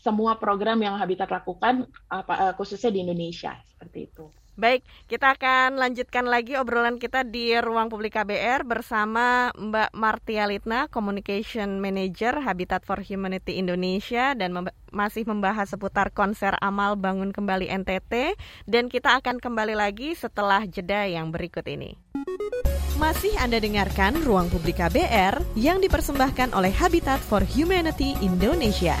semua 0.00 0.40
program 0.40 0.80
yang 0.80 0.96
Habitat 0.96 1.28
lakukan, 1.28 1.84
uh, 2.08 2.52
khususnya 2.56 2.88
di 2.88 3.04
Indonesia 3.04 3.52
seperti 3.68 4.08
itu. 4.08 4.32
Baik, 4.60 4.84
kita 5.08 5.40
akan 5.40 5.80
lanjutkan 5.80 6.28
lagi 6.28 6.52
obrolan 6.60 7.00
kita 7.00 7.24
di 7.24 7.56
ruang 7.64 7.88
publik 7.88 8.20
KBR 8.20 8.68
bersama 8.68 9.48
Mbak 9.56 9.96
Martia 9.96 10.44
Litna, 10.44 10.84
Communication 10.92 11.80
Manager 11.80 12.44
Habitat 12.44 12.84
for 12.84 13.00
Humanity 13.00 13.56
Indonesia 13.56 14.36
dan 14.36 14.52
mem 14.52 14.68
masih 14.92 15.24
membahas 15.24 15.72
seputar 15.72 16.12
konser 16.12 16.52
amal 16.60 17.00
bangun 17.00 17.32
kembali 17.32 17.72
NTT 17.72 18.36
dan 18.68 18.92
kita 18.92 19.16
akan 19.24 19.40
kembali 19.40 19.72
lagi 19.72 20.12
setelah 20.12 20.68
jeda 20.68 21.08
yang 21.08 21.32
berikut 21.32 21.64
ini. 21.64 21.96
Masih 23.00 23.32
Anda 23.40 23.64
dengarkan 23.64 24.20
Ruang 24.28 24.52
Publik 24.52 24.76
KBR 24.76 25.56
yang 25.56 25.80
dipersembahkan 25.80 26.52
oleh 26.52 26.68
Habitat 26.68 27.24
for 27.24 27.40
Humanity 27.40 28.12
Indonesia. 28.20 29.00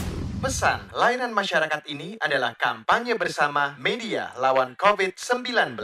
Pesan 0.41 0.89
layanan 0.97 1.37
masyarakat 1.37 1.85
ini 1.85 2.17
adalah 2.17 2.57
kampanye 2.57 3.13
bersama 3.13 3.77
media 3.77 4.33
lawan 4.41 4.73
COVID-19. 4.73 5.77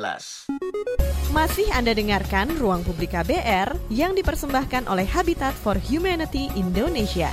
Masih 1.29 1.69
Anda 1.77 1.93
dengarkan 1.93 2.57
Ruang 2.57 2.81
Publik 2.81 3.13
KBR 3.13 3.77
yang 3.93 4.17
dipersembahkan 4.17 4.89
oleh 4.89 5.05
Habitat 5.05 5.53
for 5.53 5.77
Humanity 5.77 6.49
Indonesia. 6.57 7.29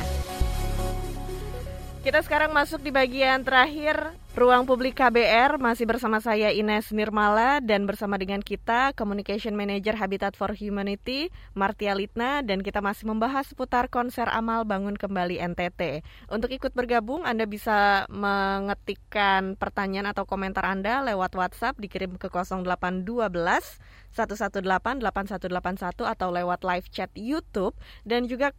Kita 2.04 2.20
sekarang 2.20 2.52
masuk 2.52 2.84
di 2.84 2.92
bagian 2.92 3.40
terakhir 3.40 4.12
Ruang 4.34 4.66
Publik 4.66 4.98
KBR 4.98 5.62
masih 5.62 5.86
bersama 5.86 6.18
saya 6.18 6.50
Ines 6.50 6.90
Nirmala 6.90 7.62
dan 7.62 7.86
bersama 7.86 8.18
dengan 8.18 8.42
kita 8.42 8.90
Communication 8.98 9.54
Manager 9.54 9.94
Habitat 9.94 10.34
for 10.34 10.50
Humanity 10.58 11.30
Martia 11.54 11.94
Litna 11.94 12.42
dan 12.42 12.58
kita 12.58 12.82
masih 12.82 13.06
membahas 13.06 13.46
seputar 13.46 13.86
konser 13.86 14.26
amal 14.26 14.66
bangun 14.66 14.98
kembali 14.98 15.38
NTT. 15.38 16.02
Untuk 16.34 16.50
ikut 16.50 16.74
bergabung 16.74 17.22
Anda 17.22 17.46
bisa 17.46 18.10
mengetikkan 18.10 19.54
pertanyaan 19.54 20.10
atau 20.10 20.26
komentar 20.26 20.66
Anda 20.66 21.06
lewat 21.06 21.30
WhatsApp 21.38 21.78
dikirim 21.78 22.18
ke 22.18 22.26
0812 22.26 23.06
118 23.06 23.78
8181 24.18 26.10
atau 26.10 26.28
lewat 26.34 26.66
live 26.66 26.90
chat 26.90 27.14
YouTube 27.14 27.78
dan 28.02 28.26
juga 28.26 28.50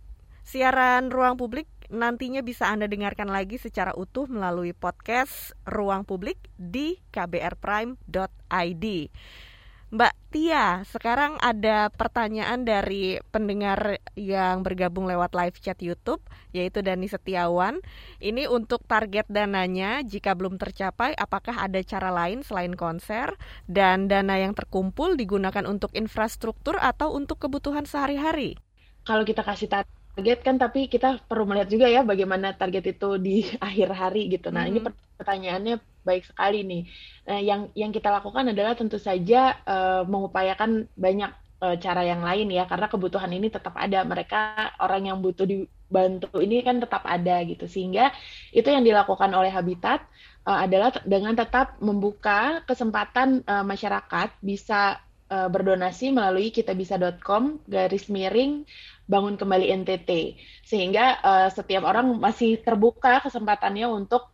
siaran 0.47 1.11
ruang 1.11 1.35
publik 1.35 1.67
nantinya 1.89 2.45
bisa 2.45 2.69
Anda 2.69 2.85
dengarkan 2.89 3.29
lagi 3.29 3.57
secara 3.57 3.93
utuh 3.93 4.25
melalui 4.29 4.71
podcast 4.71 5.53
Ruang 5.65 6.05
Publik 6.05 6.37
di 6.57 6.97
kbrprime.id. 7.11 8.85
Mbak 9.95 10.13
Tia, 10.33 10.83
sekarang 10.91 11.39
ada 11.39 11.87
pertanyaan 11.87 12.67
dari 12.67 13.21
pendengar 13.31 14.01
yang 14.19 14.59
bergabung 14.65 15.07
lewat 15.07 15.31
live 15.31 15.55
chat 15.61 15.79
YouTube, 15.79 16.19
yaitu 16.51 16.83
Dani 16.83 17.07
Setiawan. 17.07 17.79
Ini 18.19 18.51
untuk 18.51 18.83
target 18.83 19.29
dananya, 19.31 20.03
jika 20.03 20.35
belum 20.35 20.59
tercapai, 20.59 21.15
apakah 21.15 21.63
ada 21.63 21.79
cara 21.85 22.11
lain 22.11 22.43
selain 22.43 22.75
konser? 22.75 23.39
Dan 23.71 24.11
dana 24.11 24.35
yang 24.35 24.51
terkumpul 24.51 25.15
digunakan 25.15 25.63
untuk 25.63 25.95
infrastruktur 25.95 26.75
atau 26.81 27.15
untuk 27.15 27.45
kebutuhan 27.45 27.87
sehari-hari? 27.87 28.59
Kalau 29.05 29.21
kita 29.21 29.45
kasih 29.45 29.71
target 30.15 30.39
kan 30.47 30.55
tapi 30.55 30.87
kita 30.87 31.19
perlu 31.27 31.43
melihat 31.43 31.67
juga 31.67 31.91
ya 31.91 32.01
bagaimana 32.07 32.55
target 32.55 32.95
itu 32.95 33.19
di 33.19 33.43
akhir 33.67 33.91
hari 33.91 34.31
gitu. 34.31 34.49
Nah, 34.49 34.65
mm 34.65 34.71
-hmm. 34.71 34.79
ini 34.79 35.13
pertanyaannya 35.19 35.75
baik 36.07 36.23
sekali 36.31 36.63
nih. 36.63 36.81
Nah, 37.27 37.39
yang 37.43 37.61
yang 37.75 37.91
kita 37.91 38.07
lakukan 38.13 38.55
adalah 38.55 38.79
tentu 38.79 38.95
saja 38.95 39.59
uh, 39.67 40.07
mengupayakan 40.07 40.87
banyak 40.95 41.31
uh, 41.59 41.75
cara 41.75 42.07
yang 42.07 42.23
lain 42.23 42.47
ya 42.47 42.63
karena 42.63 42.87
kebutuhan 42.87 43.31
ini 43.35 43.51
tetap 43.51 43.75
ada. 43.75 44.07
Mereka 44.07 44.79
orang 44.79 45.11
yang 45.11 45.17
butuh 45.19 45.43
dibantu 45.43 46.31
ini 46.39 46.63
kan 46.63 46.79
tetap 46.79 47.03
ada 47.03 47.43
gitu. 47.43 47.67
Sehingga 47.67 48.15
itu 48.55 48.71
yang 48.71 48.87
dilakukan 48.87 49.35
oleh 49.35 49.51
Habitat 49.51 50.07
uh, 50.47 50.63
adalah 50.63 50.95
dengan 51.03 51.35
tetap 51.35 51.75
membuka 51.83 52.63
kesempatan 52.63 53.43
uh, 53.43 53.67
masyarakat 53.67 54.31
bisa 54.39 55.03
berdonasi 55.25 56.13
melalui 56.13 56.53
kitabisa.com 56.53 57.57
garis 57.65 58.13
miring 58.13 58.61
bangun 59.05 59.37
kembali 59.37 59.69
NTT 59.85 60.09
sehingga 60.65 61.21
uh, 61.21 61.47
setiap 61.53 61.85
orang 61.85 62.17
masih 62.17 62.57
terbuka 62.61 63.21
kesempatannya 63.21 63.85
untuk 63.85 64.33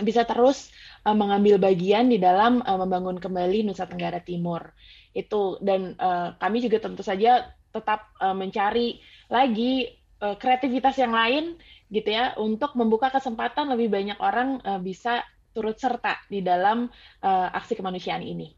bisa 0.00 0.24
terus 0.24 0.72
uh, 1.04 1.12
mengambil 1.12 1.60
bagian 1.60 2.08
di 2.08 2.16
dalam 2.16 2.62
uh, 2.64 2.78
membangun 2.80 3.18
kembali 3.18 3.66
Nusa 3.66 3.84
Tenggara 3.84 4.22
Timur 4.22 4.72
itu 5.12 5.60
dan 5.60 5.98
uh, 6.00 6.38
kami 6.40 6.64
juga 6.64 6.80
tentu 6.80 7.04
saja 7.04 7.52
tetap 7.72 8.14
uh, 8.22 8.32
mencari 8.32 9.02
lagi 9.28 9.90
uh, 10.24 10.38
kreativitas 10.40 10.96
yang 10.96 11.12
lain 11.12 11.60
gitu 11.92 12.08
ya 12.08 12.32
untuk 12.40 12.72
membuka 12.78 13.12
kesempatan 13.12 13.68
lebih 13.76 13.92
banyak 13.92 14.16
orang 14.16 14.62
uh, 14.64 14.80
bisa 14.80 15.20
turut 15.52 15.76
serta 15.76 16.24
di 16.32 16.40
dalam 16.40 16.88
uh, 17.20 17.48
aksi 17.52 17.76
kemanusiaan 17.76 18.24
ini 18.24 18.48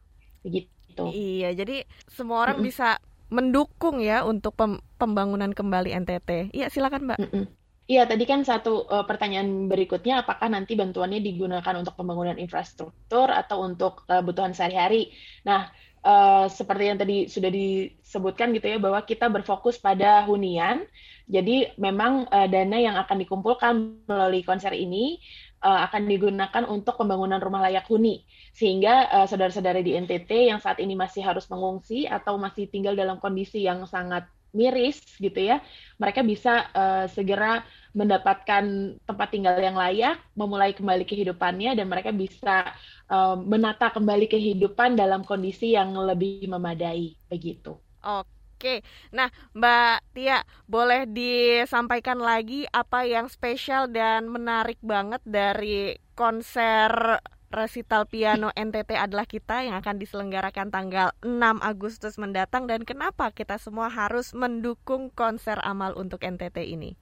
begitu 0.46 0.74
gitu. 0.94 1.10
Iya, 1.10 1.50
jadi 1.58 1.82
semua 2.06 2.46
orang 2.46 2.62
mm 2.62 2.62
-mm. 2.62 2.70
bisa 2.70 2.88
mendukung 3.32 4.00
ya 4.00 4.24
untuk 4.24 4.56
pem 4.56 4.80
pembangunan 5.00 5.52
kembali 5.52 5.92
NTT. 6.04 6.52
Iya, 6.52 6.68
silakan 6.72 7.12
Mbak. 7.12 7.18
Mm 7.20 7.30
-mm. 7.30 7.44
Iya, 7.84 8.08
tadi 8.08 8.24
kan 8.24 8.40
satu 8.48 8.88
uh, 8.88 9.04
pertanyaan 9.04 9.68
berikutnya, 9.68 10.24
apakah 10.24 10.48
nanti 10.48 10.72
bantuannya 10.72 11.20
digunakan 11.20 11.76
untuk 11.76 11.92
pembangunan 12.00 12.40
infrastruktur 12.40 13.28
atau 13.28 13.60
untuk 13.60 14.08
kebutuhan 14.08 14.56
sehari-hari? 14.56 15.12
Nah, 15.44 15.68
uh, 16.00 16.48
seperti 16.48 16.84
yang 16.88 16.96
tadi 16.96 17.28
sudah 17.28 17.52
disebutkan 17.52 18.56
gitu 18.56 18.72
ya, 18.72 18.80
bahwa 18.80 19.04
kita 19.04 19.28
berfokus 19.28 19.76
pada 19.76 20.24
hunian. 20.24 20.88
Jadi 21.28 21.76
memang 21.76 22.24
uh, 22.32 22.48
dana 22.48 22.80
yang 22.80 22.96
akan 22.96 23.20
dikumpulkan 23.20 24.04
melalui 24.08 24.40
konser 24.40 24.72
ini 24.72 25.20
uh, 25.64 25.80
akan 25.88 26.04
digunakan 26.04 26.64
untuk 26.68 27.00
pembangunan 27.00 27.40
rumah 27.40 27.64
layak 27.64 27.88
huni 27.88 28.22
sehingga 28.52 29.08
uh, 29.08 29.26
saudara-saudara 29.26 29.80
di 29.80 29.96
NTT 29.96 30.52
yang 30.52 30.60
saat 30.60 30.78
ini 30.78 30.92
masih 30.92 31.24
harus 31.24 31.48
mengungsi 31.48 32.04
atau 32.04 32.36
masih 32.36 32.68
tinggal 32.68 32.92
dalam 32.92 33.16
kondisi 33.16 33.64
yang 33.64 33.88
sangat 33.88 34.28
miris 34.54 35.02
gitu 35.18 35.50
ya 35.50 35.58
mereka 35.98 36.22
bisa 36.22 36.70
uh, 36.70 37.10
segera 37.10 37.66
mendapatkan 37.90 38.94
tempat 39.02 39.28
tinggal 39.34 39.58
yang 39.58 39.74
layak 39.74 40.22
memulai 40.38 40.70
kembali 40.70 41.02
kehidupannya 41.02 41.74
dan 41.74 41.86
mereka 41.90 42.14
bisa 42.14 42.70
uh, 43.10 43.34
menata 43.34 43.90
kembali 43.90 44.30
kehidupan 44.30 44.94
dalam 44.94 45.26
kondisi 45.26 45.74
yang 45.74 45.90
lebih 45.98 46.46
memadai 46.46 47.18
begitu. 47.26 47.74
Oke. 47.98 48.43
Oke, 48.64 48.80
nah 49.12 49.28
Mbak 49.52 50.16
Tia, 50.16 50.40
boleh 50.64 51.04
disampaikan 51.04 52.16
lagi 52.16 52.64
apa 52.72 53.04
yang 53.04 53.28
spesial 53.28 53.92
dan 53.92 54.24
menarik 54.32 54.80
banget 54.80 55.20
dari 55.28 56.00
konser 56.16 57.20
resital 57.52 58.08
piano 58.08 58.48
NTT 58.56 58.96
adalah 58.96 59.28
kita 59.28 59.68
yang 59.68 59.76
akan 59.84 60.00
diselenggarakan 60.00 60.72
tanggal 60.72 61.12
6 61.20 61.60
Agustus 61.60 62.16
mendatang 62.16 62.64
dan 62.64 62.88
kenapa 62.88 63.36
kita 63.36 63.60
semua 63.60 63.92
harus 63.92 64.32
mendukung 64.32 65.12
konser 65.12 65.60
amal 65.60 65.92
untuk 66.00 66.24
NTT 66.24 66.64
ini? 66.64 66.96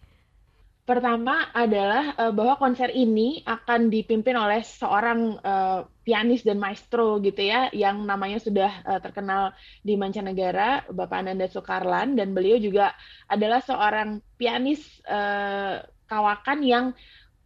Pertama 0.93 1.49
adalah 1.57 2.13
uh, 2.21 2.37
bahwa 2.37 2.61
konser 2.61 2.93
ini 2.93 3.41
akan 3.49 3.89
dipimpin 3.89 4.37
oleh 4.37 4.61
seorang 4.61 5.41
uh, 5.41 5.89
pianis 6.05 6.45
dan 6.45 6.61
maestro 6.61 7.17
gitu 7.25 7.49
ya, 7.49 7.73
yang 7.73 8.05
namanya 8.05 8.37
sudah 8.37 8.85
uh, 8.85 9.01
terkenal 9.01 9.57
di 9.81 9.97
mancanegara, 9.97 10.85
Bapak 10.93 11.25
Ananda 11.25 11.49
Soekarlan, 11.49 12.13
dan 12.13 12.37
beliau 12.37 12.61
juga 12.61 12.93
adalah 13.25 13.65
seorang 13.65 14.21
pianis 14.37 14.85
uh, 15.09 15.81
kawakan 16.05 16.61
yang 16.61 16.85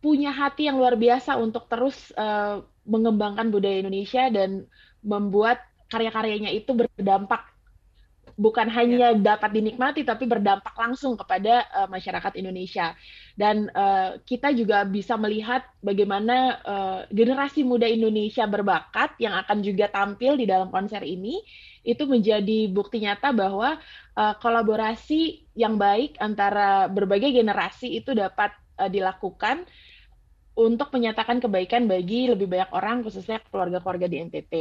punya 0.02 0.34
hati 0.34 0.66
yang 0.66 0.82
luar 0.82 0.98
biasa 0.98 1.38
untuk 1.38 1.70
terus 1.70 2.10
uh, 2.18 2.66
mengembangkan 2.82 3.46
budaya 3.54 3.78
Indonesia 3.78 4.26
dan 4.26 4.66
membuat 5.06 5.62
karya-karyanya 5.86 6.50
itu 6.50 6.74
berdampak 6.74 7.46
bukan 8.36 8.68
hanya 8.68 9.16
yeah. 9.16 9.16
dapat 9.16 9.50
dinikmati 9.56 10.04
tapi 10.04 10.28
berdampak 10.28 10.76
langsung 10.76 11.16
kepada 11.16 11.64
uh, 11.72 11.88
masyarakat 11.88 12.36
Indonesia 12.36 12.92
dan 13.32 13.72
uh, 13.72 14.20
kita 14.28 14.52
juga 14.52 14.84
bisa 14.84 15.16
melihat 15.16 15.64
bagaimana 15.80 16.36
uh, 16.60 17.00
generasi 17.08 17.64
muda 17.64 17.88
Indonesia 17.88 18.44
berbakat 18.44 19.16
yang 19.16 19.32
akan 19.40 19.64
juga 19.64 19.88
tampil 19.88 20.36
di 20.36 20.44
dalam 20.44 20.68
konser 20.68 21.00
ini 21.00 21.40
itu 21.80 22.04
menjadi 22.04 22.68
bukti 22.68 23.00
nyata 23.00 23.32
bahwa 23.32 23.80
uh, 24.20 24.34
kolaborasi 24.36 25.48
yang 25.56 25.80
baik 25.80 26.20
antara 26.20 26.92
berbagai 26.92 27.32
generasi 27.32 27.96
itu 27.96 28.12
dapat 28.12 28.52
uh, 28.76 28.92
dilakukan 28.92 29.64
untuk 30.56 30.88
menyatakan 30.92 31.40
kebaikan 31.40 31.84
bagi 31.84 32.28
lebih 32.32 32.48
banyak 32.48 32.72
orang 32.72 33.04
khususnya 33.04 33.40
keluarga-keluarga 33.52 34.08
di 34.08 34.16
NTT. 34.24 34.52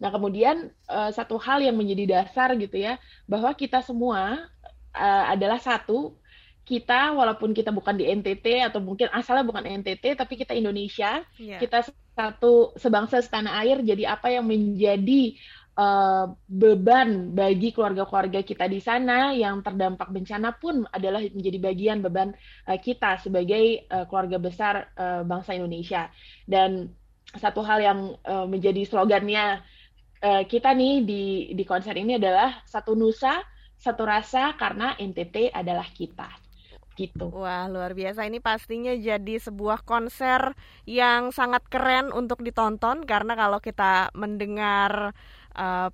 Nah, 0.00 0.08
kemudian 0.08 0.72
uh, 0.88 1.12
satu 1.12 1.36
hal 1.36 1.60
yang 1.60 1.76
menjadi 1.76 2.24
dasar 2.24 2.56
gitu 2.56 2.80
ya, 2.80 2.96
bahwa 3.28 3.52
kita 3.52 3.84
semua 3.84 4.48
uh, 4.96 5.24
adalah 5.28 5.60
satu. 5.60 6.16
Kita 6.60 7.18
walaupun 7.18 7.50
kita 7.50 7.74
bukan 7.74 7.98
di 7.98 8.06
NTT 8.06 8.62
atau 8.62 8.78
mungkin 8.78 9.10
asalnya 9.10 9.42
bukan 9.42 9.66
NTT, 9.66 10.14
tapi 10.14 10.38
kita 10.38 10.54
Indonesia, 10.54 11.26
yeah. 11.34 11.58
kita 11.58 11.82
satu 12.14 12.78
sebangsa 12.78 13.18
setanah 13.18 13.58
air. 13.66 13.82
Jadi 13.82 14.06
apa 14.06 14.30
yang 14.30 14.46
menjadi 14.46 15.34
uh, 15.74 16.30
beban 16.46 17.34
bagi 17.34 17.74
keluarga-keluarga 17.74 18.46
kita 18.46 18.70
di 18.70 18.78
sana 18.78 19.34
yang 19.34 19.66
terdampak 19.66 20.14
bencana 20.14 20.54
pun 20.54 20.86
adalah 20.94 21.18
menjadi 21.18 21.58
bagian 21.58 21.98
beban 22.06 22.30
uh, 22.70 22.78
kita 22.78 23.18
sebagai 23.18 23.90
uh, 23.90 24.06
keluarga 24.06 24.38
besar 24.38 24.74
uh, 24.94 25.26
bangsa 25.26 25.58
Indonesia. 25.58 26.06
Dan 26.46 26.92
satu 27.34 27.66
hal 27.66 27.78
yang 27.82 27.98
uh, 28.26 28.46
menjadi 28.46 28.86
slogannya 28.86 29.62
uh, 30.20 30.42
kita 30.44 30.72
nih 30.76 30.94
di 31.04 31.24
di 31.56 31.64
konser 31.64 31.96
ini 31.96 32.16
adalah 32.20 32.62
satu 32.68 32.92
nusa, 32.96 33.40
satu 33.76 34.02
rasa 34.04 34.54
karena 34.56 34.96
NTT 34.96 35.52
adalah 35.52 35.88
kita. 35.88 36.28
Gitu. 36.94 37.32
Wah, 37.32 37.64
luar 37.70 37.96
biasa 37.96 38.28
ini 38.28 38.44
pastinya 38.44 38.92
jadi 38.92 39.40
sebuah 39.40 39.88
konser 39.88 40.52
yang 40.84 41.32
sangat 41.32 41.64
keren 41.72 42.12
untuk 42.12 42.44
ditonton 42.44 43.08
karena 43.08 43.32
kalau 43.32 43.56
kita 43.56 44.12
mendengar 44.12 45.16
uh, 45.56 45.88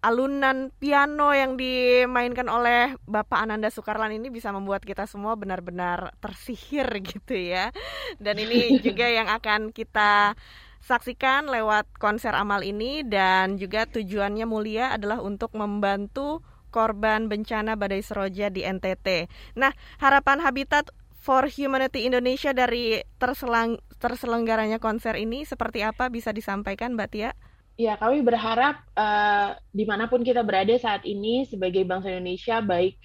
alunan 0.00 0.72
piano 0.80 1.32
yang 1.36 1.60
dimainkan 1.60 2.48
oleh 2.48 2.96
Bapak 3.04 3.44
Ananda 3.44 3.68
Sukarlan 3.68 4.16
ini 4.16 4.32
bisa 4.32 4.48
membuat 4.48 4.80
kita 4.84 5.04
semua 5.04 5.36
benar-benar 5.36 6.16
tersihir 6.20 6.88
gitu 7.12 7.36
ya. 7.36 7.72
Dan 8.16 8.40
ini 8.40 8.76
juga 8.84 9.08
yang 9.08 9.28
akan 9.28 9.72
kita 9.72 10.36
saksikan 10.80 11.46
lewat 11.46 11.86
konser 12.00 12.32
amal 12.32 12.64
ini 12.64 13.04
dan 13.04 13.60
juga 13.60 13.84
tujuannya 13.86 14.48
mulia 14.48 14.96
adalah 14.96 15.20
untuk 15.20 15.52
membantu 15.54 16.40
korban 16.72 17.26
bencana 17.26 17.74
badai 17.76 18.00
seroja 18.00 18.48
di 18.48 18.64
NTT. 18.64 19.28
Nah, 19.58 19.74
harapan 19.98 20.40
Habitat 20.40 20.88
for 21.20 21.44
Humanity 21.50 22.08
Indonesia 22.08 22.56
dari 22.56 23.02
terselang, 23.20 23.76
terselenggaranya 24.00 24.80
konser 24.80 25.20
ini 25.20 25.44
seperti 25.44 25.84
apa 25.84 26.08
bisa 26.08 26.32
disampaikan 26.32 26.96
Mbak 26.96 27.10
Tia? 27.12 27.30
Ya, 27.76 27.96
kami 27.96 28.20
berharap 28.24 28.84
uh, 28.96 29.56
di 29.72 29.84
mana 29.88 30.08
pun 30.08 30.20
kita 30.20 30.44
berada 30.44 30.72
saat 30.76 31.04
ini 31.04 31.48
sebagai 31.48 31.84
bangsa 31.84 32.12
Indonesia, 32.12 32.60
baik 32.60 32.96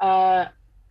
uh, 0.00 0.48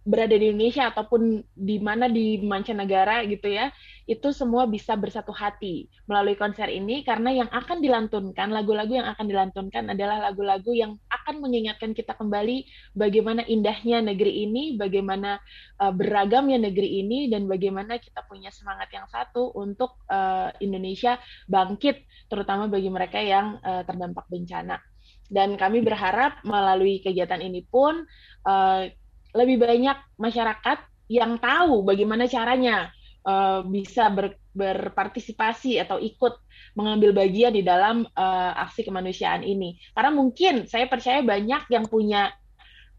berada 0.07 0.39
di 0.39 0.55
Indonesia 0.55 0.87
ataupun 0.87 1.43
di 1.51 1.83
mana 1.83 2.07
di 2.07 2.39
mancanegara 2.39 3.27
gitu 3.27 3.51
ya, 3.51 3.67
itu 4.07 4.31
semua 4.31 4.63
bisa 4.63 4.95
bersatu 4.95 5.35
hati 5.35 5.91
melalui 6.07 6.39
konser 6.39 6.71
ini 6.71 7.03
karena 7.03 7.43
yang 7.43 7.49
akan 7.51 7.83
dilantunkan, 7.83 8.47
lagu-lagu 8.55 8.95
yang 8.95 9.11
akan 9.11 9.27
dilantunkan 9.27 9.91
adalah 9.91 10.31
lagu-lagu 10.31 10.71
yang 10.71 10.95
akan 11.11 11.43
mengingatkan 11.43 11.91
kita 11.91 12.15
kembali 12.15 12.63
bagaimana 12.95 13.43
indahnya 13.51 13.99
negeri 13.99 14.47
ini, 14.47 14.79
bagaimana 14.79 15.43
uh, 15.83 15.91
beragamnya 15.91 16.55
negeri 16.55 17.03
ini 17.03 17.27
dan 17.27 17.51
bagaimana 17.51 17.99
kita 17.99 18.23
punya 18.31 18.47
semangat 18.47 18.87
yang 18.95 19.11
satu 19.11 19.51
untuk 19.59 19.99
uh, 20.07 20.55
Indonesia 20.63 21.19
bangkit 21.51 22.07
terutama 22.31 22.71
bagi 22.71 22.87
mereka 22.87 23.19
yang 23.19 23.59
uh, 23.59 23.83
terdampak 23.83 24.23
bencana. 24.31 24.79
Dan 25.27 25.59
kami 25.59 25.83
berharap 25.83 26.39
melalui 26.47 27.03
kegiatan 27.03 27.43
ini 27.43 27.67
pun 27.67 28.07
uh, 28.47 28.87
lebih 29.35 29.57
banyak 29.59 29.97
masyarakat 30.19 30.77
yang 31.07 31.39
tahu 31.39 31.87
bagaimana 31.87 32.27
caranya 32.27 32.91
uh, 33.23 33.63
bisa 33.63 34.11
ber, 34.11 34.35
berpartisipasi 34.55 35.79
atau 35.79 35.99
ikut 35.99 36.39
mengambil 36.75 37.15
bagian 37.15 37.55
di 37.55 37.63
dalam 37.63 38.07
uh, 38.15 38.51
aksi 38.67 38.87
kemanusiaan 38.87 39.43
ini. 39.43 39.79
Karena 39.95 40.11
mungkin 40.11 40.67
saya 40.67 40.87
percaya 40.87 41.23
banyak 41.23 41.67
yang 41.71 41.85
punya 41.87 42.31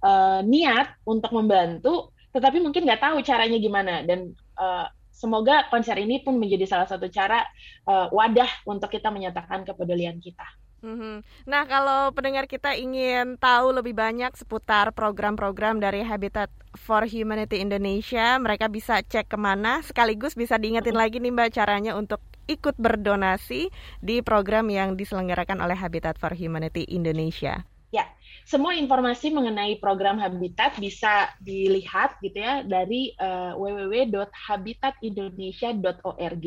uh, 0.05 0.41
niat 0.45 1.01
untuk 1.05 1.33
membantu, 1.35 2.13
tetapi 2.33 2.61
mungkin 2.61 2.85
nggak 2.85 3.03
tahu 3.03 3.21
caranya 3.25 3.59
gimana. 3.61 4.05
Dan 4.05 4.33
uh, 4.57 4.87
semoga 5.11 5.67
konser 5.69 5.99
ini 5.99 6.23
pun 6.23 6.39
menjadi 6.39 6.65
salah 6.65 6.87
satu 6.87 7.11
cara 7.11 7.43
uh, 7.91 8.07
wadah 8.15 8.65
untuk 8.71 8.93
kita 8.93 9.11
menyatakan 9.11 9.67
kepedulian 9.67 10.23
kita. 10.23 10.47
Mm-hmm. 10.79 11.17
Nah, 11.51 11.63
kalau 11.67 12.15
pendengar 12.15 12.47
kita 12.47 12.79
ingin 12.79 13.35
tahu 13.35 13.75
lebih 13.75 13.99
banyak 13.99 14.31
seputar 14.39 14.95
program-program 14.95 15.83
dari 15.83 16.07
Habitat 16.07 16.55
for 16.79 17.03
Humanity 17.03 17.59
Indonesia, 17.59 18.39
mereka 18.39 18.71
bisa 18.71 19.03
cek 19.03 19.27
ke 19.27 19.39
mana. 19.39 19.83
Sekaligus 19.83 20.39
bisa 20.39 20.55
diingetin 20.55 20.95
mm-hmm. 20.95 21.03
lagi 21.03 21.17
nih 21.19 21.35
Mbak 21.35 21.51
caranya 21.51 21.93
untuk 21.99 22.23
ikut 22.49 22.79
berdonasi 22.79 23.69
di 24.01 24.23
program 24.23 24.71
yang 24.71 24.95
diselenggarakan 24.95 25.61
oleh 25.61 25.77
Habitat 25.77 26.17
for 26.17 26.33
Humanity 26.33 26.87
Indonesia. 26.89 27.67
Ya, 27.89 28.05
semua 28.45 28.77
informasi 28.77 29.33
mengenai 29.33 29.81
program 29.81 30.21
Habitat 30.21 30.77
bisa 30.77 31.33
dilihat 31.41 32.21
gitu 32.21 32.37
ya 32.37 32.61
dari 32.61 33.17
uh, 33.17 33.57
www.habitatindonesia.org 33.57 36.47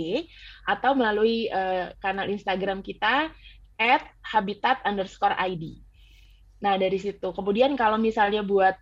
atau 0.70 0.92
melalui 0.94 1.50
uh, 1.50 1.90
kanal 1.98 2.30
Instagram 2.30 2.86
kita 2.86 3.34
at 3.82 4.06
habitat 4.22 4.78
underscore 4.86 5.34
ID. 5.34 5.82
Nah, 6.62 6.78
dari 6.78 7.02
situ. 7.02 7.34
Kemudian 7.34 7.74
kalau 7.74 7.98
misalnya 7.98 8.46
buat 8.46 8.78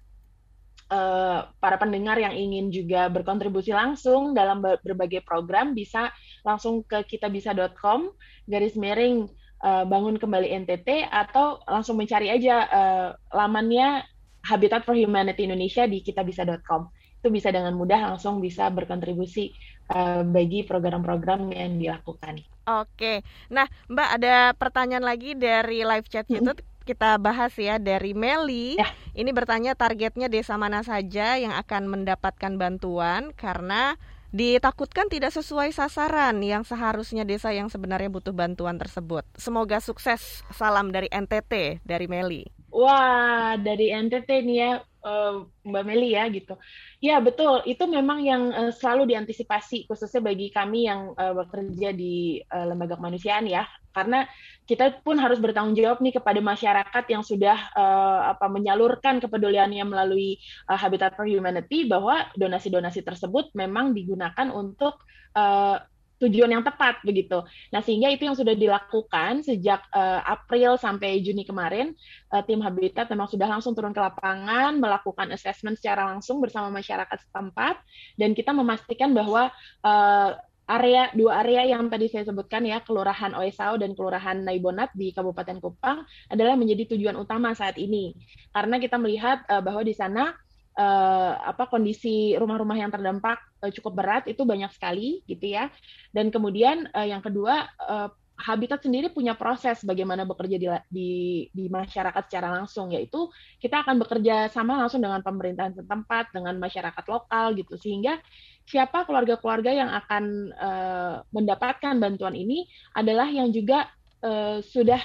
uh, 0.91 1.47
para 1.64 1.80
pendengar 1.80 2.20
yang 2.20 2.36
ingin 2.36 2.68
juga 2.68 3.08
berkontribusi 3.08 3.72
langsung 3.72 4.36
dalam 4.36 4.60
berbagai 4.60 5.24
program, 5.24 5.72
bisa 5.72 6.12
langsung 6.43 6.84
ke 6.84 7.08
kitabisa.com, 7.08 8.12
garis 8.52 8.76
miring 8.76 9.32
uh, 9.64 9.88
bangun 9.88 10.20
kembali 10.20 10.52
NTT, 10.68 11.08
atau 11.08 11.64
langsung 11.72 11.95
mencari 11.95 12.28
aja 12.28 12.68
uh, 12.68 13.10
lamannya 13.32 14.04
Habitat 14.43 14.84
for 14.84 14.95
Humanity 15.00 15.47
Indonesia 15.47 15.88
di 15.88 16.04
kitabisa.com. 16.04 16.91
Itu 17.24 17.28
bisa 17.32 17.52
dengan 17.52 17.76
mudah 17.76 18.16
langsung 18.16 18.43
bisa 18.43 18.68
berkontribusi 18.72 19.52
uh, 19.92 20.22
bagi 20.26 20.64
program-program 20.66 21.52
yang 21.54 21.78
dilakukan. 21.82 22.42
Oke, 22.70 23.26
nah 23.50 23.66
Mbak 23.90 24.10
ada 24.22 24.36
pertanyaan 24.54 25.06
lagi 25.06 25.34
dari 25.34 25.82
live 25.82 26.06
chat 26.06 26.30
YouTube 26.30 26.62
kita 26.90 27.22
bahas 27.22 27.54
ya 27.54 27.78
dari 27.78 28.18
Meli. 28.18 28.82
Ya. 28.82 28.90
Ini 29.14 29.30
bertanya 29.30 29.78
targetnya 29.78 30.26
desa 30.26 30.58
mana 30.58 30.82
saja 30.82 31.38
yang 31.38 31.54
akan 31.54 31.86
mendapatkan 31.86 32.58
bantuan 32.58 33.30
karena 33.38 33.94
ditakutkan 34.30 35.10
tidak 35.10 35.34
sesuai 35.34 35.74
sasaran 35.74 36.38
yang 36.42 36.66
seharusnya 36.66 37.26
desa 37.26 37.54
yang 37.54 37.70
sebenarnya 37.70 38.10
butuh 38.10 38.34
bantuan 38.34 38.82
tersebut. 38.82 39.22
Semoga 39.38 39.78
sukses. 39.82 40.42
Salam 40.50 40.90
dari 40.90 41.10
NTT 41.14 41.86
dari 41.86 42.06
Meli. 42.10 42.46
Wah, 42.70 43.58
dari 43.58 43.90
NTT 43.90 44.30
nih 44.46 44.58
ya 44.58 44.72
uh, 45.04 45.45
Mbak 45.66 45.84
Meli 45.86 46.16
ya 46.16 46.26
gitu. 46.30 46.56
Ya 47.00 47.20
betul, 47.24 47.64
itu 47.70 47.84
memang 47.88 48.24
yang 48.24 48.52
uh, 48.52 48.72
selalu 48.74 49.16
diantisipasi 49.16 49.88
khususnya 49.88 50.22
bagi 50.24 50.52
kami 50.52 50.88
yang 50.88 51.14
uh, 51.16 51.34
bekerja 51.36 51.95
di 51.95 52.41
lembaga 52.50 52.97
kemanusiaan 53.00 53.45
ya, 53.45 53.68
karena 53.93 54.26
kita 54.70 55.02
pun 55.02 55.18
harus 55.18 55.41
bertanggung 55.41 55.74
jawab 55.74 55.97
nih 55.97 56.14
kepada 56.14 56.38
masyarakat 56.39 57.04
yang 57.10 57.26
sudah 57.26 57.58
uh, 57.74 58.38
apa 58.38 58.45
menyalurkan 58.45 59.18
kepeduliannya 59.18 59.82
melalui 59.82 60.38
uh, 60.70 60.78
Habitat 60.78 61.18
for 61.18 61.26
Humanity 61.26 61.89
bahwa 61.89 62.30
donasi-donasi 62.38 63.02
tersebut 63.02 63.50
memang 63.58 63.97
digunakan 63.97 64.54
untuk 64.54 65.02
uh, 65.34 65.82
tujuan 66.20 66.51
yang 66.51 66.63
tepat 66.63 66.99
begitu. 67.01 67.41
Nah 67.72 67.80
sehingga 67.80 68.11
itu 68.11 68.28
yang 68.28 68.36
sudah 68.36 68.53
dilakukan 68.53 69.41
sejak 69.41 69.80
uh, 69.95 70.22
April 70.28 70.76
sampai 70.76 71.24
Juni 71.24 71.47
kemarin, 71.47 71.95
uh, 72.36 72.43
tim 72.43 72.59
Habitat 72.59 73.07
memang 73.07 73.32
sudah 73.32 73.47
langsung 73.47 73.72
turun 73.72 73.95
ke 73.95 74.01
lapangan 74.03 74.76
melakukan 74.78 75.32
assessment 75.32 75.80
secara 75.80 76.11
langsung 76.11 76.43
bersama 76.43 76.67
masyarakat 76.70 77.17
setempat 77.26 77.80
dan 78.20 78.36
kita 78.36 78.51
memastikan 78.51 79.15
bahwa 79.15 79.47
uh, 79.82 80.36
area 80.70 81.09
dua 81.17 81.41
area 81.41 81.74
yang 81.74 81.89
tadi 81.89 82.13
saya 82.13 82.30
sebutkan 82.30 82.61
ya 82.61 82.78
Kelurahan 82.86 83.34
Oesau 83.34 83.82
dan 83.82 83.97
Kelurahan 83.97 84.45
Naibonat 84.45 84.93
di 84.93 85.09
Kabupaten 85.09 85.57
Kupang 85.57 86.05
adalah 86.30 86.53
menjadi 86.53 86.93
tujuan 86.93 87.17
utama 87.17 87.57
saat 87.57 87.82
ini 87.82 88.13
karena 88.53 88.78
kita 88.78 89.01
melihat 89.01 89.41
bahwa 89.49 89.82
di 89.82 89.97
sana 89.97 90.38
uh, 90.80 91.34
apa 91.43 91.67
kondisi 91.67 92.39
rumah-rumah 92.39 92.80
yang 92.80 92.88
terdampak 92.89 93.43
uh, 93.59 93.71
cukup 93.75 93.99
berat 93.99 94.23
itu 94.32 94.47
banyak 94.47 94.71
sekali 94.71 95.19
gitu 95.27 95.51
ya. 95.59 95.67
Dan 96.15 96.32
kemudian 96.32 96.88
uh, 96.95 97.03
yang 97.03 97.19
kedua 97.19 97.67
uh, 97.84 98.09
Habitat 98.39 98.80
sendiri 98.80 99.11
punya 99.11 99.36
proses 99.36 99.84
bagaimana 99.84 100.23
bekerja 100.23 100.55
di, 100.55 100.67
di, 100.88 101.11
di 101.51 101.65
masyarakat 101.67 102.23
secara 102.32 102.55
langsung, 102.55 102.88
yaitu 102.95 103.27
kita 103.59 103.84
akan 103.84 103.99
bekerja 103.99 104.47
sama 104.47 104.80
langsung 104.80 105.03
dengan 105.03 105.19
pemerintahan 105.19 105.75
setempat, 105.75 106.32
dengan 106.32 106.55
masyarakat 106.55 107.03
lokal 107.11 107.51
gitu, 107.59 107.75
sehingga 107.75 108.15
siapa 108.63 109.03
keluarga-keluarga 109.03 109.75
yang 109.75 109.91
akan 109.91 110.55
uh, 110.55 111.15
mendapatkan 111.36 111.99
bantuan 111.99 112.32
ini 112.32 112.63
adalah 112.95 113.27
yang 113.27 113.51
juga 113.51 113.91
uh, 114.23 114.63
sudah 114.63 115.03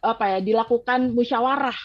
apa 0.00 0.24
ya 0.36 0.38
dilakukan 0.40 1.12
musyawarah 1.12 1.76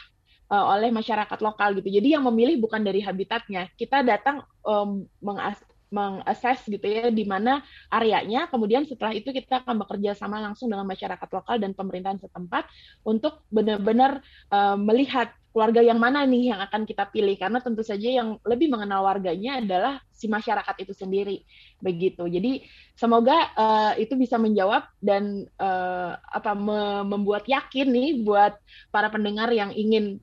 uh, 0.50 0.66
oleh 0.76 0.90
masyarakat 0.94 1.40
lokal 1.42 1.78
gitu. 1.80 1.90
Jadi 1.90 2.18
yang 2.18 2.24
memilih 2.28 2.62
bukan 2.62 2.82
dari 2.82 3.02
habitatnya. 3.02 3.70
Kita 3.78 4.02
datang 4.02 4.46
um, 4.66 5.06
mengas 5.22 5.60
mengakses 5.94 6.66
gitu 6.66 6.84
ya 6.84 7.08
di 7.14 7.24
mana 7.24 7.62
areanya 7.94 8.50
kemudian 8.50 8.84
setelah 8.84 9.14
itu 9.14 9.30
kita 9.30 9.64
akan 9.64 9.86
bekerja 9.86 10.18
sama 10.18 10.42
langsung 10.42 10.68
dengan 10.68 10.84
masyarakat 10.84 11.30
lokal 11.30 11.56
dan 11.62 11.72
pemerintahan 11.78 12.20
setempat 12.20 12.68
untuk 13.06 13.46
benar-benar 13.54 14.20
uh, 14.50 14.76
melihat 14.76 15.32
keluarga 15.56 15.80
yang 15.80 15.96
mana 15.96 16.28
nih 16.28 16.52
yang 16.52 16.60
akan 16.60 16.84
kita 16.84 17.08
pilih 17.16 17.32
karena 17.40 17.64
tentu 17.64 17.80
saja 17.80 18.12
yang 18.12 18.36
lebih 18.44 18.68
mengenal 18.68 19.08
warganya 19.08 19.64
adalah 19.64 20.04
si 20.12 20.28
masyarakat 20.28 20.76
itu 20.84 20.92
sendiri 20.92 21.48
begitu 21.80 22.28
jadi 22.28 22.60
semoga 22.92 23.56
uh, 23.56 23.94
itu 23.96 24.20
bisa 24.20 24.36
menjawab 24.36 24.84
dan 25.00 25.48
uh, 25.56 26.20
apa 26.28 26.52
me 26.60 27.08
membuat 27.08 27.48
yakin 27.48 27.88
nih 27.88 28.20
buat 28.28 28.60
para 28.92 29.08
pendengar 29.08 29.48
yang 29.56 29.72
ingin 29.72 30.20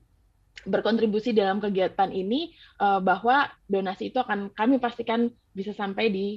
berkontribusi 0.63 1.35
dalam 1.35 1.59
kegiatan 1.59 2.09
ini 2.13 2.53
uh, 2.79 3.03
bahwa 3.03 3.51
donasi 3.67 4.13
itu 4.13 4.21
akan 4.21 4.53
kami 4.55 4.79
pastikan 4.79 5.27
bisa 5.51 5.75
sampai 5.75 6.07
di 6.09 6.27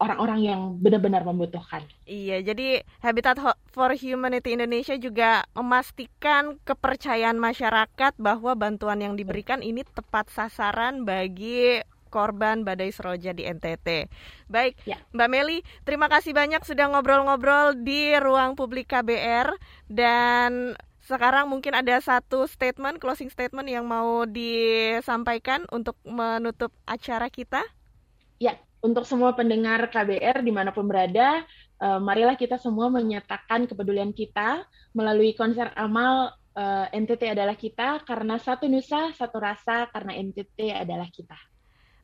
orang-orang 0.00 0.40
yang 0.40 0.60
benar-benar 0.80 1.22
membutuhkan. 1.28 1.84
Iya, 2.08 2.40
jadi 2.40 2.80
Habitat 3.04 3.36
for 3.68 3.92
Humanity 3.92 4.56
Indonesia 4.56 4.96
juga 4.96 5.44
memastikan 5.52 6.56
kepercayaan 6.64 7.36
masyarakat 7.36 8.16
bahwa 8.16 8.56
bantuan 8.56 9.04
yang 9.04 9.14
diberikan 9.14 9.60
ini 9.60 9.84
tepat 9.84 10.32
sasaran 10.32 11.04
bagi 11.04 11.84
korban 12.10 12.66
badai 12.66 12.90
seroja 12.90 13.30
di 13.30 13.46
NTT. 13.46 14.10
Baik, 14.50 14.74
ya. 14.82 14.98
Mbak 15.14 15.28
Meli, 15.30 15.62
terima 15.86 16.10
kasih 16.10 16.34
banyak 16.34 16.66
sudah 16.66 16.90
ngobrol-ngobrol 16.90 17.78
di 17.78 18.10
ruang 18.18 18.58
publik 18.58 18.90
KBR 18.90 19.54
dan 19.86 20.74
sekarang 21.10 21.50
mungkin 21.50 21.74
ada 21.74 21.98
satu 21.98 22.46
statement, 22.46 23.02
closing 23.02 23.26
statement 23.26 23.66
yang 23.66 23.82
mau 23.82 24.22
disampaikan 24.22 25.66
untuk 25.74 25.98
menutup 26.06 26.70
acara 26.86 27.26
kita. 27.26 27.66
Ya, 28.38 28.54
untuk 28.78 29.02
semua 29.04 29.34
pendengar 29.34 29.90
KBR 29.90 30.46
di 30.46 30.54
mana 30.54 30.70
pun 30.70 30.86
berada, 30.86 31.42
uh, 31.82 31.98
marilah 31.98 32.38
kita 32.38 32.56
semua 32.62 32.86
menyatakan 32.88 33.66
kepedulian 33.66 34.14
kita 34.14 34.62
melalui 34.94 35.34
konser 35.38 35.70
amal 35.78 36.34
eh, 36.58 36.86
NTT 36.98 37.30
adalah 37.30 37.54
kita 37.54 38.02
karena 38.02 38.42
satu 38.42 38.66
nusa, 38.66 39.14
satu 39.14 39.38
rasa 39.38 39.86
karena 39.94 40.18
NTT 40.18 40.74
adalah 40.74 41.06
kita. 41.06 41.38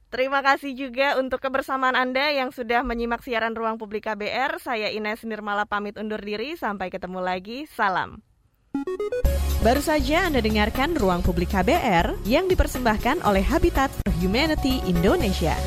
Terima 0.06 0.38
kasih 0.38 0.70
juga 0.70 1.18
untuk 1.18 1.42
kebersamaan 1.42 1.98
Anda 1.98 2.30
yang 2.30 2.54
sudah 2.54 2.86
menyimak 2.86 3.26
siaran 3.26 3.58
Ruang 3.58 3.74
Publik 3.74 4.06
KBR. 4.06 4.62
Saya 4.62 4.94
Ines 4.94 5.26
Nirmala 5.26 5.66
pamit 5.66 5.98
undur 5.98 6.22
diri. 6.22 6.54
Sampai 6.54 6.94
ketemu 6.94 7.18
lagi. 7.18 7.66
Salam. 7.66 8.22
Baru 9.66 9.82
saja 9.82 10.30
Anda 10.30 10.38
dengarkan 10.38 10.94
Ruang 10.94 11.26
Publik 11.26 11.50
KBR 11.50 12.22
yang 12.22 12.46
dipersembahkan 12.46 13.26
oleh 13.26 13.42
Habitat 13.42 13.90
for 13.90 14.14
Humanity 14.22 14.78
Indonesia. 14.86 15.58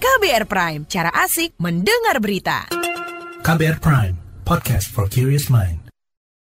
KBR 0.00 0.48
Prime, 0.48 0.82
cara 0.88 1.12
asik 1.12 1.52
mendengar 1.60 2.16
berita. 2.24 2.72
KBR 3.44 3.76
Prime, 3.84 4.16
podcast 4.48 4.88
for 4.88 5.04
curious 5.12 5.52
mind. 5.52 5.83